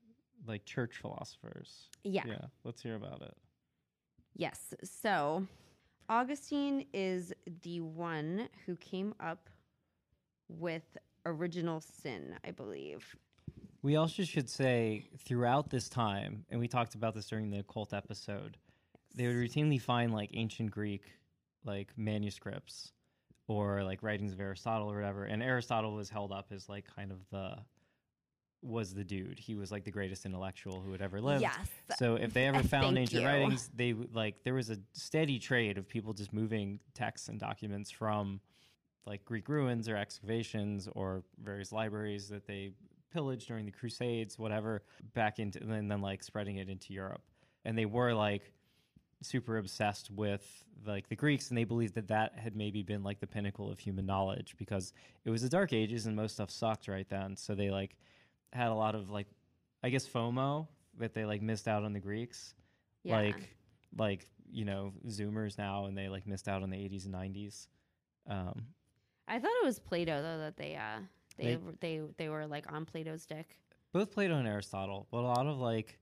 like 0.46 0.64
church 0.64 0.98
philosophers. 1.00 1.88
Yeah. 2.04 2.22
Yeah, 2.26 2.46
let's 2.64 2.82
hear 2.82 2.94
about 2.94 3.22
it. 3.22 3.36
Yes. 4.34 4.72
So 4.84 5.46
Augustine 6.08 6.86
is 6.94 7.32
the 7.62 7.80
one 7.80 8.48
who 8.64 8.76
came 8.76 9.14
up 9.20 9.50
with 10.48 10.96
original 11.26 11.80
sin, 11.80 12.36
I 12.44 12.52
believe. 12.52 13.16
We 13.82 13.96
also 13.96 14.22
should 14.24 14.48
say 14.48 15.08
throughout 15.18 15.70
this 15.70 15.88
time, 15.88 16.44
and 16.50 16.60
we 16.60 16.68
talked 16.68 16.94
about 16.94 17.14
this 17.14 17.26
during 17.26 17.50
the 17.50 17.60
occult 17.60 17.92
episode, 17.92 18.56
they 19.14 19.26
would 19.26 19.36
routinely 19.36 19.80
find 19.80 20.12
like 20.12 20.30
ancient 20.32 20.70
Greek 20.70 21.02
like 21.64 21.92
manuscripts 21.96 22.92
or 23.46 23.82
like 23.82 24.02
writings 24.02 24.32
of 24.32 24.40
Aristotle 24.40 24.90
or 24.90 24.94
whatever. 24.94 25.24
And 25.24 25.42
Aristotle 25.42 25.94
was 25.94 26.08
held 26.08 26.32
up 26.32 26.46
as 26.50 26.68
like 26.68 26.86
kind 26.94 27.10
of 27.10 27.18
the 27.30 27.56
was 28.62 28.92
the 28.92 29.04
dude. 29.04 29.38
He 29.38 29.54
was 29.54 29.70
like 29.70 29.84
the 29.84 29.90
greatest 29.90 30.26
intellectual 30.26 30.80
who 30.80 30.92
had 30.92 31.00
ever 31.00 31.20
lived. 31.20 31.42
Yes. 31.42 31.68
So 31.96 32.16
if 32.16 32.32
they 32.32 32.46
ever 32.46 32.62
found 32.68 32.98
ancient 32.98 33.22
you. 33.22 33.26
writings, 33.26 33.70
they 33.74 33.94
like 34.12 34.42
there 34.44 34.54
was 34.54 34.70
a 34.70 34.78
steady 34.92 35.38
trade 35.38 35.78
of 35.78 35.88
people 35.88 36.12
just 36.12 36.32
moving 36.32 36.80
texts 36.94 37.28
and 37.28 37.38
documents 37.38 37.90
from 37.90 38.40
like 39.06 39.24
Greek 39.24 39.48
ruins 39.48 39.88
or 39.88 39.96
excavations 39.96 40.88
or 40.94 41.22
various 41.42 41.72
libraries 41.72 42.28
that 42.28 42.46
they 42.46 42.72
pillaged 43.12 43.48
during 43.48 43.64
the 43.64 43.72
Crusades, 43.72 44.38
whatever, 44.38 44.82
back 45.14 45.38
into 45.38 45.60
and 45.60 45.72
then, 45.72 45.88
then 45.88 46.00
like 46.00 46.22
spreading 46.22 46.56
it 46.56 46.68
into 46.68 46.92
Europe. 46.92 47.22
And 47.64 47.76
they 47.76 47.86
were 47.86 48.12
like 48.12 48.52
super 49.22 49.58
obsessed 49.58 50.10
with 50.10 50.64
like 50.86 51.08
the 51.08 51.16
Greeks, 51.16 51.48
and 51.48 51.58
they 51.58 51.64
believed 51.64 51.94
that 51.94 52.08
that 52.08 52.38
had 52.38 52.54
maybe 52.54 52.82
been 52.82 53.02
like 53.02 53.20
the 53.20 53.26
pinnacle 53.26 53.70
of 53.70 53.78
human 53.78 54.06
knowledge 54.06 54.54
because 54.58 54.92
it 55.24 55.30
was 55.30 55.42
the 55.42 55.48
Dark 55.48 55.72
Ages 55.72 56.06
and 56.06 56.14
most 56.14 56.34
stuff 56.34 56.50
sucked 56.50 56.88
right 56.88 57.08
then. 57.08 57.36
So 57.36 57.54
they 57.54 57.70
like 57.70 57.96
had 58.52 58.68
a 58.68 58.74
lot 58.74 58.94
of 58.94 59.10
like, 59.10 59.26
I 59.82 59.90
guess 59.90 60.06
FOMO 60.06 60.66
that 60.98 61.14
they 61.14 61.24
like 61.24 61.42
missed 61.42 61.68
out 61.68 61.84
on 61.84 61.92
the 61.92 62.00
Greeks, 62.00 62.54
Yeah. 63.04 63.16
like 63.16 63.56
like 63.96 64.26
you 64.50 64.64
know 64.64 64.92
Zoomers 65.06 65.56
now, 65.58 65.86
and 65.86 65.96
they 65.96 66.08
like 66.08 66.26
missed 66.26 66.48
out 66.48 66.62
on 66.62 66.70
the 66.70 66.76
80s 66.76 67.04
and 67.06 67.14
90s. 67.14 67.66
Um, 68.26 68.66
I 69.26 69.38
thought 69.38 69.50
it 69.62 69.64
was 69.64 69.78
Plato 69.78 70.22
though 70.22 70.38
that 70.38 70.56
they 70.56 70.74
uh 70.76 71.00
they 71.36 71.44
They- 71.44 71.56
were- 71.56 71.74
they 71.80 72.00
they 72.16 72.28
were 72.28 72.46
like 72.46 72.70
on 72.72 72.84
Plato's 72.84 73.26
dick. 73.26 73.58
both 73.92 74.10
Plato 74.10 74.34
and 74.36 74.46
Aristotle, 74.48 75.06
but 75.10 75.18
a 75.18 75.28
lot 75.28 75.46
of 75.46 75.58
like 75.58 75.98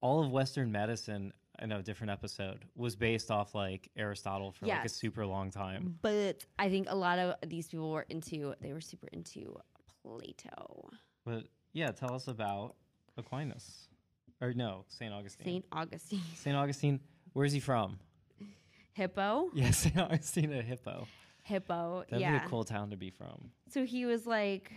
all 0.00 0.22
of 0.22 0.30
Western 0.30 0.70
medicine. 0.72 1.32
I 1.58 1.64
a 1.64 1.82
different 1.82 2.10
episode 2.10 2.66
was 2.74 2.96
based 2.96 3.30
off 3.30 3.54
like 3.54 3.88
Aristotle 3.96 4.52
for 4.52 4.66
like 4.66 4.84
a 4.84 4.88
super 4.90 5.24
long 5.24 5.50
time. 5.50 5.98
But 6.02 6.44
I 6.58 6.68
think 6.68 6.88
a 6.90 6.94
lot 6.94 7.18
of 7.18 7.48
these 7.48 7.68
people 7.68 7.90
were 7.90 8.04
into 8.10 8.54
they 8.60 8.74
were 8.74 8.80
super 8.82 9.08
into 9.12 9.56
Plato. 10.02 10.90
But 11.24 11.44
yeah, 11.72 11.90
tell 11.92 12.14
us 12.14 12.28
about 12.28 12.74
Aquinas, 13.16 13.88
or 14.40 14.52
no, 14.52 14.84
Saint 14.88 15.12
Augustine. 15.12 15.44
Saint 15.46 15.64
Augustine. 15.72 16.22
Saint 16.34 16.56
Augustine. 16.56 17.00
Where's 17.32 17.52
he 17.52 17.60
from? 17.60 17.98
Hippo? 18.94 19.50
Yeah, 19.54 19.70
Saint 19.72 19.98
Augustine 19.98 20.52
at 20.52 20.64
Hippo. 20.64 21.06
Hippo. 21.42 22.04
That'd 22.08 22.20
yeah. 22.20 22.38
be 22.38 22.44
a 22.44 22.48
cool 22.48 22.64
town 22.64 22.90
to 22.90 22.96
be 22.96 23.10
from. 23.10 23.50
So 23.70 23.84
he 23.84 24.06
was 24.06 24.26
like 24.26 24.72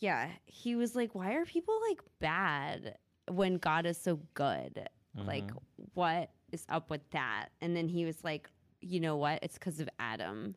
yeah, 0.00 0.28
he 0.46 0.76
was 0.76 0.94
like 0.94 1.14
why 1.14 1.34
are 1.34 1.44
people 1.44 1.78
like 1.88 2.00
bad 2.20 2.96
when 3.30 3.58
God 3.58 3.86
is 3.86 3.96
so 3.96 4.20
good? 4.34 4.88
Like 5.16 5.46
Mhm. 5.46 5.58
what 5.94 6.30
is 6.52 6.64
up 6.68 6.90
with 6.90 7.08
that? 7.10 7.48
And 7.60 7.74
then 7.76 7.88
he 7.88 8.04
was 8.04 8.22
like, 8.22 8.50
you 8.80 9.00
know 9.00 9.16
what? 9.16 9.40
It's 9.42 9.58
cuz 9.58 9.80
of 9.80 9.88
Adam. 9.98 10.54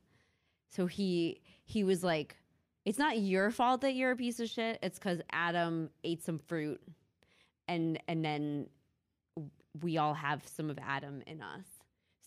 So 0.70 0.86
he 0.86 1.42
he 1.66 1.84
was 1.84 2.04
like 2.04 2.36
it's 2.86 2.98
not 2.98 3.20
your 3.20 3.52
fault 3.52 3.82
that 3.82 3.94
you're 3.94 4.12
a 4.12 4.16
piece 4.16 4.40
of 4.40 4.50
shit. 4.50 4.80
It's 4.82 5.00
cuz 5.00 5.22
Adam 5.32 5.90
ate 6.04 6.24
some 6.24 6.40
fruit 6.40 6.82
and 7.68 8.02
and 8.08 8.24
then 8.24 8.68
we 9.82 9.98
all 9.98 10.14
have 10.14 10.46
some 10.48 10.70
of 10.70 10.78
Adam 10.80 11.22
in 11.28 11.42
us. 11.42 11.66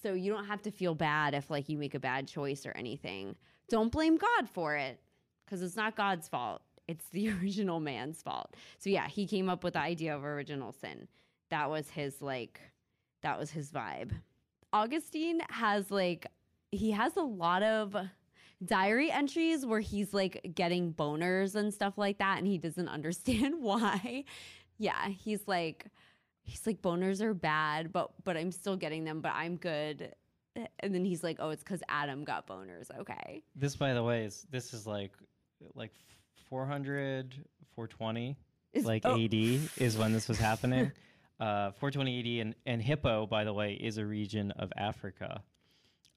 So 0.02 0.14
you 0.14 0.32
don't 0.32 0.46
have 0.46 0.62
to 0.62 0.70
feel 0.70 0.94
bad 0.94 1.34
if 1.34 1.50
like 1.50 1.68
you 1.68 1.78
make 1.78 1.94
a 1.94 2.00
bad 2.00 2.28
choice 2.28 2.66
or 2.66 2.72
anything. 2.72 3.36
Don't 3.68 3.90
blame 3.90 4.16
God 4.16 4.48
for 4.48 4.76
it 4.76 5.00
cuz 5.46 5.62
it's 5.62 5.76
not 5.76 5.96
God's 5.96 6.28
fault. 6.28 6.62
It's 6.86 7.08
the 7.10 7.30
original 7.40 7.80
man's 7.80 8.22
fault. 8.22 8.54
So 8.78 8.90
yeah, 8.90 9.08
he 9.08 9.26
came 9.26 9.48
up 9.48 9.64
with 9.64 9.74
the 9.74 9.80
idea 9.80 10.14
of 10.14 10.24
original 10.24 10.72
sin. 10.72 11.08
That 11.50 11.70
was 11.70 11.90
his 11.90 12.22
like 12.22 12.60
that 13.22 13.38
was 13.38 13.50
his 13.50 13.70
vibe. 13.72 14.12
Augustine 14.72 15.40
has 15.50 15.90
like 15.90 16.26
he 16.70 16.90
has 16.90 17.16
a 17.16 17.22
lot 17.22 17.62
of 17.62 17.96
diary 18.64 19.10
entries 19.10 19.64
where 19.64 19.80
he's 19.80 20.12
like 20.12 20.52
getting 20.54 20.92
boners 20.92 21.54
and 21.54 21.72
stuff 21.72 21.96
like 21.96 22.18
that 22.18 22.38
and 22.38 22.46
he 22.46 22.58
doesn't 22.58 22.88
understand 22.98 23.56
why. 23.60 24.24
Yeah, 24.78 25.08
he's 25.08 25.46
like 25.46 25.86
he's 26.42 26.66
like 26.66 26.82
boners 26.82 27.20
are 27.20 27.34
bad, 27.34 27.92
but 27.92 28.12
but 28.24 28.36
I'm 28.36 28.52
still 28.52 28.76
getting 28.76 29.04
them, 29.04 29.20
but 29.20 29.32
I'm 29.34 29.56
good. 29.56 30.14
And 30.80 30.94
then 30.94 31.04
he's 31.04 31.24
like, 31.24 31.38
"Oh, 31.40 31.50
it's 31.50 31.64
cuz 31.64 31.82
Adam 31.88 32.22
got 32.22 32.46
boners." 32.46 32.88
Okay. 32.96 33.42
This, 33.56 33.74
by 33.74 33.92
the 33.92 34.02
way, 34.02 34.24
is 34.24 34.46
this 34.50 34.72
is 34.72 34.86
like 34.86 35.12
like 35.74 35.92
400, 36.48 37.34
420, 37.74 38.36
Is- 38.72 38.84
like 38.84 39.02
oh. 39.04 39.20
AD 39.20 39.34
is 39.34 39.96
when 39.98 40.12
this 40.12 40.28
was 40.28 40.38
happening. 40.38 40.92
uh, 41.40 41.72
420 41.72 42.20
AD, 42.20 42.46
and 42.46 42.54
and 42.66 42.82
Hippo, 42.82 43.26
by 43.26 43.42
the 43.44 43.52
way, 43.52 43.74
is 43.74 43.98
a 43.98 44.06
region 44.06 44.52
of 44.52 44.72
Africa, 44.76 45.42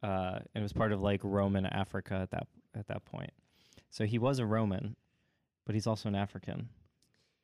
uh, 0.03 0.39
and 0.53 0.61
it 0.61 0.61
was 0.61 0.73
part 0.73 0.91
of 0.91 1.01
like 1.01 1.21
Roman 1.23 1.65
Africa 1.65 2.15
at 2.15 2.31
that 2.31 2.47
at 2.75 2.87
that 2.87 3.05
point. 3.05 3.31
So 3.89 4.05
he 4.05 4.17
was 4.19 4.39
a 4.39 4.45
Roman, 4.45 4.95
but 5.65 5.75
he's 5.75 5.87
also 5.87 6.09
an 6.09 6.15
African. 6.15 6.69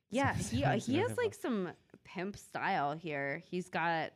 Yeah, 0.09 0.35
So- 0.37 0.55
he 0.55 0.63
uh, 0.63 0.77
he 0.79 0.97
has 0.97 1.17
like 1.17 1.33
some 1.33 1.69
pimp 2.03 2.37
style 2.37 2.93
here. 2.93 3.41
He's 3.49 3.69
got 3.69 4.11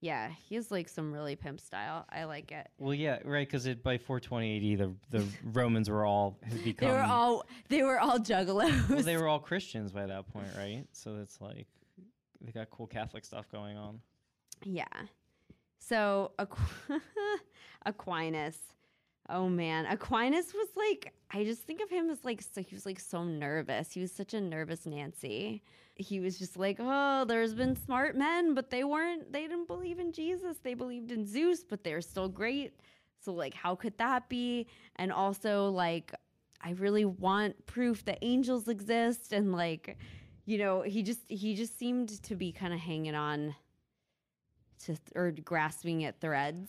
yeah, 0.00 0.30
he 0.48 0.54
has 0.54 0.70
like 0.70 0.88
some 0.88 1.12
really 1.12 1.34
pimp 1.34 1.60
style. 1.60 2.06
I 2.10 2.24
like 2.24 2.52
it. 2.52 2.68
Well, 2.78 2.94
yeah, 2.94 3.18
right, 3.24 3.48
because 3.50 3.66
by 3.76 3.98
420 3.98 4.74
AD, 4.74 4.78
the 4.78 5.18
the 5.18 5.26
Romans 5.44 5.90
were 5.90 6.04
all 6.04 6.38
become. 6.62 6.88
They 6.88 6.94
were 6.94 7.02
all 7.02 7.46
they 7.68 7.82
were 7.82 7.98
all 7.98 8.18
juggalos. 8.18 8.88
well, 8.88 9.02
they 9.02 9.16
were 9.16 9.26
all 9.26 9.40
Christians 9.40 9.90
by 9.90 10.06
that 10.06 10.32
point, 10.32 10.48
right? 10.56 10.84
So 10.92 11.16
it's 11.16 11.40
like 11.40 11.66
they 12.40 12.52
got 12.52 12.70
cool 12.70 12.86
Catholic 12.86 13.24
stuff 13.24 13.50
going 13.50 13.76
on. 13.76 14.00
Yeah. 14.64 14.84
So 15.78 16.32
Aqu- 16.38 17.00
Aquinas. 17.86 18.58
Oh 19.30 19.48
man, 19.48 19.86
Aquinas 19.86 20.54
was 20.54 20.68
like 20.76 21.12
I 21.30 21.44
just 21.44 21.62
think 21.62 21.82
of 21.82 21.90
him 21.90 22.08
as 22.08 22.24
like 22.24 22.40
so 22.42 22.62
he 22.62 22.74
was 22.74 22.86
like 22.86 23.00
so 23.00 23.24
nervous. 23.24 23.92
He 23.92 24.00
was 24.00 24.12
such 24.12 24.34
a 24.34 24.40
nervous 24.40 24.86
Nancy. 24.86 25.62
He 25.96 26.20
was 26.20 26.38
just 26.38 26.56
like, 26.56 26.76
"Oh, 26.80 27.24
there's 27.26 27.54
been 27.54 27.76
smart 27.76 28.16
men, 28.16 28.54
but 28.54 28.70
they 28.70 28.84
weren't 28.84 29.32
they 29.32 29.42
didn't 29.42 29.66
believe 29.66 29.98
in 29.98 30.12
Jesus. 30.12 30.58
They 30.62 30.74
believed 30.74 31.12
in 31.12 31.26
Zeus, 31.26 31.64
but 31.64 31.84
they're 31.84 32.00
still 32.00 32.28
great." 32.28 32.74
So 33.20 33.32
like 33.32 33.54
how 33.54 33.74
could 33.74 33.98
that 33.98 34.28
be? 34.28 34.66
And 34.96 35.12
also 35.12 35.68
like 35.68 36.14
I 36.62 36.70
really 36.72 37.04
want 37.04 37.66
proof 37.66 38.04
that 38.06 38.18
angels 38.22 38.68
exist 38.68 39.32
and 39.32 39.52
like 39.52 39.98
you 40.46 40.56
know, 40.56 40.80
he 40.80 41.02
just 41.02 41.20
he 41.28 41.54
just 41.54 41.78
seemed 41.78 42.22
to 42.22 42.34
be 42.34 42.52
kind 42.52 42.72
of 42.72 42.80
hanging 42.80 43.14
on 43.14 43.54
to 44.80 44.86
th- 44.86 44.98
or 45.14 45.30
grasping 45.32 46.04
at 46.04 46.20
threads. 46.20 46.68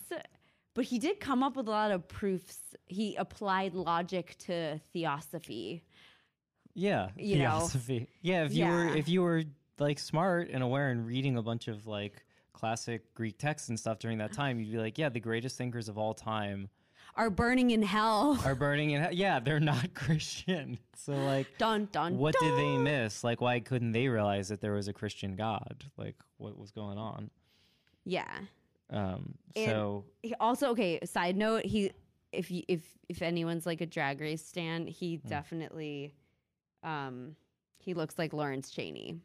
But 0.74 0.84
he 0.84 0.98
did 0.98 1.18
come 1.20 1.42
up 1.42 1.56
with 1.56 1.66
a 1.66 1.70
lot 1.70 1.90
of 1.90 2.06
proofs. 2.08 2.58
He 2.86 3.16
applied 3.16 3.74
logic 3.74 4.36
to 4.46 4.80
theosophy. 4.92 5.82
Yeah, 6.74 7.08
You 7.16 7.38
know? 7.38 7.58
theosophy. 7.60 8.08
Yeah, 8.22 8.44
if 8.44 8.54
you 8.54 8.66
were 8.66 8.88
if 8.88 9.08
you 9.08 9.22
were 9.22 9.42
like 9.78 9.98
smart 9.98 10.50
and 10.50 10.62
aware 10.62 10.90
and 10.90 11.06
reading 11.06 11.36
a 11.36 11.42
bunch 11.42 11.66
of 11.68 11.86
like 11.86 12.24
classic 12.52 13.12
Greek 13.14 13.38
texts 13.38 13.68
and 13.68 13.78
stuff 13.78 13.98
during 13.98 14.18
that 14.18 14.32
time, 14.32 14.60
you'd 14.60 14.70
be 14.72 14.78
like, 14.78 14.96
yeah, 14.98 15.08
the 15.08 15.20
greatest 15.20 15.56
thinkers 15.58 15.88
of 15.88 15.98
all 15.98 16.14
time 16.14 16.68
Are 17.16 17.30
burning 17.30 17.70
in 17.72 17.82
hell. 17.82 18.38
are 18.44 18.54
burning 18.54 18.90
in. 18.90 19.02
he- 19.10 19.16
Yeah, 19.16 19.40
they're 19.40 19.58
not 19.58 19.94
Christian. 19.94 20.78
So 20.96 21.12
like, 21.12 21.48
dun 21.58 21.88
dun. 21.90 22.16
what 22.18 22.34
did 22.40 22.56
they 22.56 22.76
miss? 22.78 23.24
Like, 23.24 23.40
why 23.40 23.58
couldn't 23.60 23.92
they 23.92 24.06
realize 24.08 24.48
that 24.48 24.60
there 24.60 24.72
was 24.74 24.86
a 24.86 24.92
Christian 24.92 25.34
God? 25.34 25.84
Like, 25.96 26.16
what 26.36 26.56
was 26.56 26.70
going 26.70 26.98
on? 26.98 27.30
Yeah. 28.04 28.30
Um, 28.90 29.34
so 29.56 30.04
He 30.22 30.34
also 30.40 30.70
okay. 30.70 30.98
Side 31.04 31.36
note: 31.36 31.64
he 31.64 31.92
if 32.32 32.50
you, 32.50 32.62
if 32.68 32.82
if 33.08 33.22
anyone's 33.22 33.66
like 33.66 33.80
a 33.80 33.86
drag 33.86 34.20
race 34.20 34.44
stan, 34.44 34.86
he 34.86 35.16
Hmm. 35.16 35.28
definitely 35.28 36.14
um 36.82 37.36
he 37.78 37.94
looks 37.94 38.18
like 38.18 38.32
Lawrence 38.32 38.70
Chaney. 38.70 39.20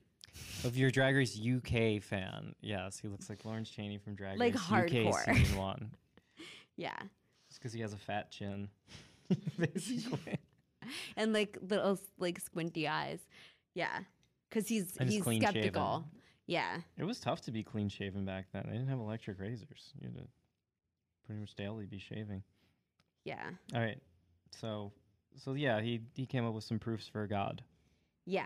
if 0.64 0.76
you're 0.78 0.90
a 0.90 0.92
Drag 0.92 1.16
Race 1.16 1.38
UK 1.40 2.02
fan, 2.02 2.56
yes, 2.62 2.98
he 3.00 3.08
looks 3.08 3.30
like 3.30 3.44
Lawrence 3.46 3.70
Chaney 3.70 3.98
from 3.98 4.16
Drag 4.16 4.38
Like 4.40 4.54
Race 4.54 4.64
hardcore. 4.64 5.28
UK 5.30 5.36
season 5.36 5.58
one. 5.58 5.92
Yeah. 6.78 6.98
Just 7.50 7.60
because 7.60 7.74
he 7.74 7.80
has 7.82 7.94
a 7.94 7.98
fat 7.98 8.32
chin, 8.32 8.70
basically. 9.58 10.38
and 11.16 11.32
like 11.34 11.58
little 11.62 11.98
like 12.20 12.40
squinty 12.40 12.88
eyes. 12.88 13.20
Yeah, 13.74 14.00
because 14.50 14.68
he's 14.68 14.96
And 14.98 15.10
he's 15.10 15.16
he's 15.18 15.24
clean 15.24 15.42
skeptical. 15.42 16.06
Yeah, 16.48 16.82
It 16.98 17.04
was 17.04 17.20
tough 17.20 17.42
to 17.42 17.52
be 17.52 17.64
clean 17.64 17.90
shaven 17.90 18.24
back 18.26 18.46
then. 18.54 18.64
They 18.68 18.74
didn't 18.74 18.90
have 18.90 19.00
electric 19.00 19.40
razors. 19.40 19.94
You 20.00 20.08
had 20.10 20.18
to 20.18 20.24
pretty 21.26 21.42
much 21.42 21.56
daily 21.56 21.86
be 21.88 21.98
shaving. 22.00 22.44
yeah, 23.24 23.50
All 23.74 23.82
right. 23.82 24.00
So 24.52 24.92
so 25.38 25.54
yeah, 25.54 25.82
he 25.82 26.02
he 26.14 26.26
came 26.26 26.46
up 26.46 26.54
with 26.54 26.64
some 26.64 26.80
proofs 26.80 27.08
for 27.08 27.26
God. 27.28 27.64
yeah. 28.26 28.46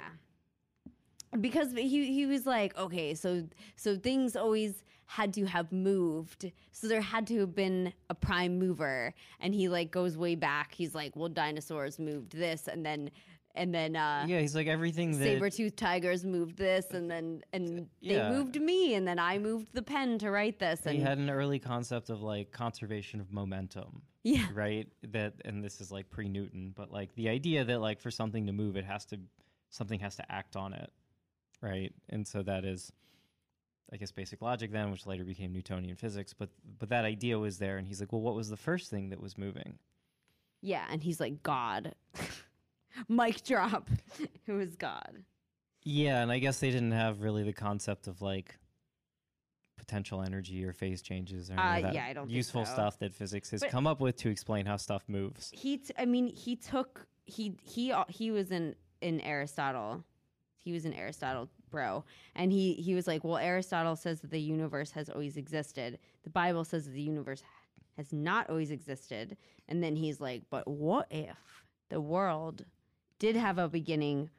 Because 1.42 1.74
he 1.74 2.12
he 2.12 2.26
was 2.26 2.48
like, 2.48 2.76
okay, 2.76 3.14
so 3.14 3.44
so 3.76 3.96
things 3.96 4.36
always 4.36 4.84
had 5.06 5.32
to 5.34 5.46
have 5.46 5.72
moved, 5.72 6.52
so 6.72 6.88
there 6.88 7.02
had 7.02 7.28
to 7.28 7.40
have 7.40 7.54
been 7.54 7.94
a 8.10 8.16
prime 8.16 8.58
mover, 8.58 9.14
and 9.40 9.54
he 9.54 9.70
like 9.70 9.92
goes 9.92 10.18
way 10.18 10.34
back. 10.34 10.74
He's 10.74 10.96
like, 10.96 11.16
well, 11.16 11.30
dinosaurs 11.30 12.00
moved 12.00 12.32
this, 12.32 12.68
and 12.68 12.84
then 12.84 13.12
and 13.56 13.74
then 13.74 13.96
uh, 13.96 14.26
yeah, 14.28 14.40
he's 14.40 14.56
like 14.56 14.68
everything 14.68 15.12
that 15.12 15.24
saber-toothed 15.26 15.78
tigers 15.78 16.24
moved 16.26 16.58
this, 16.58 16.86
and 16.92 17.10
then 17.10 17.42
and 17.54 17.88
Yeah. 18.00 18.30
they 18.30 18.36
moved 18.36 18.60
me, 18.62 18.96
and 18.96 19.08
then 19.08 19.20
I 19.20 19.38
moved 19.40 19.68
the 19.74 19.82
pen 19.82 20.20
to 20.20 20.32
write 20.32 20.60
this, 20.60 20.86
and 20.86 20.96
he 20.96 21.02
had 21.02 21.18
an 21.18 21.30
early 21.30 21.60
concept 21.60 22.10
of 22.10 22.22
like 22.22 22.52
conservation 22.52 23.20
of 23.22 23.32
momentum, 23.32 24.02
yeah, 24.24 24.48
right? 24.54 24.88
That 25.12 25.34
and 25.46 25.64
this 25.64 25.82
is 25.82 25.92
like 25.92 26.10
pre-Newton, 26.10 26.74
but 26.76 26.92
like 26.92 27.14
the 27.16 27.30
idea 27.30 27.64
that 27.66 27.80
like 27.82 28.00
for 28.00 28.12
something 28.12 28.46
to 28.48 28.54
move, 28.54 28.76
it 28.78 28.86
has 28.86 29.06
to 29.08 29.20
something 29.70 30.00
has 30.00 30.16
to 30.16 30.32
act 30.32 30.56
on 30.56 30.74
it, 30.74 30.92
right? 31.62 31.94
And 32.10 32.28
so 32.28 32.44
that 32.44 32.66
is 32.66 32.92
I 33.92 33.98
guess 33.98 34.12
basic 34.12 34.42
logic 34.44 34.72
then, 34.72 34.92
which 34.92 35.08
later 35.08 35.24
became 35.26 35.52
Newtonian 35.52 35.96
physics, 35.96 36.34
but 36.34 36.50
but 36.78 36.90
that 36.90 37.06
idea 37.06 37.40
was 37.40 37.58
there 37.58 37.78
and 37.78 37.88
he's 37.88 38.00
like, 38.00 38.12
"Well, 38.12 38.22
what 38.22 38.36
was 38.36 38.50
the 38.50 38.58
first 38.58 38.92
thing 38.92 39.10
that 39.10 39.20
was 39.20 39.38
moving?" 39.38 39.80
Yeah, 40.62 40.86
and 40.92 41.02
he's 41.02 41.20
like 41.20 41.42
God. 41.42 41.96
Mic 43.10 43.44
drop. 43.44 43.90
Who 44.46 44.60
is 44.60 44.76
God? 44.76 45.24
Yeah, 45.84 46.22
and 46.22 46.32
I 46.32 46.40
guess 46.40 46.60
they 46.60 46.72
didn't 46.72 46.92
have 46.92 47.22
really 47.22 47.44
the 47.44 47.54
concept 47.54 48.08
of 48.08 48.22
like 48.22 48.58
potential 49.78 50.22
energy 50.22 50.64
or 50.66 50.74
phase 50.74 51.02
changes 51.02 51.50
or 51.50 51.54
any 51.54 51.62
Uh, 51.62 51.76
of 51.78 51.82
that 51.84 51.94
yeah, 51.94 52.06
I 52.06 52.14
don't 52.14 52.30
useful 52.30 52.66
so. 52.66 52.74
stuff 52.74 53.00
that 53.00 53.14
physics 53.14 53.50
has 53.52 53.62
But- 53.62 53.70
come 53.70 53.88
up 53.88 54.00
with 54.02 54.18
to 54.18 54.30
explain 54.30 54.66
how 54.66 54.76
stuff 54.78 55.04
moves. 55.08 55.52
He, 55.54 55.78
t- 55.78 55.94
I 55.98 56.06
mean, 56.06 56.28
he 56.28 56.56
took 56.56 57.08
he 57.26 57.56
he 57.64 57.92
uh, 57.92 58.06
he 58.10 58.32
was 58.32 58.52
in 58.52 58.76
in 59.02 59.22
Aristotle. 59.22 60.04
He 60.58 60.74
was 60.74 60.84
an 60.86 60.94
Aristotle 60.94 61.50
bro, 61.72 62.04
and 62.36 62.52
he 62.52 62.74
he 62.74 62.94
was 62.94 63.08
like, 63.08 63.24
well, 63.24 63.38
Aristotle 63.38 63.96
says 63.96 64.20
that 64.22 64.32
the 64.32 64.42
universe 64.42 64.92
has 64.92 65.10
always 65.10 65.38
existed. 65.38 65.98
The 66.24 66.30
Bible 66.30 66.66
says 66.66 66.86
that 66.86 66.92
the 66.92 67.02
universe 67.02 67.42
has 67.98 68.12
not 68.12 68.50
always 68.50 68.72
existed. 68.72 69.38
And 69.68 69.82
then 69.84 69.96
he's 69.96 70.20
like, 70.20 70.44
but 70.50 70.68
what 70.68 71.08
if 71.12 71.38
the 71.90 72.02
world 72.02 72.66
did 73.20 73.36
have 73.36 73.58
a 73.58 73.68
beginning, 73.68 74.30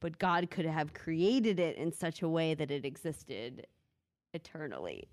but 0.00 0.18
God 0.18 0.50
could 0.50 0.66
have 0.66 0.94
created 0.94 1.60
it 1.60 1.76
in 1.76 1.92
such 1.92 2.22
a 2.22 2.28
way 2.28 2.54
that 2.54 2.70
it 2.70 2.84
existed 2.84 3.66
eternally? 4.32 5.08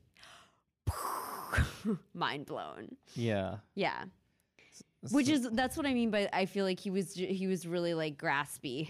Mind 2.13 2.45
blown. 2.45 2.95
Yeah. 3.15 3.57
Yeah. 3.75 4.05
Which 5.11 5.27
is 5.27 5.49
that's 5.51 5.75
what 5.75 5.85
I 5.85 5.93
mean 5.93 6.11
by 6.11 6.29
I 6.31 6.45
feel 6.45 6.63
like 6.65 6.79
he 6.79 6.89
was 6.89 7.13
he 7.13 7.47
was 7.47 7.67
really 7.67 7.93
like 7.93 8.17
graspy. 8.17 8.89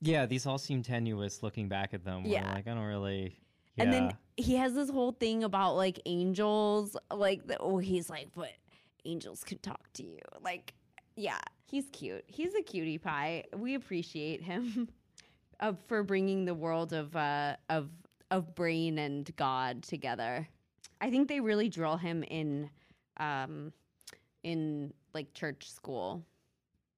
Yeah, 0.00 0.26
these 0.26 0.46
all 0.46 0.58
seem 0.58 0.82
tenuous 0.82 1.42
looking 1.42 1.68
back 1.68 1.94
at 1.94 2.04
them. 2.04 2.22
Yeah. 2.24 2.52
like 2.52 2.68
I 2.68 2.74
don't 2.74 2.84
really 2.84 3.36
yeah. 3.76 3.84
And 3.84 3.92
then 3.92 4.16
he 4.36 4.56
has 4.56 4.74
this 4.74 4.90
whole 4.90 5.12
thing 5.12 5.44
about 5.44 5.74
like 5.76 6.00
angels, 6.06 6.96
like 7.10 7.46
the, 7.46 7.58
oh 7.58 7.78
he's 7.78 8.10
like, 8.10 8.28
but 8.34 8.50
angels 9.04 9.44
can 9.44 9.58
talk 9.58 9.92
to 9.94 10.04
you. 10.04 10.18
Like, 10.42 10.74
yeah, 11.16 11.40
he's 11.72 11.86
cute. 11.90 12.22
He's 12.28 12.54
a 12.54 12.62
cutie 12.62 12.98
pie. 12.98 13.44
We 13.56 13.74
appreciate 13.74 14.42
him 14.42 14.88
uh, 15.60 15.72
for 15.88 16.04
bringing 16.04 16.44
the 16.44 16.54
world 16.54 16.92
of 16.92 17.16
uh, 17.16 17.56
of 17.68 17.88
of 18.30 18.54
brain 18.54 18.98
and 18.98 19.34
God 19.36 19.82
together. 19.82 20.48
I 21.00 21.10
think 21.10 21.28
they 21.28 21.40
really 21.40 21.68
drill 21.68 21.96
him 21.96 22.22
in 22.22 22.70
um, 23.16 23.72
in 24.44 24.92
like 25.14 25.34
church 25.34 25.68
school. 25.68 26.22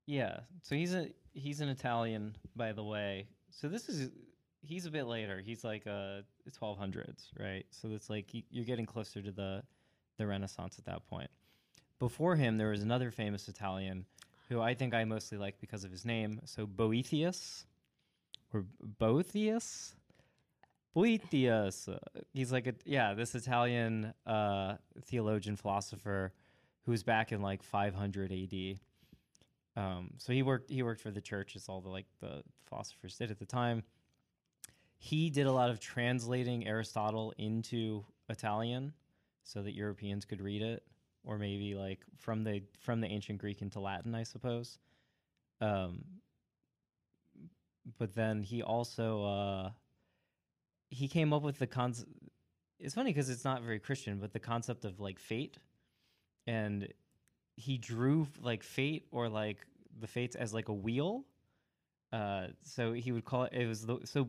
Yeah. 0.06 0.40
So 0.62 0.74
he's 0.74 0.92
a 0.92 1.08
he's 1.32 1.60
an 1.60 1.68
Italian, 1.70 2.36
by 2.54 2.72
the 2.72 2.84
way. 2.84 3.28
So 3.50 3.68
this 3.68 3.88
is 3.88 4.10
he's 4.60 4.86
a 4.86 4.90
bit 4.90 5.04
later. 5.04 5.40
He's 5.40 5.64
like 5.64 5.86
uh 5.86 6.22
1200s, 6.60 7.28
right? 7.38 7.64
So 7.70 7.90
it's 7.92 8.10
like 8.10 8.26
you're 8.50 8.66
getting 8.66 8.86
closer 8.86 9.22
to 9.22 9.30
the 9.30 9.62
the 10.18 10.26
Renaissance 10.26 10.78
at 10.78 10.84
that 10.86 11.08
point. 11.08 11.30
Before 12.00 12.34
him, 12.34 12.58
there 12.58 12.70
was 12.70 12.82
another 12.82 13.10
famous 13.12 13.48
Italian 13.48 14.04
who 14.54 14.60
I 14.60 14.74
think 14.74 14.94
I 14.94 15.04
mostly 15.04 15.36
like 15.36 15.60
because 15.60 15.82
of 15.82 15.90
his 15.90 16.04
name. 16.04 16.40
So 16.44 16.64
Boethius 16.64 17.66
or 18.52 18.64
Boethius. 18.80 19.96
Boethius. 20.94 21.88
He's 22.32 22.52
like 22.52 22.68
a 22.68 22.74
yeah, 22.84 23.14
this 23.14 23.34
Italian 23.34 24.14
uh, 24.26 24.76
theologian 25.06 25.56
philosopher 25.56 26.32
who 26.84 26.92
was 26.92 27.02
back 27.02 27.32
in 27.32 27.42
like 27.42 27.64
500 27.64 28.30
AD. 28.30 28.78
Um, 29.76 30.10
so 30.18 30.32
he 30.32 30.44
worked 30.44 30.70
he 30.70 30.84
worked 30.84 31.00
for 31.00 31.10
the 31.10 31.20
church 31.20 31.56
as 31.56 31.68
all 31.68 31.80
the 31.80 31.88
like 31.88 32.06
the 32.20 32.44
philosophers 32.68 33.16
did 33.18 33.32
at 33.32 33.40
the 33.40 33.46
time. 33.46 33.82
He 34.98 35.30
did 35.30 35.46
a 35.46 35.52
lot 35.52 35.68
of 35.68 35.80
translating 35.80 36.66
Aristotle 36.66 37.34
into 37.38 38.04
Italian 38.28 38.92
so 39.42 39.62
that 39.62 39.74
Europeans 39.74 40.24
could 40.24 40.40
read 40.40 40.62
it, 40.62 40.84
or 41.24 41.38
maybe 41.38 41.74
like 41.74 42.00
from 42.18 42.44
the 42.44 42.62
from 42.80 43.00
the 43.00 43.06
ancient 43.08 43.38
Greek 43.38 43.62
into 43.62 43.80
Latin, 43.80 44.14
I 44.14 44.22
suppose. 44.22 44.78
Um, 45.60 46.04
but 47.98 48.14
then 48.14 48.42
he 48.42 48.62
also 48.62 49.24
uh, 49.24 49.70
he 50.90 51.08
came 51.08 51.32
up 51.32 51.42
with 51.42 51.58
the 51.58 51.66
concept. 51.66 52.10
It's 52.78 52.94
funny 52.94 53.10
because 53.10 53.30
it's 53.30 53.44
not 53.44 53.62
very 53.62 53.78
Christian, 53.78 54.18
but 54.18 54.32
the 54.32 54.40
concept 54.40 54.84
of 54.84 55.00
like 55.00 55.18
fate, 55.18 55.58
and 56.46 56.88
he 57.56 57.78
drew 57.78 58.26
like 58.40 58.62
fate 58.62 59.06
or 59.10 59.28
like 59.28 59.66
the 60.00 60.06
fates 60.06 60.36
as 60.36 60.52
like 60.52 60.68
a 60.68 60.72
wheel. 60.72 61.24
Uh, 62.12 62.48
so 62.62 62.92
he 62.92 63.10
would 63.12 63.24
call 63.24 63.44
it. 63.44 63.52
It 63.52 63.66
was 63.66 63.86
the, 63.86 63.98
so 64.04 64.28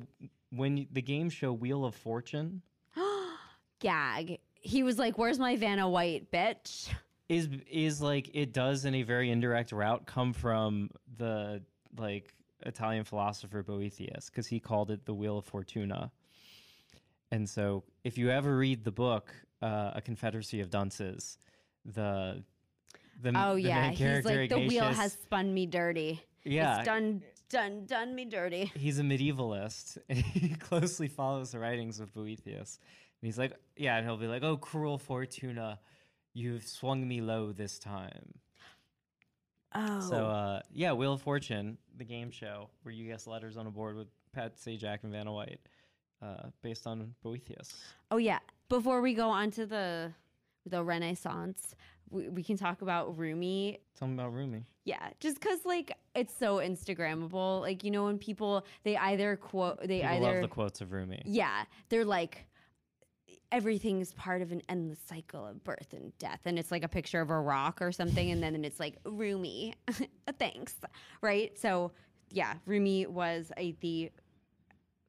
when 0.51 0.87
the 0.91 1.01
game 1.01 1.29
show 1.29 1.53
Wheel 1.53 1.85
of 1.85 1.95
Fortune 1.95 2.61
Gag. 3.79 4.39
He 4.65 4.83
was 4.83 4.97
like, 4.97 5.17
"Where's 5.17 5.39
my 5.39 5.55
Vanna 5.55 5.87
White, 5.89 6.31
bitch?" 6.31 6.89
is 7.29 7.49
is 7.71 8.01
like 8.01 8.29
it 8.33 8.53
does 8.53 8.85
in 8.85 8.95
a 8.95 9.03
very 9.03 9.31
indirect 9.31 9.71
route 9.71 10.05
come 10.05 10.33
from 10.33 10.89
the 11.17 11.61
like 11.97 12.33
Italian 12.65 13.03
philosopher 13.03 13.63
Boethius 13.63 14.29
because 14.29 14.47
he 14.47 14.59
called 14.59 14.91
it 14.91 15.05
the 15.05 15.13
Wheel 15.13 15.37
of 15.37 15.45
Fortuna. 15.45 16.11
And 17.31 17.49
so, 17.49 17.83
if 18.03 18.17
you 18.17 18.29
ever 18.29 18.55
read 18.57 18.83
the 18.83 18.91
book, 18.91 19.33
uh, 19.61 19.91
A 19.95 20.01
Confederacy 20.01 20.61
of 20.61 20.69
Dunces, 20.69 21.37
the 21.85 22.43
the 23.21 23.31
Oh 23.35 23.55
the 23.55 23.61
yeah, 23.61 23.81
main 23.89 23.95
he's 23.95 24.25
like 24.25 24.49
the 24.49 24.59
wheel 24.67 24.85
has 24.85 25.13
spun 25.13 25.53
me 25.53 25.65
dirty. 25.65 26.21
yeah 26.43 26.77
it's 26.77 26.85
done, 26.85 27.21
done, 27.49 27.85
done 27.85 28.13
me 28.13 28.25
dirty. 28.25 28.71
he's 28.75 28.99
a 28.99 29.03
medievalist 29.03 29.97
and 30.09 30.19
he 30.19 30.49
closely 30.49 31.07
follows 31.07 31.51
the 31.51 31.59
writings 31.59 31.99
of 31.99 32.13
Boethius. 32.13 32.79
And 33.25 33.33
he's 33.33 33.39
like, 33.39 33.53
yeah, 33.75 33.97
and 33.97 34.05
he'll 34.05 34.17
be 34.17 34.27
like, 34.27 34.43
"Oh, 34.43 34.55
cruel 34.55 34.99
Fortuna, 34.99 35.79
you've 36.35 36.63
swung 36.63 37.07
me 37.07 37.21
low 37.21 37.51
this 37.51 37.79
time." 37.79 38.35
Oh, 39.73 39.99
So, 39.99 40.27
uh, 40.27 40.61
yeah, 40.71 40.91
Wheel 40.91 41.13
of 41.13 41.23
Fortune, 41.23 41.79
the 41.97 42.03
game 42.03 42.29
show 42.29 42.69
where 42.83 42.93
you 42.93 43.11
guess 43.11 43.25
letters 43.25 43.57
on 43.57 43.65
a 43.65 43.71
board 43.71 43.95
with 43.95 44.09
Pat 44.31 44.57
Sajak 44.57 44.99
and 45.01 45.11
Vanna 45.11 45.33
White, 45.33 45.59
uh, 46.21 46.49
based 46.61 46.85
on 46.85 47.15
Boethius. 47.23 47.73
oh 48.11 48.17
yeah. 48.17 48.37
Before 48.69 49.01
we 49.01 49.15
go 49.15 49.29
on 49.31 49.49
to 49.51 49.65
the 49.65 50.13
the 50.67 50.83
Renaissance, 50.83 51.73
we, 52.11 52.29
we 52.29 52.43
can 52.43 52.57
talk 52.57 52.83
about 52.83 53.17
Rumi. 53.17 53.79
Tell 53.97 54.07
me 54.07 54.13
about 54.13 54.35
Rumi. 54.35 54.65
Yeah, 54.83 55.09
just 55.19 55.39
because 55.39 55.65
like 55.65 55.97
it's 56.13 56.37
so 56.37 56.57
Instagrammable. 56.57 57.61
Like 57.61 57.83
you 57.83 57.89
know 57.89 58.03
when 58.03 58.19
people 58.19 58.67
they 58.83 58.95
either 58.95 59.35
quote 59.35 59.79
they 59.79 60.01
People 60.01 60.09
either 60.11 60.33
love 60.33 60.41
the 60.43 60.47
quotes 60.47 60.81
of 60.81 60.91
Rumi. 60.91 61.23
Yeah, 61.25 61.63
they're 61.89 62.05
like 62.05 62.45
everything 63.51 64.01
is 64.01 64.13
part 64.13 64.41
of 64.41 64.51
an 64.51 64.61
endless 64.69 64.99
cycle 65.07 65.45
of 65.45 65.63
birth 65.63 65.93
and 65.93 66.17
death, 66.19 66.41
and 66.45 66.57
it's 66.59 66.71
like 66.71 66.83
a 66.83 66.87
picture 66.89 67.21
of 67.21 67.29
a 67.29 67.39
rock 67.39 67.81
or 67.81 67.91
something, 67.91 68.31
and 68.31 68.41
then 68.43 68.63
it's 68.65 68.79
like 68.79 68.97
Rumi, 69.05 69.75
thanks, 70.39 70.75
right? 71.21 71.57
So 71.57 71.91
yeah, 72.31 72.55
Rumi 72.65 73.05
was 73.07 73.51
a 73.57 73.73
the 73.81 74.11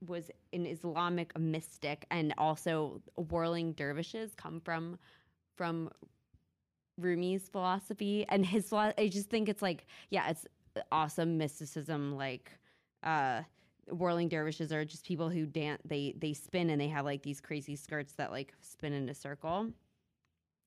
was 0.07 0.30
an 0.53 0.66
Islamic 0.66 1.37
mystic, 1.39 2.07
and 2.11 2.34
also 2.39 3.01
whirling 3.16 3.72
dervishes 3.72 4.34
come 4.34 4.61
from 4.61 4.99
from 5.57 5.91
Rumi's 6.99 7.49
philosophy 7.49 8.26
and 8.28 8.45
his. 8.47 8.72
I 8.72 9.09
just 9.11 9.30
think 9.30 9.49
it's 9.49 9.62
like 9.62 9.87
yeah, 10.11 10.30
it's 10.30 10.47
awesome 10.93 11.39
mysticism, 11.39 12.16
like. 12.16 12.53
uh 13.03 13.43
whirling 13.91 14.28
dervishes 14.28 14.72
are 14.72 14.84
just 14.84 15.05
people 15.07 15.28
who 15.28 15.47
dance 15.47 15.80
they 15.84 16.14
they 16.18 16.32
spin 16.32 16.70
and 16.70 16.80
they 16.80 16.89
have 16.89 17.05
like 17.05 17.22
these 17.22 17.41
crazy 17.41 17.76
skirts 17.76 18.14
that 18.14 18.30
like 18.30 18.53
spin 18.61 18.93
in 18.93 19.09
a 19.09 19.14
circle. 19.14 19.70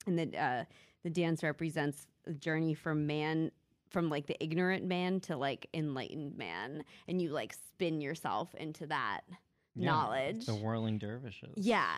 And 0.08 0.18
the 0.18 0.38
uh 0.38 0.64
the 1.04 1.10
dance 1.10 1.44
represents 1.44 2.08
the 2.26 2.34
journey 2.34 2.74
from 2.74 3.06
man 3.08 3.52
from 3.90 4.10
like 4.10 4.28
the 4.28 4.42
ignorant 4.44 4.86
man 4.86 5.20
to 5.22 5.36
like 5.36 5.68
enlightened 5.74 6.38
man. 6.38 6.84
And 7.08 7.22
you 7.22 7.30
like 7.30 7.54
spin 7.54 8.02
yourself 8.02 8.54
into 8.56 8.86
that 8.88 9.22
Yeah, 9.76 9.86
knowledge. 9.86 10.46
The 10.46 10.56
whirling 10.56 10.98
dervishes. 10.98 11.54
yeah. 11.56 11.96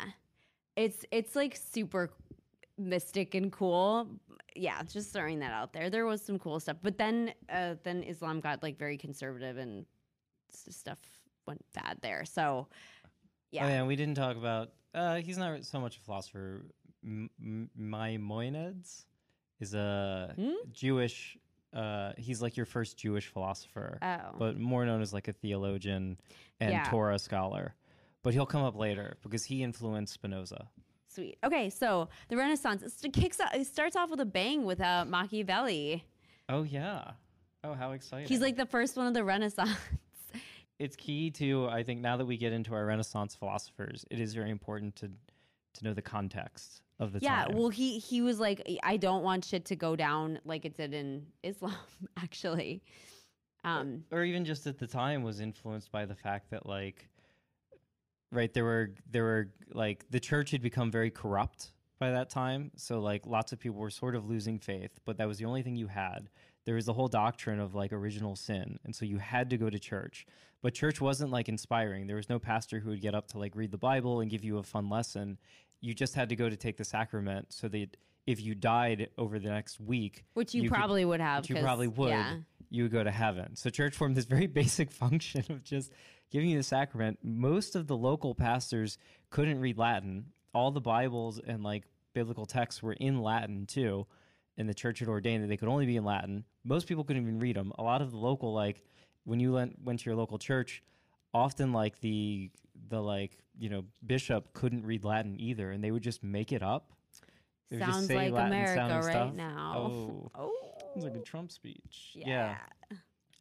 It's 0.76 1.06
it's 1.12 1.36
like 1.36 1.56
super 1.56 2.12
mystic 2.78 3.36
and 3.36 3.52
cool. 3.52 4.08
Yeah 4.56 4.82
just 4.84 5.14
throwing 5.14 5.40
that 5.40 5.52
out 5.52 5.74
there. 5.74 5.90
There 5.90 6.06
was 6.06 6.22
some 6.24 6.40
cool 6.40 6.60
stuff. 6.60 6.78
But 6.82 6.98
then 6.98 7.34
uh 7.50 7.76
then 7.84 8.04
islam 8.04 8.40
got 8.40 8.64
like 8.64 8.78
very 8.80 8.98
conservative 8.98 9.58
and 9.58 9.86
stuff 10.54 11.00
went 11.48 11.64
bad 11.74 11.98
there 12.02 12.24
so 12.26 12.68
yeah 13.52 13.66
Oh, 13.66 13.70
yeah, 13.70 13.84
we 13.84 13.96
didn't 13.98 14.16
talk 14.16 14.38
about. 14.38 14.70
Uh, 14.94 15.16
he's 15.16 15.38
not 15.38 15.66
so 15.66 15.80
much 15.82 15.98
a 15.98 16.00
philosopher. 16.00 16.64
M- 17.04 17.30
M- 17.42 17.70
Maimonides 17.76 19.06
is 19.60 19.74
a 19.74 20.34
Hmm? 20.36 20.52
Jewish. 20.72 21.38
Uh, 21.74 22.12
he's 22.18 22.42
like 22.42 22.58
your 22.58 22.66
first 22.66 22.98
Jewish 22.98 23.28
philosopher, 23.28 23.98
oh 24.02 24.36
but 24.38 24.58
more 24.60 24.86
known 24.86 25.02
as 25.02 25.14
like 25.14 25.28
a 25.30 25.34
theologian 25.34 26.18
and 26.60 26.72
Yeah. 26.72 26.84
Torah 26.90 27.18
scholar. 27.20 27.76
But 28.24 28.34
he'll 28.34 28.46
come 28.46 28.64
up 28.64 28.76
later 28.78 29.18
because 29.24 29.46
he 29.46 29.64
influenced 29.64 30.14
Spinoza. 30.14 30.68
sweet 31.08 31.38
okay 31.44 31.70
so 31.70 32.08
the 32.30 32.38
renaissance 32.38 32.84
it 33.04 33.12
kicks 33.14 33.40
out 33.40 33.54
it 33.56 33.66
starts 33.68 33.96
off 33.98 34.10
with 34.10 34.20
a 34.22 34.26
bang 34.26 34.64
with 34.64 34.80
uh, 34.80 35.04
machiavelli 35.06 36.04
Oh 36.50 36.64
yeah. 36.64 37.12
Oh, 37.64 37.74
how 37.74 37.92
exciting! 37.92 38.28
he's 38.28 38.42
like 38.42 38.56
the 38.58 38.66
first 38.66 38.96
one 38.98 39.08
of 39.08 39.14
the 39.14 39.24
renaissance 39.24 39.78
it's 40.82 40.96
key 40.96 41.30
to 41.32 41.68
I 41.68 41.84
think 41.84 42.02
now 42.02 42.18
that 42.18 42.26
we 42.26 42.38
get 42.38 42.54
into 42.54 42.74
our 42.74 42.86
Renaissance 42.86 43.36
philosophers, 43.36 44.04
it 44.10 44.20
is 44.20 44.34
very 44.34 44.50
important 44.50 44.96
to 44.98 45.12
to 45.74 45.84
know 45.84 45.94
the 45.94 46.02
context 46.02 46.82
of 47.00 47.14
the 47.14 47.20
yeah, 47.22 47.46
time. 47.46 47.56
well, 47.56 47.70
he 47.70 48.00
he 48.00 48.22
was 48.22 48.40
like, 48.40 48.68
I 48.84 48.98
don't 48.98 49.24
want 49.24 49.46
shit 49.46 49.66
to 49.66 49.76
go 49.76 49.96
down 49.96 50.40
like 50.44 50.66
it 50.66 50.76
did 50.76 50.94
in 50.94 51.28
Islam, 51.44 51.76
actually. 52.18 52.82
Um, 53.64 54.04
or 54.12 54.24
even 54.24 54.44
just 54.44 54.66
at 54.66 54.80
the 54.80 54.88
time 54.88 55.22
was 55.22 55.40
influenced 55.40 55.92
by 55.92 56.06
the 56.06 56.16
fact 56.16 56.50
that 56.50 56.66
like 56.66 57.08
right 58.32 58.52
there 58.54 58.64
were 58.64 58.96
there 59.10 59.24
were 59.24 59.50
like 59.72 60.06
the 60.10 60.20
church 60.20 60.50
had 60.50 60.64
become 60.64 60.90
very 60.90 61.12
corrupt 61.12 61.74
by 62.00 62.10
that 62.10 62.32
time 62.32 62.72
so 62.76 63.00
like 63.00 63.28
lots 63.28 63.52
of 63.52 63.60
people 63.60 63.78
were 63.78 63.92
sort 63.92 64.16
of 64.16 64.28
losing 64.28 64.58
faith 64.58 65.00
but 65.06 65.18
that 65.18 65.28
was 65.28 65.38
the 65.38 65.46
only 65.46 65.62
thing 65.62 65.76
you 65.76 65.86
had 65.86 66.30
there 66.66 66.76
was 66.76 66.86
the 66.86 66.94
whole 66.94 67.08
doctrine 67.08 67.60
of 67.60 67.74
like 67.76 67.92
original 67.94 68.36
sin 68.36 68.80
and 68.86 68.96
so 68.96 69.06
you 69.06 69.18
had 69.18 69.50
to 69.50 69.58
go 69.58 69.70
to 69.70 69.80
church 69.80 70.26
but 70.62 70.74
church 70.74 71.02
wasn't 71.02 71.32
like 71.32 71.50
inspiring 71.50 72.08
there 72.08 72.16
was 72.16 72.30
no 72.30 72.40
pastor 72.40 72.80
who 72.80 72.90
would 72.92 73.02
get 73.02 73.16
up 73.16 73.28
to 73.28 73.38
like 73.40 73.56
read 73.56 73.72
the 73.72 73.78
bible 73.78 74.20
and 74.22 74.30
give 74.32 74.44
you 74.44 74.58
a 74.58 74.64
fun 74.64 74.90
lesson 74.90 75.38
you 75.80 75.94
just 75.94 76.14
had 76.14 76.30
to 76.30 76.36
go 76.36 76.50
to 76.50 76.56
take 76.56 76.78
the 76.78 76.84
sacrament 76.84 77.48
so 77.50 77.68
that 77.68 77.98
if 78.28 78.40
you 78.40 78.54
died 78.54 79.10
over 79.18 79.40
the 79.40 79.50
next 79.50 79.80
week 79.80 80.24
which 80.36 80.54
you, 80.54 80.62
you 80.64 80.70
could- 80.70 80.76
probably 80.76 81.04
would 81.06 81.20
have. 81.20 81.50
you 81.50 81.56
probably 81.56 81.88
would, 81.88 82.10
Yeah. 82.10 82.36
you 82.70 82.84
would 82.84 82.92
go 82.92 83.04
to 83.04 83.10
heaven. 83.10 83.56
So 83.56 83.72
church 83.72 83.96
formed 83.96 84.16
this 84.16 84.26
very 84.26 84.46
basic 84.62 84.92
function 84.92 85.44
of 85.50 85.64
just 85.64 85.92
giving 86.30 86.50
you 86.52 86.58
the 86.58 86.64
sacrament. 86.64 87.18
Most 87.24 87.76
of 87.76 87.88
the 87.88 87.98
local 87.98 88.36
pastors 88.36 89.00
couldn't 89.32 89.60
read 89.60 89.80
Latin. 89.80 90.26
All 90.54 90.70
the 90.70 90.80
Bibles 90.80 91.40
and 91.40 91.64
like 91.64 91.86
biblical 92.14 92.46
texts 92.46 92.84
were 92.84 92.94
in 92.94 93.22
Latin 93.24 93.66
too. 93.66 94.06
And 94.58 94.68
the 94.70 94.74
church 94.74 95.00
had 95.00 95.08
ordained 95.08 95.44
that 95.44 95.48
they 95.48 95.58
could 95.58 95.70
only 95.70 95.86
be 95.86 95.96
in 95.98 96.04
Latin. 96.06 96.44
Most 96.64 96.88
people 96.88 97.04
couldn't 97.04 97.22
even 97.24 97.40
read 97.40 97.56
them. 97.56 97.72
A 97.80 97.84
lot 97.84 98.02
of 98.02 98.12
the 98.12 98.18
local, 98.18 98.54
like 98.54 98.84
when 99.24 99.40
you 99.40 99.54
went, 99.54 99.78
went 99.84 100.00
to 100.02 100.06
your 100.10 100.16
local 100.16 100.38
church, 100.38 100.84
often 101.34 101.72
like 101.74 102.00
the 102.02 102.52
the 102.90 103.02
like 103.02 103.38
you 103.58 103.70
know 103.70 103.84
bishop 104.06 104.54
couldn't 104.54 104.86
read 104.86 105.04
Latin 105.06 105.36
either, 105.40 105.72
and 105.72 105.84
they 105.84 105.92
would 105.92 106.04
just 106.04 106.22
make 106.24 106.52
it 106.52 106.62
up. 106.62 106.92
They 107.70 107.78
would 107.78 107.86
just 107.86 107.94
Sounds 108.00 108.08
say 108.08 108.16
like 108.30 108.32
Latin 108.34 108.52
America 108.54 108.96
right 109.06 109.12
stuff. 109.12 109.34
now. 109.34 109.74
Oh, 109.78 110.32
Oh, 110.36 110.52
it's 110.96 111.06
like 111.06 111.16
a 111.16 111.20
Trump 111.20 111.52
speech. 111.52 112.12
yeah. 112.14 112.58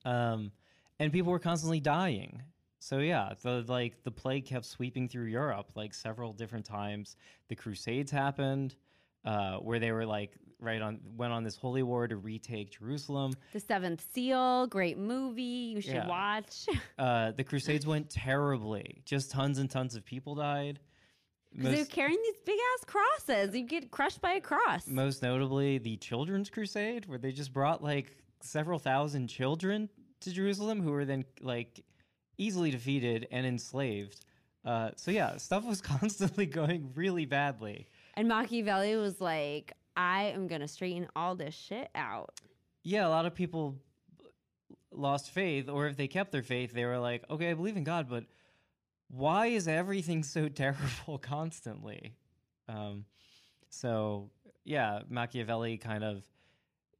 Um, 0.05 0.53
and 0.99 1.13
people 1.13 1.33
were 1.33 1.39
constantly 1.39 1.81
dying. 1.81 2.43
So 2.79 2.99
yeah, 2.99 3.35
the 3.43 3.65
like 3.69 4.03
the 4.05 4.11
plague 4.11 4.47
kept 4.47 4.65
sweeping 4.65 5.09
through 5.09 5.25
Europe 5.27 5.73
like 5.75 5.93
several 5.93 6.33
different 6.33 6.65
times. 6.65 7.17
The 7.49 7.57
Crusades 7.57 8.11
happened, 8.11 8.77
uh, 9.25 9.57
where 9.57 9.79
they 9.79 9.93
were 9.93 10.07
like 10.07 10.37
right 10.61 10.81
on 10.83 11.01
went 11.17 11.33
on 11.33 11.43
this 11.45 11.57
holy 11.57 11.83
war 11.83 12.07
to 12.09 12.17
retake 12.17 12.71
Jerusalem. 12.79 13.33
The 13.53 13.61
Seventh 13.61 14.05
Seal, 14.13 14.67
great 14.67 14.99
movie. 14.99 15.43
You 15.75 15.81
should 15.81 15.95
Yeah. 15.95 16.09
watch. 16.09 16.67
Uh, 16.99 17.33
the 17.33 17.45
Crusades 17.45 17.87
went 17.87 18.11
terribly. 18.11 19.03
Just 19.07 19.31
tons 19.31 19.59
and 19.59 19.71
tons 19.71 19.95
of 19.97 20.05
people 20.05 20.35
died. 20.35 20.79
Because 21.57 21.75
they're 21.75 21.85
carrying 21.87 22.19
these 22.23 22.41
big 22.47 22.59
ass 22.79 22.85
crosses. 22.85 23.57
You 23.57 23.65
get 23.67 23.91
crushed 23.91 24.21
by 24.21 24.35
a 24.35 24.41
cross. 24.41 24.87
most 24.87 25.23
notably, 25.23 25.79
the 25.79 25.97
Children's 25.97 26.49
Crusade, 26.51 27.07
where 27.07 27.19
they 27.19 27.33
just 27.33 27.53
brought 27.53 27.83
like 27.83 28.17
several 28.41 28.79
thousand 28.79 29.27
children 29.29 29.89
to 30.21 30.31
Jerusalem, 30.33 30.81
who 30.81 30.93
were 30.93 31.05
then 31.05 31.25
like 31.41 31.81
easily 32.39 32.71
defeated 32.71 33.27
and 33.33 33.45
enslaved. 33.47 34.25
Uh, 34.65 34.91
so 34.97 35.11
yeah, 35.11 35.37
stuff 35.39 35.65
was 35.65 35.81
constantly 35.97 36.47
going 36.47 36.93
really 36.95 37.25
badly. 37.25 37.89
and 38.15 38.29
Machiavelli 38.29 38.95
was 38.97 39.21
like, 39.21 39.73
I 39.97 40.25
am 40.35 40.47
going 40.47 40.61
to 40.61 40.69
straighten 40.69 41.09
all 41.15 41.35
this 41.35 41.55
shit 41.55 41.89
out. 41.95 42.41
Yeah, 42.83 43.07
a 43.07 43.11
lot 43.11 43.27
of 43.27 43.35
people 43.35 43.77
lost 44.93 45.31
faith, 45.31 45.69
or 45.69 45.87
if 45.87 45.97
they 45.97 46.09
kept 46.09 46.33
their 46.33 46.43
faith, 46.43 46.73
they 46.73 46.85
were 46.85 46.99
like, 46.99 47.25
okay, 47.31 47.51
I 47.51 47.55
believe 47.55 47.77
in 47.77 47.85
God, 47.85 48.09
but 48.09 48.25
why 49.09 49.47
is 49.47 49.69
everything 49.69 50.23
so 50.23 50.49
terrible 50.49 51.19
constantly? 51.19 52.15
Um, 52.69 53.05
so 53.69 54.31
yeah, 54.65 55.01
Machiavelli 55.09 55.77
kind 55.79 56.05
of 56.05 56.25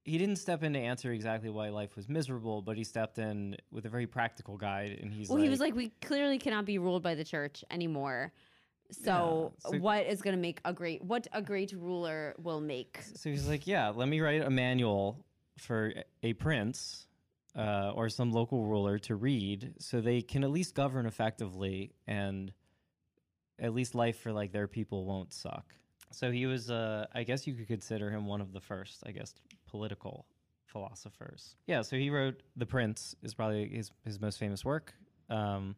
he 0.05 0.17
didn't 0.19 0.37
step 0.37 0.63
in 0.63 0.73
to 0.73 0.79
answer 0.79 1.13
exactly 1.13 1.51
why 1.51 1.69
life 1.69 1.95
was 1.95 2.09
miserable, 2.09 2.63
but 2.63 2.77
he 2.77 2.85
stepped 2.85 3.19
in 3.19 3.57
with 3.71 3.85
a 3.85 3.89
very 3.89 4.07
practical 4.07 4.57
guide, 4.57 4.99
and 5.03 5.13
he's 5.13 5.29
well, 5.29 5.37
like, 5.37 5.45
he 5.45 5.51
was 5.51 5.61
like, 5.61 5.75
we 5.75 5.91
clearly 6.01 6.39
cannot 6.39 6.65
be 6.65 6.79
ruled 6.79 7.03
by 7.03 7.15
the 7.15 7.25
church 7.25 7.63
anymore. 7.71 8.33
So, 8.93 9.53
Yeah, 9.65 9.71
so- 9.71 9.79
what 9.79 10.07
is 10.07 10.23
going 10.23 10.37
to 10.37 10.41
make 10.41 10.61
a 10.65 10.73
great, 10.73 11.03
what 11.03 11.27
a 11.33 11.43
great 11.43 11.73
ruler 11.73 12.35
will 12.39 12.61
make? 12.61 13.01
So 13.15 13.31
he's 13.31 13.49
like, 13.49 13.67
yeah, 13.67 13.89
let 13.89 14.09
me 14.09 14.21
write 14.21 14.43
a 14.43 14.51
manual 14.51 15.25
for 15.59 15.93
a 16.23 16.33
prince 16.35 17.07
uh, 17.57 17.93
or 17.95 18.09
some 18.09 18.31
local 18.33 18.67
ruler 18.67 18.99
to 18.99 19.17
read 19.17 19.75
so 19.79 20.01
they 20.01 20.23
can 20.23 20.45
at 20.45 20.51
least 20.51 20.75
govern 20.75 21.07
effectively 21.07 21.93
and 22.07 22.53
at 23.59 23.75
least 23.75 23.95
life 23.95 24.19
for 24.19 24.33
like 24.33 24.53
their 24.53 24.67
people 24.69 25.05
won't 25.05 25.33
suck. 25.33 25.75
So 26.13 26.31
he 26.31 26.47
was, 26.47 26.71
uh, 26.71 27.07
I 27.15 27.23
guess 27.23 27.47
you 27.47 27.55
could 27.55 27.69
consider 27.69 28.11
him 28.11 28.27
one 28.27 28.41
of 28.41 28.53
the 28.53 28.61
first, 28.61 29.03
I 29.07 29.13
guess, 29.13 29.35
political 29.69 30.27
philosophers. 30.65 31.57
Yeah, 31.67 31.83
so 31.83 31.97
he 31.97 32.11
wrote 32.11 32.43
The 32.57 32.67
Prince 32.67 33.15
is 33.23 33.35
probably 33.35 33.69
his, 33.69 33.91
his 34.05 34.21
most 34.21 34.39
famous 34.39 34.65
work. 34.65 34.95
Um, 35.29 35.77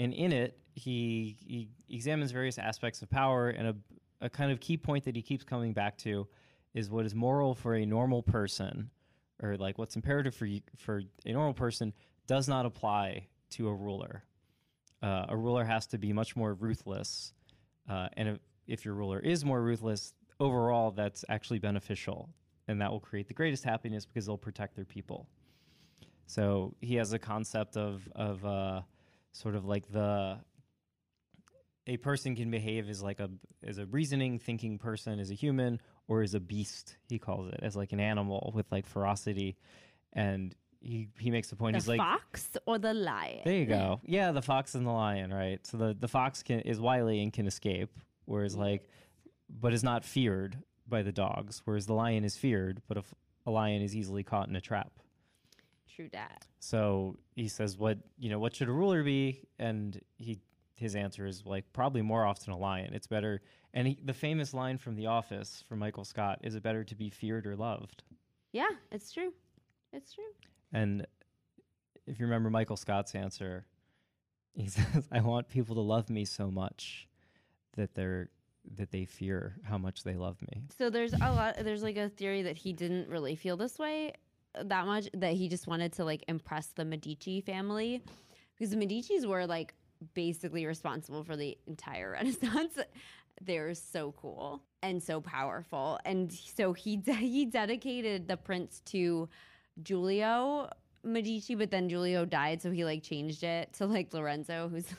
and 0.00 0.14
in 0.14 0.32
it, 0.32 0.58
he, 0.72 1.36
he 1.46 1.68
examines 1.94 2.32
various 2.32 2.58
aspects 2.58 3.02
of 3.02 3.10
power 3.10 3.50
and 3.50 3.68
a, 3.68 3.76
a 4.22 4.30
kind 4.30 4.50
of 4.50 4.58
key 4.58 4.78
point 4.78 5.04
that 5.04 5.14
he 5.14 5.20
keeps 5.20 5.44
coming 5.44 5.74
back 5.74 5.98
to 5.98 6.26
is 6.72 6.88
what 6.88 7.04
is 7.04 7.14
moral 7.14 7.54
for 7.54 7.74
a 7.74 7.84
normal 7.84 8.22
person 8.22 8.90
or 9.42 9.58
like 9.58 9.76
what's 9.76 9.96
imperative 9.96 10.34
for 10.34 10.46
you, 10.46 10.62
for 10.78 11.02
a 11.26 11.32
normal 11.32 11.52
person 11.52 11.92
does 12.26 12.48
not 12.48 12.64
apply 12.64 13.26
to 13.50 13.68
a 13.68 13.74
ruler. 13.74 14.24
Uh, 15.02 15.26
a 15.28 15.36
ruler 15.36 15.64
has 15.64 15.86
to 15.88 15.98
be 15.98 16.14
much 16.14 16.34
more 16.34 16.54
ruthless, 16.54 17.34
uh, 17.88 18.08
and 18.16 18.28
if, 18.28 18.38
if 18.66 18.84
your 18.84 18.94
ruler 18.94 19.18
is 19.18 19.44
more 19.44 19.62
ruthless, 19.62 20.14
overall 20.38 20.90
that's 20.90 21.24
actually 21.28 21.58
beneficial, 21.58 22.30
and 22.68 22.80
that 22.80 22.90
will 22.90 23.00
create 23.00 23.28
the 23.28 23.34
greatest 23.34 23.64
happiness 23.64 24.06
because 24.06 24.26
they'll 24.26 24.38
protect 24.38 24.76
their 24.76 24.84
people. 24.84 25.26
So 26.26 26.74
he 26.80 26.94
has 26.96 27.12
a 27.12 27.18
concept 27.18 27.76
of 27.76 28.06
of 28.14 28.44
uh, 28.44 28.82
sort 29.32 29.54
of 29.54 29.64
like 29.64 29.90
the 29.90 30.38
a 31.86 31.96
person 31.96 32.36
can 32.36 32.50
behave 32.50 32.88
as 32.88 33.02
like 33.02 33.20
a 33.20 33.30
as 33.64 33.78
a 33.78 33.86
reasoning, 33.86 34.38
thinking 34.38 34.78
person, 34.78 35.18
as 35.18 35.30
a 35.30 35.34
human, 35.34 35.80
or 36.08 36.22
as 36.22 36.34
a 36.34 36.40
beast. 36.40 36.96
He 37.08 37.18
calls 37.18 37.48
it 37.52 37.60
as 37.62 37.76
like 37.76 37.92
an 37.92 38.00
animal 38.00 38.52
with 38.54 38.70
like 38.70 38.86
ferocity, 38.86 39.56
and 40.12 40.54
he 40.80 41.08
he 41.18 41.30
makes 41.30 41.48
the 41.48 41.56
point. 41.56 41.74
The 41.74 41.78
he's 41.78 41.88
like, 41.88 41.98
fox 41.98 42.56
or 42.66 42.78
the 42.78 42.94
lion? 42.94 43.40
there 43.44 43.56
you 43.56 43.66
go. 43.66 44.00
Yeah, 44.06 44.32
the 44.32 44.42
fox 44.42 44.74
and 44.74 44.86
the 44.86 44.92
lion, 44.92 45.32
right? 45.32 45.64
So 45.66 45.76
the 45.76 45.96
the 45.98 46.08
fox 46.08 46.42
can 46.42 46.60
is 46.60 46.78
wily 46.80 47.22
and 47.22 47.32
can 47.32 47.46
escape, 47.46 47.90
whereas 48.24 48.56
like, 48.56 48.88
but 49.48 49.72
is 49.72 49.82
not 49.82 50.04
feared 50.04 50.58
by 50.86 51.02
the 51.02 51.12
dogs. 51.12 51.62
Whereas 51.64 51.86
the 51.86 51.94
lion 51.94 52.24
is 52.24 52.36
feared, 52.36 52.82
but 52.88 52.98
if 52.98 53.14
a 53.46 53.50
lion 53.50 53.82
is 53.82 53.96
easily 53.96 54.22
caught 54.22 54.48
in 54.48 54.56
a 54.56 54.60
trap. 54.60 54.92
True 55.94 56.08
that. 56.12 56.46
So 56.60 57.16
he 57.34 57.48
says, 57.48 57.76
"What 57.76 57.98
you 58.18 58.30
know? 58.30 58.38
What 58.38 58.54
should 58.54 58.68
a 58.68 58.72
ruler 58.72 59.02
be?" 59.02 59.42
And 59.58 60.00
he 60.16 60.40
his 60.74 60.96
answer 60.96 61.26
is 61.26 61.44
like 61.44 61.72
probably 61.72 62.02
more 62.02 62.24
often 62.24 62.52
a 62.52 62.58
lion. 62.58 62.94
It's 62.94 63.06
better. 63.06 63.42
And 63.74 63.86
he, 63.88 63.98
the 64.02 64.14
famous 64.14 64.54
line 64.54 64.78
from 64.78 64.96
The 64.96 65.06
Office 65.06 65.62
from 65.68 65.78
Michael 65.78 66.04
Scott 66.04 66.40
is, 66.42 66.54
"It 66.54 66.62
better 66.62 66.84
to 66.84 66.94
be 66.94 67.10
feared 67.10 67.46
or 67.46 67.56
loved?" 67.56 68.04
Yeah, 68.52 68.70
it's 68.90 69.12
true. 69.12 69.32
It's 69.92 70.14
true. 70.14 70.32
And 70.72 71.06
if 72.06 72.18
you 72.18 72.26
remember 72.26 72.50
Michael 72.50 72.76
Scott's 72.76 73.14
answer, 73.14 73.66
he 74.54 74.68
says, 74.68 75.08
"I 75.10 75.20
want 75.20 75.48
people 75.48 75.74
to 75.76 75.82
love 75.82 76.08
me 76.08 76.24
so 76.24 76.50
much 76.50 77.08
that 77.76 77.94
they're 77.94 78.30
that 78.76 78.90
they 78.90 79.04
fear 79.06 79.56
how 79.64 79.78
much 79.78 80.04
they 80.04 80.14
love 80.14 80.40
me." 80.42 80.62
So 80.78 80.88
there's 80.88 81.14
a 81.14 81.18
lot. 81.32 81.56
There's 81.58 81.82
like 81.82 81.96
a 81.96 82.08
theory 82.08 82.42
that 82.42 82.56
he 82.56 82.72
didn't 82.72 83.08
really 83.08 83.34
feel 83.34 83.56
this 83.56 83.78
way 83.78 84.14
that 84.64 84.86
much. 84.86 85.08
That 85.14 85.34
he 85.34 85.48
just 85.48 85.66
wanted 85.66 85.92
to 85.94 86.04
like 86.04 86.24
impress 86.28 86.68
the 86.68 86.84
Medici 86.84 87.40
family 87.40 88.02
because 88.56 88.70
the 88.70 88.76
Medici's 88.76 89.26
were 89.26 89.46
like 89.46 89.74
basically 90.14 90.66
responsible 90.66 91.24
for 91.24 91.36
the 91.36 91.56
entire 91.66 92.10
Renaissance. 92.12 92.78
They're 93.42 93.74
so 93.74 94.12
cool 94.12 94.62
and 94.82 95.02
so 95.02 95.20
powerful, 95.20 95.98
and 96.04 96.32
so 96.32 96.72
he 96.72 96.96
de- 96.96 97.12
he 97.14 97.46
dedicated 97.46 98.28
the 98.28 98.36
prince 98.36 98.80
to 98.86 99.28
Giulio 99.82 100.68
Medici, 101.02 101.54
but 101.54 101.70
then 101.70 101.88
Giulio 101.88 102.24
died, 102.24 102.60
so 102.60 102.70
he 102.70 102.84
like 102.84 103.02
changed 103.02 103.42
it 103.42 103.72
to 103.74 103.86
like 103.86 104.12
Lorenzo, 104.12 104.68
who's. 104.68 104.86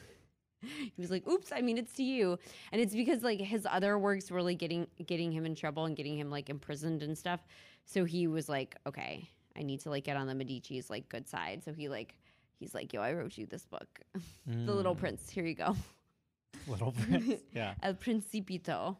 He 0.64 1.02
was 1.02 1.10
like, 1.10 1.28
"Oops, 1.28 1.52
I 1.52 1.62
mean 1.62 1.80
it's 1.80 1.94
to 1.94 2.04
you," 2.04 2.38
and 2.72 2.80
it's 2.80 2.94
because 2.94 3.24
like 3.24 3.42
his 3.42 3.66
other 3.68 3.98
works 3.98 4.30
were 4.30 4.44
like 4.44 4.60
getting 4.60 4.86
getting 5.08 5.32
him 5.32 5.44
in 5.44 5.56
trouble 5.56 5.86
and 5.86 5.96
getting 5.96 6.16
him 6.16 6.30
like 6.30 6.52
imprisoned 6.52 7.02
and 7.02 7.18
stuff. 7.18 7.48
So 7.86 8.06
he 8.06 8.28
was 8.28 8.48
like, 8.48 8.76
"Okay, 8.86 9.28
I 9.58 9.64
need 9.64 9.80
to 9.82 9.90
like 9.90 10.04
get 10.04 10.18
on 10.18 10.28
the 10.28 10.36
Medici's 10.36 10.90
like 10.90 11.10
good 11.10 11.28
side." 11.28 11.64
So 11.64 11.74
he 11.74 11.90
like 11.90 12.16
he's 12.60 12.74
like, 12.74 12.94
"Yo, 12.94 13.02
I 13.02 13.14
wrote 13.14 13.38
you 13.38 13.46
this 13.46 13.66
book, 13.66 14.00
The 14.48 14.74
Little 14.74 14.96
Mm, 14.96 15.00
Prince. 15.00 15.30
Here 15.30 15.46
you 15.46 15.56
go, 15.56 15.76
Little 16.68 16.92
Prince. 17.10 17.42
yeah. 17.54 17.74
El 17.84 17.96
Principito." 17.96 18.98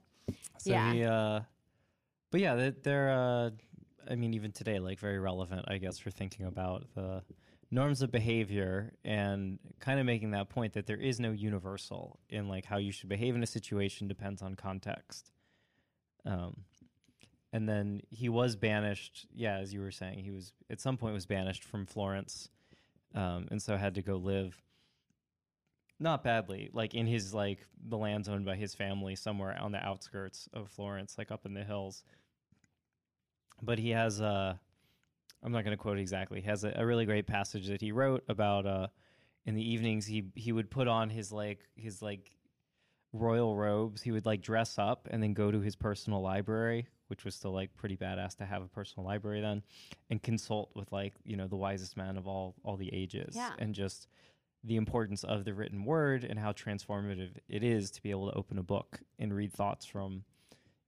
So 0.58 0.72
Yeah. 0.72 0.94
he, 0.94 1.04
uh, 1.04 1.42
but 2.32 2.40
yeah, 2.42 2.56
they- 2.56 2.70
they're, 2.70 3.10
uh, 3.12 3.50
I 4.10 4.16
mean, 4.16 4.34
even 4.34 4.52
today, 4.52 4.80
like 4.80 5.00
very 5.00 5.20
relevant, 5.20 5.66
I 5.68 5.78
guess, 5.78 5.98
for 5.98 6.12
thinking 6.12 6.46
about 6.46 6.86
the 6.96 7.24
norms 7.72 8.02
of 8.02 8.12
behavior 8.12 8.94
and 9.06 9.58
kind 9.80 10.00
of 10.00 10.06
making 10.06 10.32
that 10.32 10.50
point 10.50 10.74
that 10.74 10.86
there 10.88 10.98
is 10.98 11.20
no 11.20 11.32
universal 11.32 12.20
in 12.30 12.48
like 12.48 12.66
how 12.66 12.78
you 12.78 12.92
should 12.92 13.08
behave 13.10 13.34
in 13.36 13.44
a 13.44 13.48
situation 13.48 14.08
depends 14.08 14.42
on 14.42 14.56
context. 14.56 15.32
Um, 16.26 16.66
and 17.54 17.68
then 17.68 18.02
he 18.10 18.30
was 18.30 18.56
banished. 18.56 19.26
Yeah, 19.34 19.58
as 19.58 19.74
you 19.74 19.82
were 19.82 19.92
saying, 19.92 20.20
he 20.20 20.32
was 20.32 20.54
at 20.70 20.80
some 20.80 20.98
point 20.98 21.14
was 21.14 21.26
banished 21.26 21.64
from 21.64 21.86
Florence, 21.86 22.50
um, 23.14 23.48
and 23.52 23.62
so 23.62 23.78
had 23.78 23.96
to 23.96 24.02
go 24.02 24.16
live. 24.16 24.62
Not 26.00 26.24
badly, 26.24 26.70
like 26.74 26.96
in 26.96 27.06
his 27.06 27.34
like 27.34 27.60
the 27.88 27.98
lands 27.98 28.28
owned 28.28 28.46
by 28.46 28.56
his 28.56 28.74
family 28.74 29.16
somewhere 29.16 29.56
on 29.60 29.72
the 29.72 29.86
outskirts 29.86 30.50
of 30.54 30.70
Florence, 30.70 31.18
like 31.18 31.32
up 31.32 31.46
in 31.46 31.54
the 31.54 31.64
hills. 31.64 32.04
But 33.62 33.78
he 33.78 33.92
has 33.92 34.20
a, 34.20 34.60
I'm 35.44 35.52
not 35.52 35.64
going 35.64 35.78
to 35.78 35.82
quote 35.82 36.00
exactly. 36.00 36.42
He 36.42 36.48
has 36.48 36.64
a, 36.64 36.74
a 36.76 36.86
really 36.86 37.06
great 37.06 37.28
passage 37.28 37.68
that 37.68 37.82
he 37.82 37.92
wrote 37.92 38.24
about 38.28 38.66
uh, 38.66 38.88
in 39.46 39.54
the 39.54 39.72
evenings 39.72 40.06
he 40.06 40.26
he 40.36 40.52
would 40.52 40.72
put 40.72 40.88
on 40.88 41.10
his 41.10 41.32
like 41.32 41.60
his 41.76 42.02
like 42.02 42.32
royal 43.14 43.56
robes. 43.56 44.02
He 44.02 44.12
would 44.12 44.26
like 44.26 44.42
dress 44.42 44.80
up 44.80 45.08
and 45.12 45.22
then 45.22 45.34
go 45.34 45.52
to 45.52 45.60
his 45.60 45.76
personal 45.76 46.22
library, 46.22 46.88
which 47.12 47.24
was 47.26 47.36
still 47.36 47.52
like 47.52 47.76
pretty 47.76 47.96
badass 47.96 48.36
to 48.38 48.46
have 48.46 48.64
a 48.64 48.68
personal 48.68 49.06
library 49.06 49.42
then, 49.42 49.62
and 50.10 50.24
consult 50.24 50.72
with 50.76 50.92
like 50.92 51.14
you 51.24 51.36
know 51.38 51.46
the 51.48 51.56
wisest 51.56 51.96
man 51.96 52.18
of 52.18 52.26
all 52.28 52.56
all 52.64 52.78
the 52.78 52.90
ages, 52.92 53.36
Yeah. 53.36 53.52
and 53.60 53.76
just 53.76 54.08
the 54.64 54.78
importance 54.78 55.24
of 55.24 55.44
the 55.44 55.54
written 55.54 55.86
word 55.86 56.24
and 56.24 56.40
how 56.40 56.52
transformative 56.54 57.32
it 57.50 57.64
is 57.64 57.92
to 57.92 58.02
be 58.02 58.10
able 58.12 58.30
to 58.32 58.38
open 58.38 58.58
a 58.58 58.64
book 58.64 59.02
and 59.20 59.34
read 59.36 59.52
thoughts 59.54 59.86
from 59.86 60.24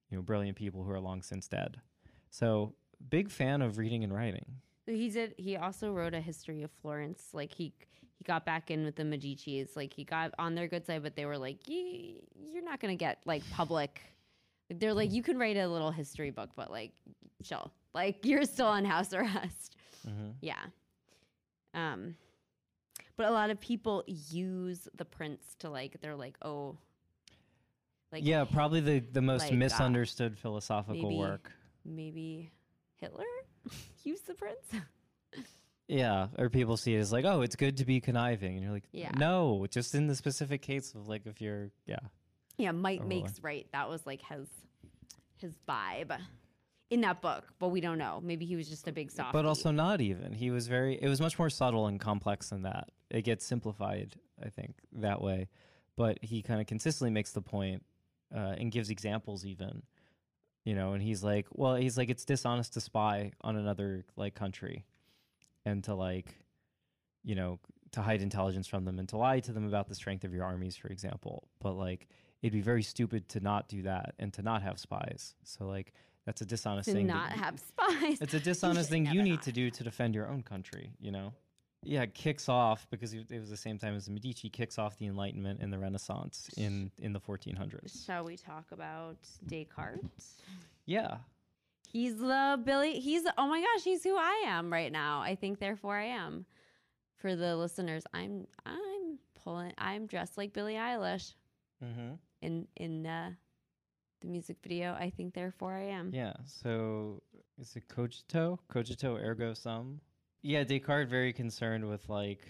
you 0.09 0.17
know 0.17 0.21
brilliant 0.23 0.57
people 0.57 0.83
who 0.83 0.91
are 0.91 0.99
long 0.99 1.21
since 1.21 1.47
dead. 1.47 1.81
So 2.29 2.73
big 3.09 3.29
fan 3.29 3.61
of 3.61 3.77
reading 3.77 4.03
and 4.03 4.13
writing. 4.13 4.45
He 4.87 5.09
did. 5.09 5.35
He 5.37 5.57
also 5.57 5.91
wrote 5.91 6.13
a 6.13 6.21
history 6.21 6.63
of 6.63 6.71
Florence. 6.81 7.29
Like 7.33 7.51
he 7.53 7.73
he 8.17 8.23
got 8.25 8.45
back 8.45 8.69
in 8.71 8.85
with 8.85 8.95
the 8.95 9.03
Medici's. 9.03 9.75
Like 9.75 9.91
he 9.93 10.03
got 10.03 10.33
on 10.39 10.55
their 10.55 10.67
good 10.67 10.85
side, 10.85 11.03
but 11.03 11.15
they 11.15 11.25
were 11.25 11.37
like, 11.37 11.67
"Ye- 11.67 12.21
"You're 12.35 12.63
not 12.63 12.79
gonna 12.79 12.95
get 12.95 13.19
like 13.25 13.43
public." 13.51 14.01
They're 14.79 14.93
like, 14.93 15.11
"You 15.11 15.23
can 15.23 15.37
write 15.37 15.57
a 15.57 15.67
little 15.67 15.91
history 15.91 16.31
book, 16.31 16.49
but 16.55 16.71
like, 16.71 16.91
chill. 17.43 17.71
Like 17.93 18.25
you're 18.25 18.45
still 18.45 18.67
on 18.67 18.85
house 18.85 19.13
arrest." 19.13 19.75
Mm-hmm. 20.07 20.29
Yeah. 20.41 20.61
Um, 21.73 22.15
but 23.15 23.27
a 23.27 23.31
lot 23.31 23.49
of 23.49 23.59
people 23.59 24.03
use 24.07 24.87
the 24.95 25.05
prince 25.05 25.55
to 25.59 25.69
like. 25.69 25.99
They're 26.01 26.15
like, 26.15 26.37
"Oh." 26.41 26.77
Like 28.11 28.25
yeah, 28.25 28.43
probably 28.45 28.79
the 28.79 28.99
the 28.99 29.21
most 29.23 29.41
like, 29.43 29.53
uh, 29.53 29.55
misunderstood 29.55 30.37
philosophical 30.37 31.09
maybe- 31.09 31.17
work. 31.17 31.51
maybe 31.83 32.51
Hitler 32.97 33.25
used 34.03 34.27
the 34.27 34.35
prince. 34.35 34.69
Yeah, 35.87 36.27
or 36.37 36.49
people 36.49 36.77
see 36.77 36.95
it 36.95 36.99
as 36.99 37.11
like, 37.11 37.25
oh, 37.25 37.41
it's 37.41 37.55
good 37.55 37.77
to 37.77 37.85
be 37.85 37.99
conniving, 37.99 38.53
and 38.53 38.63
you're 38.63 38.71
like, 38.71 38.87
Yeah. 38.91 39.11
no, 39.17 39.65
just 39.69 39.95
in 39.95 40.07
the 40.07 40.15
specific 40.15 40.61
case 40.61 40.93
of 40.95 41.07
like 41.07 41.25
if 41.25 41.41
you're, 41.41 41.71
yeah, 41.85 41.99
Yeah, 42.57 42.71
might 42.71 43.05
makes 43.05 43.41
right. 43.41 43.67
That 43.73 43.89
was 43.89 44.05
like 44.05 44.21
his 44.21 44.47
his 45.43 45.53
vibe 45.69 46.17
in 46.89 47.01
that 47.01 47.21
book, 47.21 47.43
but 47.59 47.69
we 47.69 47.81
don't 47.81 47.97
know. 47.97 48.19
Maybe 48.23 48.45
he 48.45 48.55
was 48.55 48.67
just 48.67 48.87
a 48.87 48.91
big 48.91 49.11
soft. 49.11 49.33
but 49.33 49.45
also 49.45 49.71
not 49.71 50.01
even. 50.01 50.33
He 50.33 50.49
was 50.51 50.67
very. 50.67 50.97
It 51.01 51.07
was 51.07 51.21
much 51.21 51.37
more 51.37 51.49
subtle 51.49 51.87
and 51.87 51.99
complex 51.99 52.49
than 52.49 52.63
that. 52.63 52.89
It 53.09 53.21
gets 53.23 53.45
simplified, 53.45 54.15
I 54.43 54.49
think, 54.49 54.75
that 54.93 55.21
way. 55.21 55.49
But 55.95 56.17
he 56.23 56.41
kind 56.41 56.59
of 56.59 56.67
consistently 56.67 57.11
makes 57.11 57.31
the 57.31 57.41
point 57.41 57.83
uh, 58.35 58.55
and 58.57 58.71
gives 58.71 58.89
examples, 58.89 59.45
even. 59.45 59.83
You 60.65 60.75
know, 60.75 60.93
and 60.93 61.03
he's 61.03 61.23
like, 61.23 61.47
well, 61.51 61.75
he's 61.75 61.97
like, 61.97 62.09
it's 62.09 62.25
dishonest 62.25 62.73
to 62.73 62.81
spy 62.81 63.31
on 63.41 63.57
another 63.57 64.05
like 64.15 64.33
country, 64.33 64.85
and 65.65 65.83
to 65.83 65.93
like, 65.93 66.33
you 67.23 67.35
know, 67.35 67.59
to 67.91 68.01
hide 68.01 68.21
intelligence 68.21 68.67
from 68.67 68.85
them 68.85 68.97
and 68.97 69.09
to 69.09 69.17
lie 69.17 69.39
to 69.41 69.51
them 69.51 69.65
about 69.67 69.87
the 69.87 69.95
strength 69.95 70.23
of 70.23 70.33
your 70.33 70.45
armies, 70.45 70.75
for 70.75 70.87
example. 70.87 71.47
But 71.59 71.73
like, 71.73 72.07
it'd 72.43 72.53
be 72.53 72.61
very 72.61 72.83
stupid 72.83 73.27
to 73.29 73.39
not 73.39 73.69
do 73.69 73.81
that 73.83 74.13
and 74.19 74.31
to 74.33 74.41
not 74.41 74.61
have 74.61 74.77
spies. 74.77 75.33
So 75.43 75.65
like, 75.65 75.93
that's 76.25 76.41
a 76.41 76.45
dishonest 76.45 76.89
to 76.89 76.93
thing. 76.93 77.07
not 77.07 77.31
have 77.31 77.59
spies. 77.59 78.21
it's 78.21 78.33
a 78.33 78.39
dishonest 78.39 78.89
thing 78.91 79.07
you 79.07 79.23
need 79.23 79.35
not 79.35 79.43
to 79.43 79.51
do 79.51 79.71
to 79.71 79.83
defend 79.83 80.13
your 80.13 80.27
own 80.27 80.43
country, 80.43 80.91
you 80.99 81.11
know? 81.11 81.33
Yeah, 81.85 82.03
it 82.03 82.13
kicks 82.13 82.47
off 82.47 82.87
because 82.91 83.13
it 83.13 83.29
it 83.29 83.39
was 83.39 83.49
the 83.49 83.57
same 83.57 83.77
time 83.77 83.93
as 83.95 84.05
the 84.05 84.11
Medici 84.11 84.49
kicks 84.49 84.77
off 84.77 84.97
the 84.97 85.05
Enlightenment 85.05 85.59
and 85.61 85.71
the 85.71 85.77
Renaissance 85.77 86.49
in 86.55 86.91
in 86.97 87.11
the 87.11 87.19
1400s. 87.19 88.05
Shall 88.05 88.23
we 88.23 88.37
talk 88.37 88.71
about 88.71 89.17
Descartes? 89.45 90.37
Yeah. 90.85 91.17
He's 91.91 92.17
the 92.17 92.57
Billy. 92.63 93.01
He's 93.01 93.23
oh 93.37 93.47
my 93.47 93.59
gosh, 93.59 93.83
he's 93.83 94.01
who 94.01 94.15
I 94.15 94.45
am 94.47 94.71
right 94.71 94.93
now. 94.93 95.19
I 95.21 95.35
think 95.35 95.59
therefore 95.59 95.97
I 95.97 96.05
am. 96.05 96.45
For 97.17 97.35
the 97.35 97.57
listeners, 97.57 98.03
I'm 98.13 98.47
I'm 98.65 99.19
pulling. 99.43 99.73
I'm 99.77 100.07
dressed 100.07 100.37
like 100.37 100.53
Billie 100.53 100.75
Eilish 100.75 101.33
Mm-hmm. 101.83 102.13
In 102.43 102.67
in 102.75 103.05
uh, 103.05 103.31
the 104.21 104.27
music 104.27 104.57
video. 104.61 104.93
I 104.93 105.09
think 105.09 105.33
therefore 105.33 105.73
I 105.73 105.85
am. 105.85 106.11
Yeah. 106.13 106.33
So 106.45 107.21
is 107.59 107.75
it 107.75 107.87
cogito? 107.87 108.59
Cogito 108.71 109.17
ergo 109.17 109.53
sum? 109.53 109.99
Yeah, 110.41 110.63
Descartes 110.63 111.09
very 111.09 111.33
concerned 111.33 111.87
with 111.87 112.07
like 112.09 112.41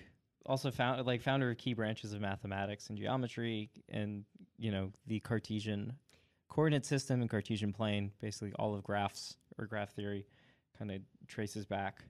also 0.45 0.71
found 0.71 1.05
like 1.05 1.21
founder 1.21 1.51
of 1.51 1.57
key 1.57 1.73
branches 1.73 2.11
of 2.13 2.19
mathematics 2.19 2.89
and 2.89 2.97
geometry 2.97 3.69
and 3.89 4.25
you 4.57 4.71
know 4.71 4.91
the 5.07 5.19
Cartesian 5.19 5.93
coordinate 6.49 6.85
system 6.85 7.21
and 7.21 7.29
Cartesian 7.29 7.71
plane, 7.71 8.11
basically 8.21 8.53
all 8.59 8.75
of 8.75 8.83
graphs 8.83 9.37
or 9.57 9.65
graph 9.65 9.93
theory 9.93 10.25
kind 10.77 10.91
of 10.91 11.01
traces 11.27 11.65
back 11.65 12.03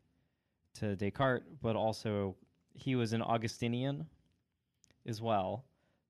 to 0.76 0.96
Descartes, 0.96 1.46
but 1.62 1.76
also 1.76 2.36
he 2.74 2.96
was 2.96 3.14
an 3.14 3.22
Augustinian 3.22 4.08
as 5.06 5.22
well, 5.22 5.66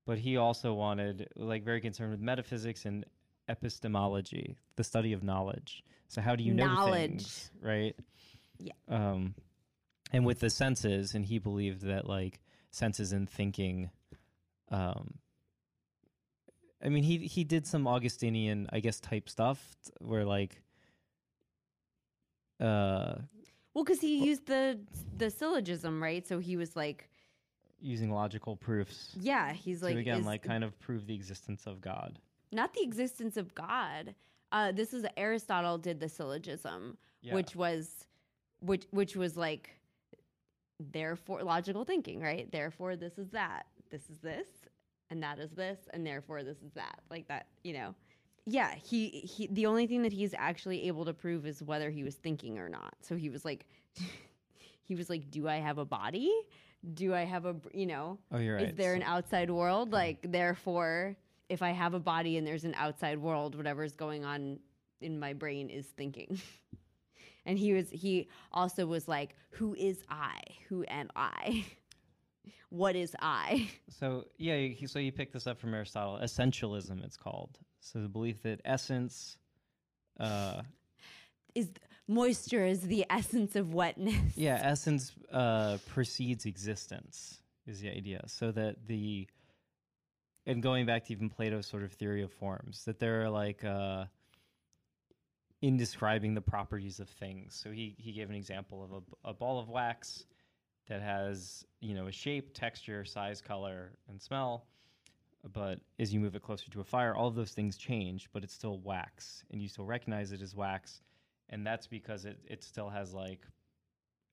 but 0.06 0.18
he 0.18 0.38
also 0.38 0.74
wanted 0.74 1.30
like 1.36 1.64
very 1.64 1.82
concerned 1.82 2.12
with 2.12 2.20
metaphysics 2.20 2.86
and 2.86 3.06
epistemology, 3.48 4.58
the 4.76 4.84
study 4.84 5.14
of 5.14 5.24
knowledge. 5.24 5.84
So 6.08 6.22
how 6.22 6.36
do 6.36 6.44
you 6.44 6.54
know 6.54 6.66
Knowledge. 6.66 7.10
things, 7.10 7.52
right? 7.62 7.96
Yeah. 8.60 8.74
Um, 8.88 9.36
and 10.12 10.26
with 10.26 10.40
the 10.40 10.50
senses, 10.50 11.16
and 11.16 11.26
he 11.26 11.40
believed 11.40 11.82
that 11.82 12.08
like 12.08 12.40
senses 12.72 13.12
and 13.14 13.30
thinking. 13.30 13.90
Um, 14.70 15.16
I 16.84 16.90
mean, 16.90 17.04
he 17.04 17.18
he 17.20 17.44
did 17.44 17.66
some 17.66 17.88
Augustinian, 17.88 18.68
I 18.72 18.80
guess, 18.80 19.00
type 19.00 19.30
stuff 19.30 19.76
where 20.00 20.26
like. 20.26 20.62
Uh, 22.60 23.16
Well, 23.74 23.84
because 23.84 24.02
he 24.02 24.24
used 24.26 24.46
the 24.46 24.80
the 25.18 25.30
syllogism, 25.30 26.02
right? 26.02 26.26
So 26.28 26.40
he 26.40 26.56
was 26.58 26.76
like, 26.76 27.10
using 27.84 28.10
logical 28.12 28.56
proofs 28.56 29.16
yeah, 29.20 29.54
he's 29.54 29.84
like, 29.84 29.94
to 29.96 30.00
again 30.00 30.22
is- 30.22 30.26
like 30.26 30.42
kind 30.42 30.64
of 30.64 30.80
prove 30.80 31.06
the 31.06 31.14
existence 31.14 31.68
of 31.68 31.82
God. 31.82 32.18
not 32.52 32.74
the 32.74 32.82
existence 32.84 33.38
of 33.38 33.54
God. 33.54 34.16
Uh, 34.52 34.72
this 34.72 34.94
is 34.94 35.06
Aristotle 35.18 35.78
did 35.78 36.00
the 36.00 36.08
syllogism, 36.08 36.98
Yeah. 37.22 37.34
which 37.34 37.56
was, 37.56 38.06
which 38.62 38.86
which 38.92 39.16
was 39.16 39.36
like, 39.36 39.72
therefore 40.80 41.44
logical 41.44 41.84
thinking, 41.86 42.22
right? 42.22 42.52
Therefore, 42.52 42.96
this 42.96 43.18
is 43.18 43.30
that. 43.32 43.66
This 43.90 44.10
is 44.10 44.18
this, 44.20 44.48
and 45.10 45.22
that 45.24 45.40
is 45.40 45.52
this, 45.52 45.80
and 45.94 46.06
therefore 46.06 46.44
this 46.44 46.58
is 46.62 46.72
that. 46.74 47.00
Like 47.10 47.28
that, 47.28 47.48
you 47.64 47.74
know. 47.74 47.96
Yeah, 48.46 48.76
he 48.76 49.10
he. 49.10 49.48
The 49.48 49.66
only 49.66 49.88
thing 49.88 50.02
that 50.04 50.12
he's 50.14 50.34
actually 50.38 50.88
able 50.88 51.06
to 51.06 51.14
prove 51.14 51.46
is 51.46 51.64
whether 51.64 51.90
he 51.90 52.04
was 52.04 52.16
thinking 52.16 52.60
or 52.60 52.70
not. 52.70 52.94
So 53.02 53.16
he 53.16 53.30
was 53.30 53.46
like, 53.46 53.66
he 54.84 54.96
was 54.96 55.10
like, 55.10 55.32
do 55.32 55.48
I 55.48 55.56
have 55.58 55.78
a 55.78 55.86
body? 55.86 56.32
Do 56.94 57.14
I 57.14 57.22
have 57.24 57.46
a, 57.46 57.56
you 57.74 57.86
know? 57.86 58.18
Oh, 58.32 58.38
you're 58.40 58.56
right. 58.56 58.70
Is 58.70 58.76
there 58.76 58.92
So- 58.94 58.98
an 58.98 59.04
outside 59.04 59.50
world? 59.50 59.92
Like, 59.92 60.20
therefore, 60.32 61.16
if 61.50 61.62
I 61.62 61.72
have 61.72 61.94
a 61.94 62.00
body 62.00 62.38
and 62.38 62.46
there's 62.46 62.66
an 62.66 62.74
outside 62.76 63.20
world, 63.20 63.56
whatever's 63.56 63.94
going 63.94 64.26
on 64.26 64.60
in 65.02 65.20
my 65.20 65.34
brain 65.34 65.70
is 65.70 65.86
thinking. 65.86 66.40
and 67.46 67.58
he 67.58 67.74
was, 67.74 67.90
he 67.90 68.28
also 68.52 68.86
was 68.86 69.08
like, 69.08 69.36
who 69.52 69.74
is 69.76 70.04
I? 70.10 70.40
Who 70.70 70.84
am 70.88 71.10
I? 71.16 71.66
what 72.70 72.96
is 72.96 73.16
I? 73.22 73.70
So 73.90 74.26
yeah, 74.38 74.58
he, 74.58 74.88
so 74.88 74.98
you 75.00 75.12
picked 75.12 75.34
this 75.34 75.46
up 75.48 75.60
from 75.60 75.74
Aristotle. 75.74 76.20
Essentialism, 76.22 77.04
it's 77.06 77.16
called. 77.16 77.60
So 77.80 78.02
the 78.02 78.10
belief 78.10 78.42
that 78.42 78.60
essence, 78.66 79.38
uh, 80.20 80.64
Is 81.54 81.70
moisture 82.08 82.66
is 82.66 82.82
the 82.82 83.06
essence 83.10 83.56
of 83.56 83.74
wetness. 83.74 84.36
yeah, 84.38 84.60
essence 84.62 85.12
uh, 85.32 85.78
precedes 85.88 86.46
existence 86.46 87.40
is 87.66 87.80
the 87.80 87.90
idea. 87.90 88.24
So 88.28 88.52
that 88.52 88.88
the, 88.88 89.28
and 90.46 90.62
going 90.62 90.86
back 90.86 91.06
to 91.06 91.14
even 91.14 91.30
Plato's 91.30 91.68
sort 91.68 91.84
of 91.84 91.94
theory 91.94 92.24
of 92.24 92.32
forms, 92.32 92.84
that 92.86 93.00
there 93.00 93.24
are 93.24 93.30
like 93.30 93.64
uh, 93.64 94.06
in 95.62 95.78
describing 95.78 96.34
the 96.34 96.42
properties 96.42 97.00
of 97.00 97.10
things. 97.10 97.60
So 97.62 97.72
he 97.72 97.96
he 97.98 98.12
gave 98.12 98.30
an 98.30 98.36
example 98.36 98.84
of 98.84 99.04
a 99.24 99.34
ball 99.34 99.60
of 99.60 99.70
wax 99.70 100.26
that 100.90 101.02
has 101.02 101.66
you 101.80 101.96
know 101.96 102.08
a 102.08 102.12
shape, 102.12 102.54
texture, 102.54 103.06
size, 103.06 103.42
color, 103.42 103.94
and 104.10 104.22
smell. 104.22 104.66
But 105.54 105.80
as 106.00 106.14
you 106.14 106.20
move 106.20 106.36
it 106.36 106.42
closer 106.42 106.70
to 106.72 106.82
a 106.82 106.84
fire, 106.86 107.16
all 107.16 107.28
of 107.28 107.36
those 107.36 107.52
things 107.52 107.76
change, 107.76 108.30
but 108.32 108.44
it's 108.44 108.54
still 108.54 108.80
wax, 108.80 109.44
and 109.52 109.62
you 109.62 109.68
still 109.68 109.86
recognize 109.86 110.32
it 110.32 110.42
as 110.42 110.56
wax, 110.56 111.02
and 111.50 111.66
that's 111.66 111.88
because 111.88 112.26
it 112.26 112.38
it 112.48 112.64
still 112.64 112.90
has 112.90 113.14
like 113.14 113.46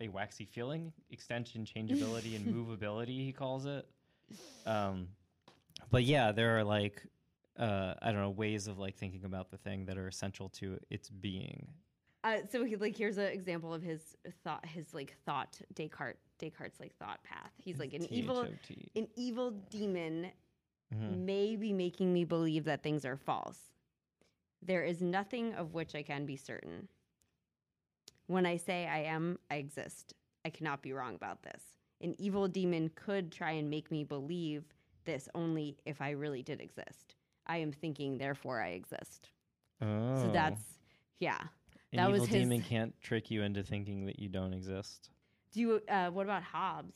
a 0.01 0.09
waxy 0.09 0.45
feeling, 0.47 0.93
extension, 1.11 1.65
changeability, 1.65 2.35
and 2.37 2.47
movability. 2.55 3.25
He 3.25 3.33
calls 3.33 3.67
it. 3.67 3.87
Um, 4.67 5.09
but 5.91 6.05
yeah, 6.05 6.33
there 6.33 6.59
are 6.59 6.65
like 6.65 7.03
uh, 7.59 7.95
I 8.01 8.13
don't 8.13 8.21
know 8.21 8.31
ways 8.31 8.67
of 8.67 8.79
like 8.79 8.97
thinking 8.97 9.25
about 9.25 9.51
the 9.51 9.59
thing 9.59 9.87
that 9.87 9.99
are 9.99 10.09
essential 10.09 10.49
to 10.51 10.79
its 10.89 11.09
being. 11.11 11.69
Uh, 12.23 12.39
so 12.51 12.65
he 12.65 12.77
like 12.77 12.97
here's 12.97 13.19
an 13.19 13.27
example 13.27 13.73
of 13.73 13.83
his 13.83 14.17
thought, 14.45 14.65
his 14.67 14.93
like 14.95 15.17
thought 15.25 15.59
Descartes. 15.75 16.21
Descartes 16.39 16.81
like 16.81 16.95
thought 16.97 17.23
path. 17.25 17.51
He's 17.59 17.79
like 17.79 17.93
an 17.93 18.07
evil, 18.13 18.47
an 18.97 19.09
evil 19.17 19.51
demon 19.71 20.31
Mhm. 20.93 21.19
may 21.19 21.55
be 21.55 21.73
making 21.73 22.13
me 22.13 22.25
believe 22.25 22.65
that 22.65 22.83
things 22.83 23.05
are 23.05 23.17
false. 23.17 23.71
There 24.61 24.83
is 24.83 25.01
nothing 25.01 25.55
of 25.55 25.73
which 25.73 25.95
I 25.95 26.03
can 26.03 26.27
be 26.27 26.37
certain. 26.37 26.89
When 28.31 28.47
I 28.47 28.59
say 28.59 28.87
I 28.87 29.01
am, 29.01 29.41
I 29.51 29.57
exist. 29.57 30.15
I 30.45 30.51
cannot 30.51 30.83
be 30.83 30.93
wrong 30.93 31.17
about 31.17 31.43
this. 31.43 31.61
An 32.01 32.15
evil 32.17 32.47
demon 32.47 32.89
could 32.95 33.33
try 33.33 33.51
and 33.51 33.69
make 33.69 33.91
me 33.91 34.05
believe 34.05 34.63
this 35.05 35.29
only 35.35 35.79
if 35.85 36.01
I 36.01 36.11
really 36.11 36.45
did 36.45 36.61
exist. 36.61 37.17
I 37.49 37.57
am 37.57 37.73
thinking, 37.73 38.19
therefore 38.19 38.63
I 38.63 38.69
exist. 38.69 39.31
Oh. 39.83 40.15
So 40.23 40.31
that's 40.33 40.63
yeah. 41.19 41.41
An 41.93 41.97
that 41.97 42.09
evil 42.09 42.21
was 42.21 42.29
his- 42.29 42.43
demon 42.43 42.63
can't 42.63 42.95
trick 43.01 43.33
you 43.33 43.43
into 43.43 43.65
thinking 43.65 44.07
that 44.07 44.21
you 44.21 44.29
don't 44.29 44.55
exist. 44.55 45.11
Do 45.53 45.59
you? 45.59 45.81
Uh, 45.89 46.11
what 46.11 46.25
about 46.25 46.45
Hobbes? 46.45 46.95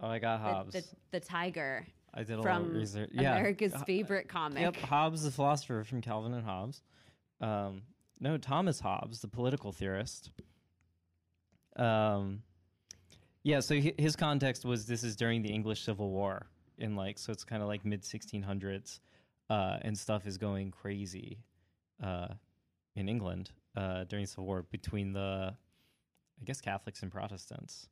Oh, 0.00 0.08
I 0.08 0.18
got 0.18 0.40
Hobbes. 0.40 0.74
The, 0.74 0.84
the, 1.12 1.20
tiger 1.20 1.86
I 2.12 2.24
did 2.24 2.32
a 2.32 2.42
little 2.42 2.42
from 2.42 2.74
research. 2.74 3.08
Yeah, 3.14 3.38
America's 3.38 3.72
favorite 3.86 4.28
comic. 4.28 4.60
Yep, 4.60 4.76
Hobbes, 4.76 5.22
the 5.22 5.30
philosopher 5.30 5.82
from 5.82 6.02
Calvin 6.02 6.34
and 6.34 6.44
Hobbes. 6.44 6.82
Um, 7.40 7.84
no, 8.20 8.36
Thomas 8.36 8.80
Hobbes, 8.80 9.22
the 9.22 9.28
political 9.28 9.72
theorist. 9.72 10.30
Um, 11.76 12.42
yeah, 13.42 13.60
so 13.60 13.74
his 13.98 14.16
context 14.16 14.64
was 14.64 14.86
this 14.86 15.04
is 15.04 15.16
during 15.16 15.42
the 15.42 15.50
English 15.50 15.82
Civil 15.82 16.10
War, 16.10 16.46
in 16.78 16.96
like 16.96 17.18
so 17.18 17.30
it's 17.32 17.44
kind 17.44 17.62
of 17.62 17.68
like 17.68 17.84
mid 17.84 18.02
1600s, 18.02 19.00
uh, 19.50 19.78
and 19.82 19.96
stuff 19.96 20.26
is 20.26 20.38
going 20.38 20.70
crazy 20.70 21.38
uh, 22.02 22.28
in 22.96 23.08
England 23.08 23.50
uh, 23.76 24.04
during 24.04 24.24
the 24.24 24.28
Civil 24.28 24.46
War 24.46 24.62
between 24.70 25.12
the, 25.12 25.54
I 26.40 26.44
guess 26.44 26.60
Catholics 26.60 27.02
and 27.02 27.12
Protestants. 27.12 27.88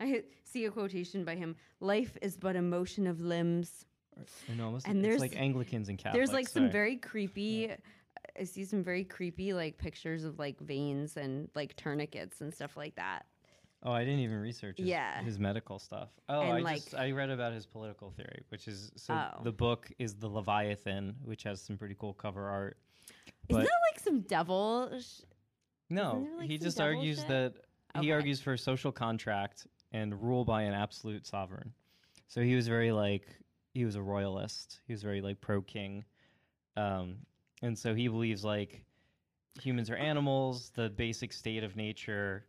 I 0.00 0.22
see 0.44 0.64
a 0.64 0.70
quotation 0.70 1.24
by 1.24 1.34
him. 1.34 1.56
Life 1.80 2.16
is 2.22 2.36
but 2.36 2.56
a 2.56 2.62
motion 2.62 3.06
of 3.06 3.20
limbs. 3.20 3.84
Or- 4.16 4.54
no, 4.56 4.66
almost, 4.66 4.86
And 4.86 5.04
there's- 5.04 5.20
like 5.20 5.36
Anglicans 5.36 5.88
and 5.88 5.98
Catholics. 5.98 6.16
There's 6.16 6.32
like 6.32 6.48
some 6.48 6.64
sorry. 6.64 6.72
very 6.72 6.96
creepy. 6.96 7.70
I 8.40 8.44
see 8.44 8.64
some 8.64 8.82
very 8.82 9.04
creepy 9.04 9.52
like 9.52 9.76
pictures 9.76 10.24
of 10.24 10.38
like 10.38 10.58
veins 10.60 11.16
and 11.18 11.48
like 11.54 11.76
tourniquets 11.76 12.40
and 12.40 12.52
stuff 12.52 12.76
like 12.76 12.94
that. 12.96 13.26
Oh, 13.82 13.92
I 13.92 14.04
didn't 14.04 14.20
even 14.20 14.38
research 14.40 14.78
his, 14.78 14.86
Yeah. 14.86 15.22
his 15.22 15.38
medical 15.38 15.78
stuff. 15.78 16.08
Oh, 16.28 16.40
And, 16.42 16.66
I 16.66 16.74
just 16.74 16.92
like- 16.94 17.02
I 17.02 17.10
read 17.12 17.30
about 17.30 17.52
his 17.52 17.66
political 17.66 18.10
theory, 18.10 18.44
which 18.48 18.66
is 18.68 18.92
so 18.96 19.14
Oh. 19.14 19.42
the 19.42 19.52
book 19.52 19.90
is 19.98 20.14
the 20.14 20.28
Leviathan, 20.28 21.16
which 21.24 21.42
has 21.44 21.60
some 21.60 21.76
pretty 21.78 21.94
cool 21.98 22.14
cover 22.14 22.48
art. 22.48 22.78
Isn't 23.48 23.62
that 23.62 23.80
like 23.92 24.00
some 24.00 24.20
devil? 24.22 24.90
Sh- 25.00 25.22
no, 25.90 26.22
there, 26.22 26.36
like, 26.36 26.48
he 26.50 26.56
just 26.58 26.80
argues 26.80 27.18
shit? 27.20 27.28
that 27.28 27.54
he 28.00 28.12
argues 28.12 28.40
for 28.40 28.56
social 28.56 28.92
contract 28.92 29.66
and 29.92 30.22
rule 30.22 30.44
by 30.44 30.62
an 30.62 30.72
absolute 30.74 31.26
sovereign. 31.26 31.72
So 32.28 32.42
he 32.42 32.54
was 32.54 32.68
very 32.68 32.92
like 32.92 33.26
he 33.74 33.84
was 33.84 33.96
a 33.96 34.02
royalist. 34.02 34.80
He 34.86 34.92
was 34.92 35.02
very 35.02 35.20
like 35.20 35.40
pro 35.40 35.62
king. 35.62 36.04
Um, 36.76 37.16
and 37.62 37.78
so 37.78 37.94
he 37.94 38.08
believes 38.08 38.44
like 38.44 38.82
humans 39.60 39.90
are 39.90 39.96
animals, 39.96 40.70
the 40.74 40.90
basic 40.90 41.32
state 41.32 41.64
of 41.64 41.76
nature 41.76 42.44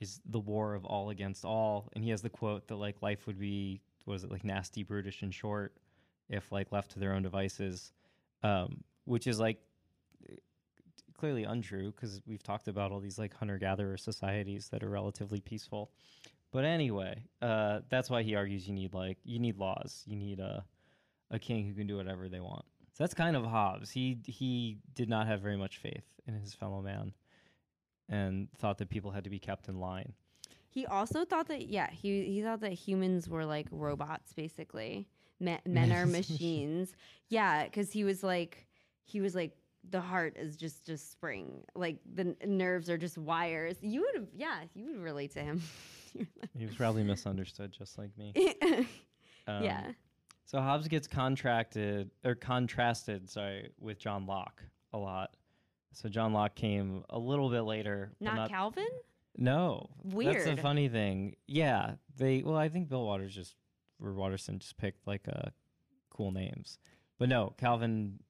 is 0.00 0.20
the 0.26 0.40
war 0.40 0.74
of 0.74 0.84
all 0.84 1.10
against 1.10 1.44
all. 1.44 1.88
And 1.94 2.04
he 2.04 2.10
has 2.10 2.22
the 2.22 2.30
quote 2.30 2.68
that 2.68 2.76
like 2.76 3.02
life 3.02 3.26
would 3.26 3.38
be 3.38 3.80
what 4.04 4.14
is 4.14 4.24
it 4.24 4.30
like 4.30 4.44
nasty, 4.44 4.82
brutish, 4.82 5.22
and 5.22 5.32
short 5.32 5.76
if 6.28 6.50
like 6.52 6.72
left 6.72 6.92
to 6.92 6.98
their 6.98 7.12
own 7.12 7.22
devices, 7.22 7.92
um, 8.42 8.82
which 9.04 9.26
is 9.26 9.38
like 9.38 9.58
clearly 11.16 11.44
untrue 11.44 11.92
because 11.92 12.20
we've 12.26 12.42
talked 12.42 12.68
about 12.68 12.92
all 12.92 13.00
these 13.00 13.18
like 13.18 13.34
hunter 13.34 13.58
gatherer 13.58 13.96
societies 13.96 14.68
that 14.68 14.82
are 14.82 14.90
relatively 14.90 15.40
peaceful. 15.40 15.90
But 16.50 16.64
anyway, 16.64 17.24
uh, 17.42 17.80
that's 17.88 18.10
why 18.10 18.22
he 18.22 18.34
argues 18.34 18.68
you 18.68 18.74
need 18.74 18.94
like 18.94 19.18
you 19.24 19.38
need 19.38 19.58
laws. 19.58 20.02
You 20.06 20.16
need 20.16 20.40
a 20.40 20.64
a 21.30 21.38
king 21.38 21.66
who 21.66 21.74
can 21.74 21.86
do 21.86 21.96
whatever 21.96 22.28
they 22.28 22.40
want. 22.40 22.64
So 22.94 23.02
that's 23.02 23.14
kind 23.14 23.36
of 23.36 23.44
Hobbes. 23.44 23.90
He 23.90 24.18
he 24.24 24.78
did 24.94 25.08
not 25.08 25.26
have 25.26 25.40
very 25.40 25.56
much 25.56 25.78
faith 25.78 26.04
in 26.26 26.34
his 26.34 26.54
fellow 26.54 26.80
man, 26.80 27.12
and 28.08 28.48
thought 28.58 28.78
that 28.78 28.88
people 28.88 29.10
had 29.10 29.24
to 29.24 29.30
be 29.30 29.38
kept 29.40 29.68
in 29.68 29.80
line. 29.80 30.12
He 30.70 30.86
also 30.86 31.24
thought 31.24 31.48
that 31.48 31.66
yeah, 31.66 31.90
he 31.90 32.24
he 32.24 32.42
thought 32.42 32.60
that 32.60 32.72
humans 32.72 33.28
were 33.28 33.44
like 33.44 33.66
robots 33.70 34.32
basically. 34.32 35.08
Men, 35.40 35.58
men 35.66 35.92
are 35.92 36.06
machines. 36.20 36.94
Yeah, 37.28 37.64
because 37.64 37.90
he 37.90 38.04
was 38.04 38.22
like 38.22 38.66
he 39.02 39.20
was 39.20 39.34
like 39.34 39.56
the 39.90 40.00
heart 40.00 40.36
is 40.36 40.56
just 40.56 40.86
just 40.86 41.10
spring. 41.10 41.64
Like 41.74 41.98
the 42.14 42.34
n- 42.40 42.58
nerves 42.58 42.88
are 42.88 42.96
just 42.96 43.18
wires. 43.18 43.76
You 43.80 44.02
would 44.02 44.14
have 44.14 44.28
yeah, 44.36 44.60
you 44.72 44.86
would 44.86 45.00
relate 45.00 45.32
to 45.34 45.40
him. 45.40 45.62
He 46.56 46.64
was 46.64 46.76
probably 46.76 47.02
misunderstood, 47.02 47.72
just 47.72 47.98
like 47.98 48.16
me. 48.16 48.32
Um, 49.46 49.62
yeah. 49.62 49.90
So 50.46 50.60
Hobbes 50.60 50.88
gets 50.88 51.06
contracted 51.06 52.10
or 52.24 52.34
contrasted, 52.34 53.28
sorry, 53.30 53.70
with 53.80 53.98
John 53.98 54.26
Locke 54.26 54.62
a 54.92 54.98
lot. 54.98 55.30
So 55.92 56.08
John 56.08 56.32
Locke 56.32 56.54
came 56.54 57.04
a 57.10 57.18
little 57.18 57.48
bit 57.50 57.62
later. 57.62 58.12
but 58.20 58.34
Not, 58.34 58.48
Calvin? 58.50 58.86
No, 59.36 59.88
Weird. 60.04 60.34
That's 60.36 60.44
the 60.46 60.56
funny 60.56 60.88
thing. 60.88 61.36
Yeah, 61.46 61.94
they. 62.16 62.42
Well, 62.44 62.56
I 62.56 62.68
think 62.68 62.88
Bill 62.88 63.04
Waters 63.04 63.34
just 63.34 63.56
or 64.02 64.12
Watterson 64.12 64.58
just 64.60 64.76
picked 64.76 65.06
like 65.06 65.22
uh, 65.28 65.48
cool 66.10 66.30
names, 66.30 66.78
but 67.18 67.28
no, 67.28 67.54
Calvin. 67.58 68.20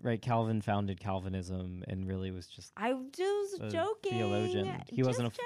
Right, 0.00 0.22
Calvin 0.22 0.62
founded 0.62 1.00
Calvinism 1.00 1.82
and 1.88 2.06
really 2.06 2.30
was 2.30 2.46
just. 2.46 2.72
I 2.76 2.92
was 2.92 3.58
a 3.60 3.68
joking. 3.70 4.12
theologian. 4.12 4.82
He 4.88 4.98
Just 4.98 5.08
wasn't 5.08 5.26
a 5.26 5.30
joking. 5.30 5.40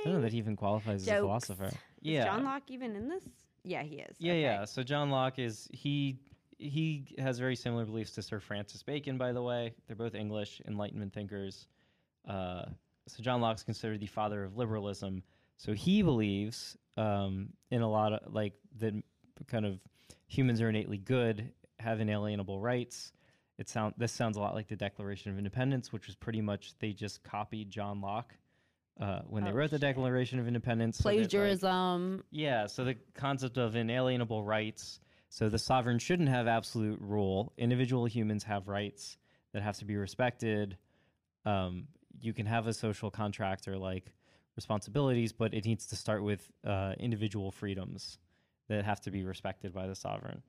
I 0.00 0.02
don't 0.06 0.14
know 0.14 0.20
that 0.22 0.32
he 0.32 0.38
even 0.38 0.56
qualifies 0.56 1.02
as 1.02 1.08
a 1.08 1.10
Jokes. 1.10 1.20
philosopher. 1.20 1.66
Is 1.66 1.74
Yeah, 2.00 2.24
John 2.24 2.44
Locke 2.44 2.62
even 2.68 2.96
in 2.96 3.10
this? 3.10 3.24
Yeah, 3.64 3.82
he 3.82 3.96
is. 3.96 4.16
Yeah, 4.18 4.32
Okay. 4.32 4.42
yeah. 4.42 4.64
So 4.64 4.82
John 4.82 5.10
Locke 5.10 5.38
is 5.38 5.68
he 5.72 6.18
he 6.58 7.06
has 7.18 7.38
very 7.38 7.56
similar 7.56 7.84
beliefs 7.84 8.12
to 8.12 8.22
Sir 8.22 8.38
Francis 8.40 8.82
Bacon. 8.82 9.18
By 9.18 9.32
the 9.32 9.42
way, 9.42 9.74
they're 9.86 9.96
both 9.96 10.14
English 10.14 10.62
Enlightenment 10.66 11.12
thinkers. 11.12 11.66
Uh, 12.28 12.66
so 13.08 13.22
John 13.22 13.40
Locke's 13.40 13.62
considered 13.64 14.00
the 14.00 14.06
father 14.06 14.44
of 14.44 14.56
liberalism. 14.56 15.22
So 15.56 15.72
he 15.72 16.02
believes 16.02 16.76
um, 16.96 17.48
in 17.70 17.82
a 17.82 17.90
lot 17.90 18.12
of 18.12 18.32
like 18.32 18.54
that 18.78 18.94
kind 19.48 19.66
of 19.66 19.80
humans 20.26 20.60
are 20.60 20.68
innately 20.68 20.98
good, 20.98 21.52
have 21.80 22.00
inalienable 22.00 22.60
rights. 22.60 23.12
It 23.58 23.68
sound 23.68 23.94
this 23.96 24.12
sounds 24.12 24.36
a 24.36 24.40
lot 24.40 24.54
like 24.54 24.68
the 24.68 24.76
Declaration 24.76 25.32
of 25.32 25.38
Independence, 25.38 25.92
which 25.92 26.06
was 26.06 26.16
pretty 26.16 26.40
much 26.40 26.74
they 26.80 26.92
just 26.92 27.22
copied 27.24 27.70
John 27.70 28.00
Locke 28.00 28.34
uh, 29.00 29.20
when 29.28 29.44
they 29.44 29.50
Oh, 29.50 29.54
wrote 29.54 29.70
the. 29.70 29.78
Declaration 29.78 30.38
of 30.38 30.46
Independence. 30.46 30.98
so 30.98 31.08
that, 31.08 31.16
like, 31.16 31.18
Plagiarism. 31.30 32.22
yeah, 32.30 32.66
so 32.66 32.84
the 32.84 32.96
concept 33.14 33.58
of 33.58 33.76
inalienable 33.76 34.42
rights. 34.44 35.00
So 35.28 35.48
the 35.48 35.58
sovereign 35.58 35.98
shouldn't 35.98 36.28
have 36.28 36.46
absolute 36.46 37.00
rule. 37.00 37.52
Individual 37.58 38.04
humans 38.06 38.44
have 38.44 38.68
rights 38.68 39.18
that 39.52 39.62
have 39.62 39.76
to 39.78 39.84
be 39.84 39.96
respected. 39.96 40.76
Um, 41.44 41.88
you 42.20 42.32
can 42.32 42.46
have 42.46 42.66
a 42.68 42.72
social 42.72 43.10
contract 43.10 43.66
or 43.66 43.76
like 43.76 44.12
responsibilities, 44.56 45.32
but 45.32 45.52
it 45.52 45.64
needs 45.64 45.86
to 45.86 45.96
start 45.96 46.22
with 46.22 46.48
uh, 46.64 46.94
individual 46.98 47.50
freedoms 47.50 48.18
that 48.68 48.84
have 48.84 49.00
to 49.02 49.10
be 49.10 49.24
respected 49.24 49.74
by 49.74 49.86
the 49.88 49.94
sovereign. 49.96 50.40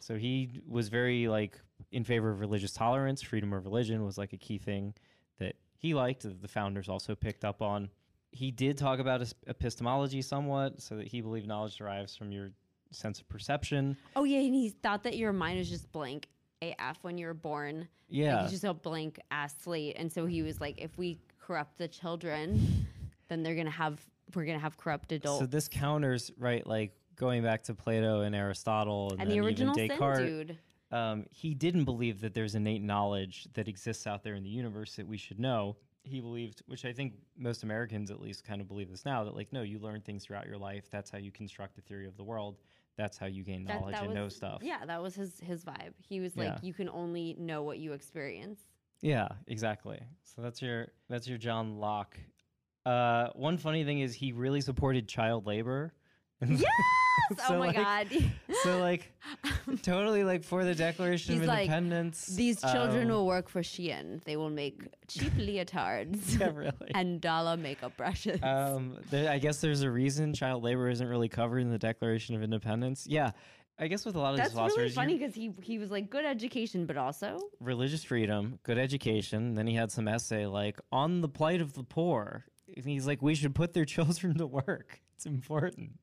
So 0.00 0.16
he 0.16 0.60
was 0.68 0.88
very 0.90 1.26
like 1.26 1.58
in 1.90 2.04
favor 2.04 2.30
of 2.30 2.40
religious 2.40 2.72
tolerance. 2.72 3.22
Freedom 3.22 3.52
of 3.54 3.64
religion 3.64 4.04
was 4.04 4.18
like 4.18 4.32
a 4.34 4.36
key 4.36 4.58
thing 4.58 4.94
he 5.78 5.94
liked. 5.94 6.26
The 6.42 6.48
founders 6.48 6.88
also 6.88 7.14
picked 7.14 7.44
up 7.44 7.62
on. 7.62 7.88
He 8.30 8.50
did 8.50 8.76
talk 8.76 8.98
about 8.98 9.32
epistemology 9.46 10.20
somewhat, 10.20 10.82
so 10.82 10.96
that 10.96 11.08
he 11.08 11.20
believed 11.22 11.46
knowledge 11.46 11.78
derives 11.78 12.14
from 12.14 12.30
your 12.30 12.50
sense 12.90 13.20
of 13.20 13.28
perception. 13.28 13.96
Oh 14.16 14.24
yeah, 14.24 14.40
and 14.40 14.54
he 14.54 14.70
thought 14.70 15.02
that 15.04 15.16
your 15.16 15.32
mind 15.32 15.58
was 15.58 15.70
just 15.70 15.90
blank 15.92 16.28
AF 16.60 16.98
when 17.02 17.16
you 17.16 17.26
were 17.26 17.34
born. 17.34 17.78
Like, 17.78 17.88
Yeah, 18.08 18.42
it's 18.42 18.52
just 18.52 18.64
a 18.64 18.74
blank 18.74 19.20
ass 19.30 19.54
slate. 19.62 19.96
And 19.98 20.12
so 20.12 20.26
he 20.26 20.42
was 20.42 20.60
like, 20.60 20.80
if 20.80 20.96
we 20.98 21.20
corrupt 21.40 21.78
the 21.78 21.88
children, 21.88 22.86
then 23.28 23.42
they're 23.42 23.54
gonna 23.54 23.70
have 23.70 24.00
we're 24.34 24.44
gonna 24.44 24.58
have 24.58 24.76
corrupt 24.76 25.12
adults. 25.12 25.40
so 25.40 25.46
this 25.46 25.68
counters 25.68 26.30
right, 26.38 26.66
like 26.66 26.92
going 27.16 27.42
back 27.42 27.62
to 27.64 27.74
Plato 27.74 28.20
and 28.20 28.34
Aristotle, 28.34 29.12
and, 29.12 29.22
and 29.22 29.30
the 29.30 29.40
original 29.40 29.74
even 29.78 29.88
sin 29.88 29.98
Descartes. 29.98 30.18
dude. 30.26 30.58
Um, 30.90 31.26
he 31.30 31.54
didn't 31.54 31.84
believe 31.84 32.20
that 32.20 32.34
there's 32.34 32.54
innate 32.54 32.82
knowledge 32.82 33.46
that 33.54 33.68
exists 33.68 34.06
out 34.06 34.22
there 34.22 34.34
in 34.34 34.42
the 34.42 34.48
universe 34.48 34.96
that 34.96 35.06
we 35.06 35.16
should 35.16 35.38
know. 35.38 35.76
He 36.02 36.20
believed, 36.20 36.62
which 36.66 36.84
I 36.84 36.92
think 36.92 37.14
most 37.36 37.62
Americans 37.62 38.10
at 38.10 38.20
least 38.20 38.44
kind 38.44 38.60
of 38.60 38.68
believe 38.68 38.88
this 38.90 39.04
now, 39.04 39.24
that 39.24 39.34
like, 39.34 39.52
no, 39.52 39.62
you 39.62 39.78
learn 39.78 40.00
things 40.00 40.24
throughout 40.24 40.46
your 40.46 40.56
life. 40.56 40.84
That's 40.90 41.10
how 41.10 41.18
you 41.18 41.30
construct 41.30 41.76
a 41.78 41.82
theory 41.82 42.06
of 42.06 42.16
the 42.16 42.24
world. 42.24 42.56
That's 42.96 43.18
how 43.18 43.26
you 43.26 43.44
gain 43.44 43.64
knowledge 43.64 43.94
that 43.94 44.04
and 44.04 44.14
know 44.14 44.28
stuff. 44.28 44.60
Yeah, 44.62 44.84
that 44.86 45.00
was 45.00 45.14
his 45.14 45.38
his 45.40 45.64
vibe. 45.64 45.92
He 46.08 46.20
was 46.20 46.36
like, 46.36 46.48
Yeah. 46.48 46.58
you 46.62 46.72
can 46.72 46.88
only 46.88 47.36
know 47.38 47.62
what 47.62 47.78
you 47.78 47.92
experience. 47.92 48.60
Yeah, 49.02 49.28
exactly. 49.46 50.00
So 50.24 50.42
that's 50.42 50.60
your 50.60 50.88
that's 51.08 51.28
your 51.28 51.38
John 51.38 51.78
Locke. 51.78 52.18
Uh, 52.84 53.28
one 53.34 53.58
funny 53.58 53.84
thing 53.84 54.00
is 54.00 54.14
he 54.14 54.32
really 54.32 54.60
supported 54.60 55.06
child 55.06 55.46
labor. 55.46 55.92
Yes. 56.48 57.46
So, 57.46 57.56
oh 57.56 57.58
my 57.58 57.66
like, 57.66 57.76
god. 57.76 58.08
so 58.62 58.78
like 58.78 59.12
totally 59.82 60.24
like 60.24 60.44
for 60.44 60.64
the 60.64 60.74
Declaration 60.74 61.34
He's 61.34 61.42
of 61.42 61.48
like, 61.48 61.66
Independence. 61.66 62.26
These 62.26 62.60
children 62.60 63.10
um, 63.10 63.16
will 63.16 63.26
work 63.26 63.48
for 63.48 63.60
Shein. 63.60 64.22
They 64.24 64.36
will 64.36 64.48
make 64.48 64.80
cheap 65.08 65.32
leotards 65.36 66.38
yeah, 66.38 66.50
really. 66.54 66.90
and 66.94 67.20
dollar 67.20 67.56
makeup 67.56 67.96
brushes. 67.96 68.40
Um, 68.42 68.96
there, 69.10 69.30
I 69.30 69.38
guess 69.38 69.60
there's 69.60 69.82
a 69.82 69.90
reason 69.90 70.32
child 70.32 70.62
labor 70.62 70.88
isn't 70.88 71.06
really 71.06 71.28
covered 71.28 71.58
in 71.58 71.70
the 71.70 71.78
Declaration 71.78 72.34
of 72.34 72.42
Independence. 72.42 73.04
Yeah, 73.06 73.32
I 73.78 73.88
guess 73.88 74.06
with 74.06 74.16
a 74.16 74.20
lot 74.20 74.32
of 74.32 74.38
That's 74.38 74.54
really 74.54 74.88
funny 74.88 75.18
because 75.18 75.34
he 75.34 75.52
he 75.62 75.78
was 75.78 75.90
like 75.90 76.08
good 76.08 76.24
education, 76.24 76.86
but 76.86 76.96
also 76.96 77.38
religious 77.60 78.04
freedom, 78.04 78.58
good 78.62 78.78
education. 78.78 79.54
Then 79.54 79.66
he 79.66 79.74
had 79.74 79.92
some 79.92 80.08
essay 80.08 80.46
like 80.46 80.80
on 80.92 81.20
the 81.20 81.28
plight 81.28 81.60
of 81.60 81.74
the 81.74 81.84
poor. 81.84 82.46
And 82.74 82.84
he's 82.84 83.06
like, 83.06 83.22
we 83.22 83.34
should 83.34 83.54
put 83.54 83.72
their 83.72 83.84
children 83.84 84.38
to 84.38 84.46
work. 84.46 85.00
It's 85.14 85.26
important. 85.26 85.98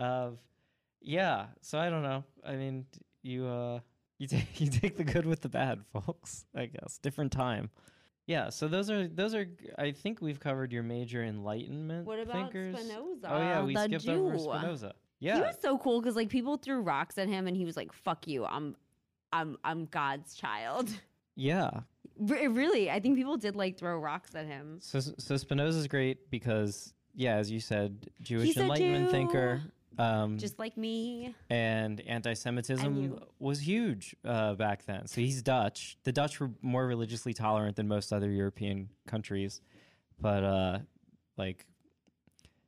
Uh, 0.00 0.30
yeah. 1.00 1.46
So 1.60 1.78
I 1.78 1.90
don't 1.90 2.02
know. 2.02 2.24
I 2.44 2.56
mean, 2.56 2.86
you 3.22 3.46
uh, 3.46 3.80
you 4.18 4.26
take 4.26 4.48
you 4.60 4.68
take 4.68 4.96
the 4.96 5.04
good 5.04 5.26
with 5.26 5.40
the 5.40 5.48
bad, 5.48 5.80
folks. 5.92 6.46
I 6.54 6.66
guess 6.66 6.98
different 6.98 7.32
time. 7.32 7.70
Yeah. 8.26 8.50
So 8.50 8.68
those 8.68 8.90
are 8.90 9.08
those 9.08 9.34
are. 9.34 9.46
I 9.78 9.92
think 9.92 10.20
we've 10.20 10.40
covered 10.40 10.72
your 10.72 10.82
major 10.82 11.22
Enlightenment 11.22 12.06
what 12.06 12.18
about 12.18 12.52
thinkers. 12.52 12.78
Spinoza? 12.78 13.28
Oh 13.28 13.38
yeah, 13.38 13.62
we 13.62 13.74
the 13.74 13.84
skipped 13.84 14.04
Jew. 14.04 14.26
over 14.26 14.38
Spinoza. 14.38 14.94
Yeah. 15.20 15.34
He 15.34 15.40
was 15.42 15.56
so 15.60 15.76
cool 15.76 16.00
because 16.00 16.16
like 16.16 16.30
people 16.30 16.56
threw 16.56 16.80
rocks 16.80 17.18
at 17.18 17.28
him, 17.28 17.46
and 17.46 17.56
he 17.56 17.64
was 17.64 17.76
like, 17.76 17.92
"Fuck 17.92 18.26
you, 18.26 18.46
I'm, 18.46 18.74
I'm, 19.32 19.58
I'm 19.64 19.84
God's 19.86 20.34
child." 20.34 20.88
yeah. 21.36 21.70
Re- 22.18 22.48
really, 22.48 22.90
I 22.90 23.00
think 23.00 23.16
people 23.16 23.36
did 23.36 23.54
like 23.54 23.76
throw 23.78 23.98
rocks 23.98 24.34
at 24.34 24.46
him. 24.46 24.78
So 24.80 25.00
so 25.00 25.36
Spinoza's 25.36 25.88
great 25.88 26.30
because 26.30 26.94
yeah, 27.14 27.36
as 27.36 27.50
you 27.50 27.60
said, 27.60 28.08
Jewish 28.22 28.48
He's 28.48 28.56
Enlightenment 28.56 29.06
Jew. 29.06 29.10
thinker. 29.10 29.62
Um, 29.98 30.38
Just 30.38 30.58
like 30.58 30.76
me. 30.76 31.34
and 31.50 32.00
anti-Semitism 32.00 33.20
was 33.38 33.60
huge 33.66 34.14
uh, 34.24 34.54
back 34.54 34.84
then. 34.86 35.06
So 35.06 35.20
he's 35.20 35.42
Dutch. 35.42 35.98
The 36.04 36.12
Dutch 36.12 36.40
were 36.40 36.50
more 36.62 36.86
religiously 36.86 37.34
tolerant 37.34 37.76
than 37.76 37.88
most 37.88 38.12
other 38.12 38.30
European 38.30 38.88
countries, 39.06 39.60
but 40.20 40.44
uh, 40.44 40.78
like, 41.36 41.66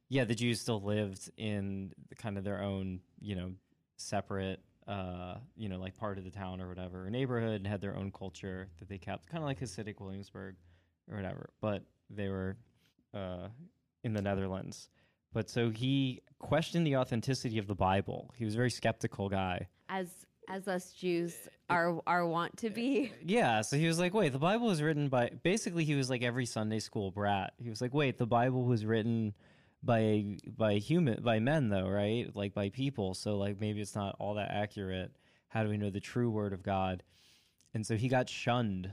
yeah, 0.08 0.24
the 0.24 0.34
Jews 0.34 0.60
still 0.60 0.82
lived 0.82 1.30
in 1.36 1.92
the, 2.08 2.14
kind 2.16 2.36
of 2.36 2.44
their 2.44 2.60
own, 2.60 3.00
you 3.20 3.34
know, 3.34 3.52
separate, 3.96 4.60
uh, 4.86 5.36
you 5.56 5.68
know, 5.68 5.78
like 5.78 5.96
part 5.96 6.18
of 6.18 6.24
the 6.24 6.30
town 6.30 6.60
or 6.60 6.68
whatever, 6.68 7.06
or 7.06 7.10
neighborhood, 7.10 7.54
and 7.54 7.66
had 7.66 7.80
their 7.80 7.96
own 7.96 8.10
culture 8.10 8.68
that 8.78 8.88
they 8.88 8.98
kept, 8.98 9.26
kind 9.28 9.42
of 9.42 9.46
like 9.48 9.60
Hasidic 9.60 10.00
Williamsburg 10.00 10.56
or 11.10 11.16
whatever. 11.16 11.50
But 11.60 11.84
they 12.10 12.28
were 12.28 12.56
uh, 13.14 13.48
in 14.04 14.12
the 14.12 14.20
Netherlands. 14.20 14.90
But 15.32 15.48
so 15.48 15.70
he 15.70 16.20
questioned 16.38 16.86
the 16.86 16.96
authenticity 16.96 17.58
of 17.58 17.66
the 17.66 17.74
Bible. 17.74 18.30
He 18.36 18.44
was 18.44 18.54
a 18.54 18.56
very 18.56 18.70
skeptical 18.70 19.28
guy. 19.28 19.68
as 19.88 20.08
as 20.48 20.66
us 20.68 20.92
Jews 20.92 21.34
are 21.70 22.00
are 22.06 22.26
want 22.26 22.56
to 22.58 22.70
be. 22.70 23.12
Yeah, 23.24 23.62
so 23.62 23.76
he 23.76 23.86
was 23.86 23.98
like, 23.98 24.12
wait, 24.12 24.32
the 24.32 24.38
Bible 24.38 24.66
was 24.66 24.82
written 24.82 25.08
by 25.08 25.30
basically 25.42 25.84
he 25.84 25.94
was 25.94 26.10
like 26.10 26.22
every 26.22 26.46
Sunday 26.46 26.80
school 26.80 27.10
brat. 27.10 27.52
He 27.58 27.70
was 27.70 27.80
like, 27.80 27.94
wait, 27.94 28.18
the 28.18 28.26
Bible 28.26 28.64
was 28.64 28.84
written 28.84 29.34
by 29.82 30.38
by 30.46 30.74
human 30.74 31.22
by 31.22 31.38
men 31.38 31.68
though, 31.68 31.88
right? 31.88 32.34
Like 32.34 32.54
by 32.54 32.68
people. 32.68 33.14
So 33.14 33.36
like 33.36 33.60
maybe 33.60 33.80
it's 33.80 33.94
not 33.94 34.16
all 34.18 34.34
that 34.34 34.50
accurate. 34.50 35.12
How 35.48 35.62
do 35.62 35.68
we 35.68 35.76
know 35.76 35.90
the 35.90 36.00
true 36.00 36.30
word 36.30 36.52
of 36.52 36.62
God? 36.62 37.02
And 37.74 37.86
so 37.86 37.96
he 37.96 38.08
got 38.08 38.28
shunned. 38.28 38.92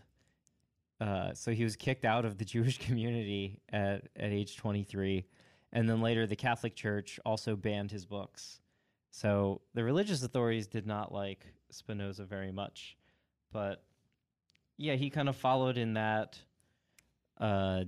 Uh, 1.02 1.34
so 1.34 1.52
he 1.52 1.64
was 1.64 1.76
kicked 1.76 2.06
out 2.06 2.26
of 2.26 2.38
the 2.38 2.46
Jewish 2.54 2.78
community 2.78 3.62
at 3.72 4.08
at 4.16 4.32
age 4.32 4.56
23. 4.58 5.26
And 5.72 5.88
then 5.88 6.02
later 6.02 6.26
the 6.26 6.36
Catholic 6.36 6.76
Church 6.76 7.20
also 7.26 7.56
banned 7.56 7.92
his 7.92 8.06
books. 8.06 8.60
So 9.12 9.62
the 9.74 9.84
religious 9.84 10.24
authorities 10.24 10.68
did 10.68 10.86
not 10.88 11.12
like 11.12 11.46
Spinoza 11.72 12.26
very 12.26 12.52
much. 12.52 12.98
But 13.52 13.84
yeah, 14.78 14.96
he 14.96 15.10
kind 15.10 15.30
of 15.30 15.36
followed 15.36 15.78
in 15.78 15.94
that 15.94 16.38
uh 17.40 17.84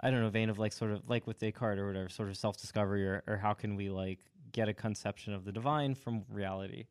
I 0.00 0.10
don't 0.12 0.20
know, 0.22 0.28
vein 0.30 0.48
of 0.48 0.58
like 0.60 0.72
sort 0.72 0.92
of 0.92 1.08
like 1.08 1.26
with 1.26 1.38
Descartes 1.38 1.78
or 1.80 1.86
whatever, 1.88 2.08
sort 2.08 2.28
of 2.28 2.36
self 2.36 2.56
discovery 2.56 3.04
or, 3.04 3.22
or 3.26 3.36
how 3.36 3.52
can 3.52 3.74
we 3.76 3.90
like 3.90 4.20
get 4.52 4.68
a 4.68 4.74
conception 4.74 5.34
of 5.34 5.44
the 5.44 5.52
divine 5.52 5.94
from 5.94 6.24
reality. 6.30 6.86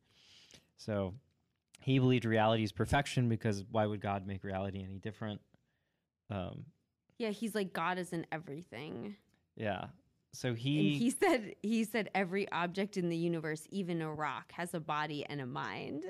So 0.77 1.13
he 1.81 1.97
believed 1.99 2.25
reality 2.25 2.63
is 2.63 2.71
perfection 2.71 3.29
because 3.29 3.63
why 3.71 3.85
would 3.85 4.01
God 4.01 4.27
make 4.27 4.43
reality 4.43 4.83
any 4.83 4.99
different? 4.99 5.41
Um 6.29 6.65
Yeah, 7.17 7.29
he's 7.29 7.55
like 7.55 7.73
God 7.73 7.97
is 7.97 8.13
in 8.13 8.25
everything. 8.31 9.15
yeah. 9.55 9.85
So 10.33 10.49
And 10.49 10.57
he, 10.57 10.93
he 10.97 11.09
said 11.09 11.55
he 11.63 11.83
said 11.83 12.09
every 12.13 12.49
object 12.51 12.97
in 12.97 13.09
the 13.09 13.17
universe, 13.17 13.65
even 13.69 14.01
a 14.01 14.13
rock, 14.13 14.51
has 14.53 14.73
a 14.73 14.79
body 14.79 15.25
and 15.27 15.41
a 15.41 15.45
mind. 15.45 16.03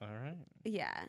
all 0.00 0.08
right. 0.22 0.36
Yeah. 0.64 1.04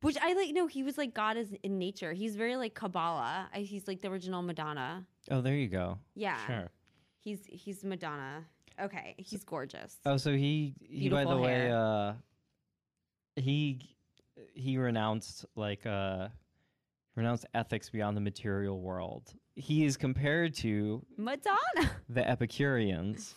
Which 0.00 0.16
I 0.20 0.32
like 0.34 0.54
no, 0.54 0.66
he 0.66 0.82
was 0.82 0.96
like 0.96 1.12
God 1.12 1.36
is 1.36 1.52
in 1.62 1.78
nature. 1.78 2.12
He's 2.12 2.36
very 2.36 2.56
like 2.56 2.74
Kabbalah. 2.74 3.48
I, 3.52 3.60
he's 3.60 3.88
like 3.88 4.00
the 4.00 4.08
original 4.08 4.42
Madonna. 4.42 5.04
Oh, 5.30 5.40
there 5.40 5.54
you 5.56 5.68
go. 5.68 5.98
Yeah. 6.14 6.38
Sure. 6.46 6.68
He's 7.18 7.40
he's 7.46 7.84
Madonna. 7.84 8.44
Okay. 8.80 9.14
He's 9.18 9.42
gorgeous. 9.44 9.96
Oh, 10.06 10.16
so 10.16 10.32
he 10.32 10.74
he 10.80 11.08
by 11.08 11.24
the 11.24 11.36
Beautiful 11.36 11.42
way, 11.42 11.70
uh 11.72 12.12
he 13.36 13.96
he 14.54 14.78
renounced 14.78 15.44
like 15.56 15.84
uh 15.84 16.28
renounced 17.16 17.46
ethics 17.54 17.90
beyond 17.90 18.16
the 18.16 18.20
material 18.20 18.80
world. 18.80 19.34
He 19.58 19.84
is 19.84 19.96
compared 19.96 20.54
to 20.56 21.04
Madonna. 21.16 21.90
the 22.08 22.26
Epicureans. 22.28 23.34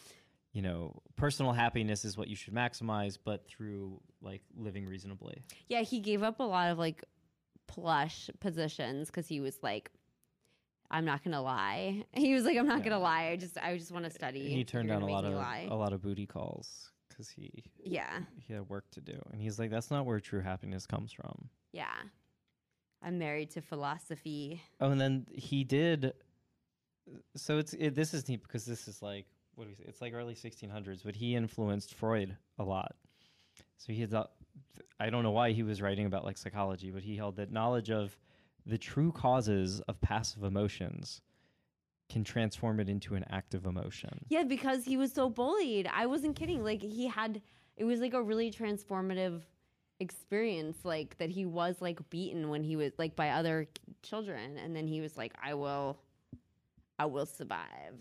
You 0.53 0.61
know, 0.61 1.01
personal 1.15 1.53
happiness 1.53 2.03
is 2.05 2.17
what 2.17 2.27
you 2.27 2.35
should 2.35 2.53
maximize, 2.53 3.17
but 3.23 3.47
through 3.47 3.99
like 4.21 4.41
living 4.55 4.85
reasonably. 4.85 5.43
Yeah, 5.67 5.81
he 5.81 5.99
gave 5.99 6.23
up 6.23 6.39
a 6.39 6.43
lot 6.43 6.69
of 6.71 6.77
like 6.77 7.03
plush 7.67 8.29
positions 8.41 9.07
because 9.07 9.27
he 9.27 9.39
was 9.39 9.57
like, 9.63 9.89
I'm 10.89 11.05
not 11.05 11.23
gonna 11.23 11.41
lie. 11.41 12.03
He 12.13 12.33
was 12.33 12.43
like, 12.43 12.57
I'm 12.57 12.67
not 12.67 12.79
Yeah. 12.79 12.83
gonna 12.89 12.99
lie. 12.99 13.29
I 13.29 13.37
just 13.37 13.57
I 13.57 13.77
just 13.77 13.91
want 13.91 14.03
to 14.05 14.11
study. 14.11 14.49
He 14.49 14.63
turned 14.65 14.89
down 14.89 15.01
a 15.03 15.07
lot 15.07 15.23
of 15.23 15.33
lie. 15.33 15.67
a 15.71 15.75
lot 15.75 15.93
of 15.93 16.01
booty 16.01 16.25
calls 16.25 16.91
because 17.07 17.29
he 17.29 17.63
Yeah, 17.83 18.19
he 18.37 18.51
had 18.53 18.67
work 18.69 18.91
to 18.91 19.01
do, 19.01 19.19
and 19.31 19.41
he's 19.41 19.57
like, 19.57 19.69
that's 19.71 19.89
not 19.89 20.05
where 20.05 20.19
true 20.19 20.41
happiness 20.41 20.85
comes 20.85 21.11
from. 21.13 21.49
yeah. 21.71 21.93
I'm 23.01 23.17
married 23.17 23.51
to 23.51 23.61
philosophy. 23.61 24.61
Oh, 24.79 24.91
and 24.91 25.01
then 25.01 25.25
he 25.31 25.63
did. 25.63 26.13
So 27.35 27.57
it's 27.57 27.73
it, 27.73 27.95
this 27.95 28.13
is 28.13 28.27
neat 28.29 28.43
because 28.43 28.65
this 28.65 28.87
is 28.87 29.01
like 29.01 29.25
what 29.55 29.65
do 29.65 29.69
we 29.69 29.75
say? 29.75 29.83
It's 29.87 30.01
like 30.01 30.13
early 30.13 30.35
1600s, 30.35 31.03
but 31.03 31.15
he 31.15 31.35
influenced 31.35 31.93
Freud 31.95 32.37
a 32.57 32.63
lot. 32.63 32.95
So 33.77 33.91
he 33.91 34.05
thought 34.05 34.31
I 34.99 35.09
don't 35.09 35.23
know 35.23 35.31
why 35.31 35.51
he 35.51 35.63
was 35.63 35.81
writing 35.81 36.05
about 36.05 36.25
like 36.25 36.37
psychology, 36.37 36.91
but 36.91 37.03
he 37.03 37.15
held 37.15 37.35
that 37.37 37.51
knowledge 37.51 37.89
of 37.89 38.17
the 38.65 38.77
true 38.77 39.11
causes 39.11 39.81
of 39.81 39.99
passive 40.01 40.43
emotions 40.43 41.21
can 42.09 42.23
transform 42.23 42.79
it 42.79 42.89
into 42.89 43.15
an 43.15 43.25
active 43.29 43.65
emotion. 43.65 44.25
Yeah, 44.29 44.43
because 44.43 44.83
he 44.85 44.97
was 44.97 45.13
so 45.13 45.29
bullied. 45.29 45.89
I 45.91 46.05
wasn't 46.05 46.35
kidding. 46.35 46.63
Like 46.63 46.81
he 46.81 47.07
had, 47.07 47.41
it 47.77 47.85
was 47.85 47.99
like 47.99 48.13
a 48.13 48.21
really 48.21 48.51
transformative 48.51 49.41
experience. 50.01 50.77
Like 50.83 51.17
that 51.19 51.29
he 51.29 51.45
was 51.45 51.77
like 51.79 51.97
beaten 52.09 52.49
when 52.49 52.63
he 52.63 52.75
was 52.75 52.91
like 52.97 53.15
by 53.15 53.29
other 53.29 53.67
children, 54.01 54.57
and 54.57 54.75
then 54.75 54.87
he 54.87 54.99
was 54.99 55.15
like, 55.17 55.33
"I 55.41 55.53
will, 55.53 55.97
I 56.99 57.05
will 57.05 57.25
survive." 57.25 57.95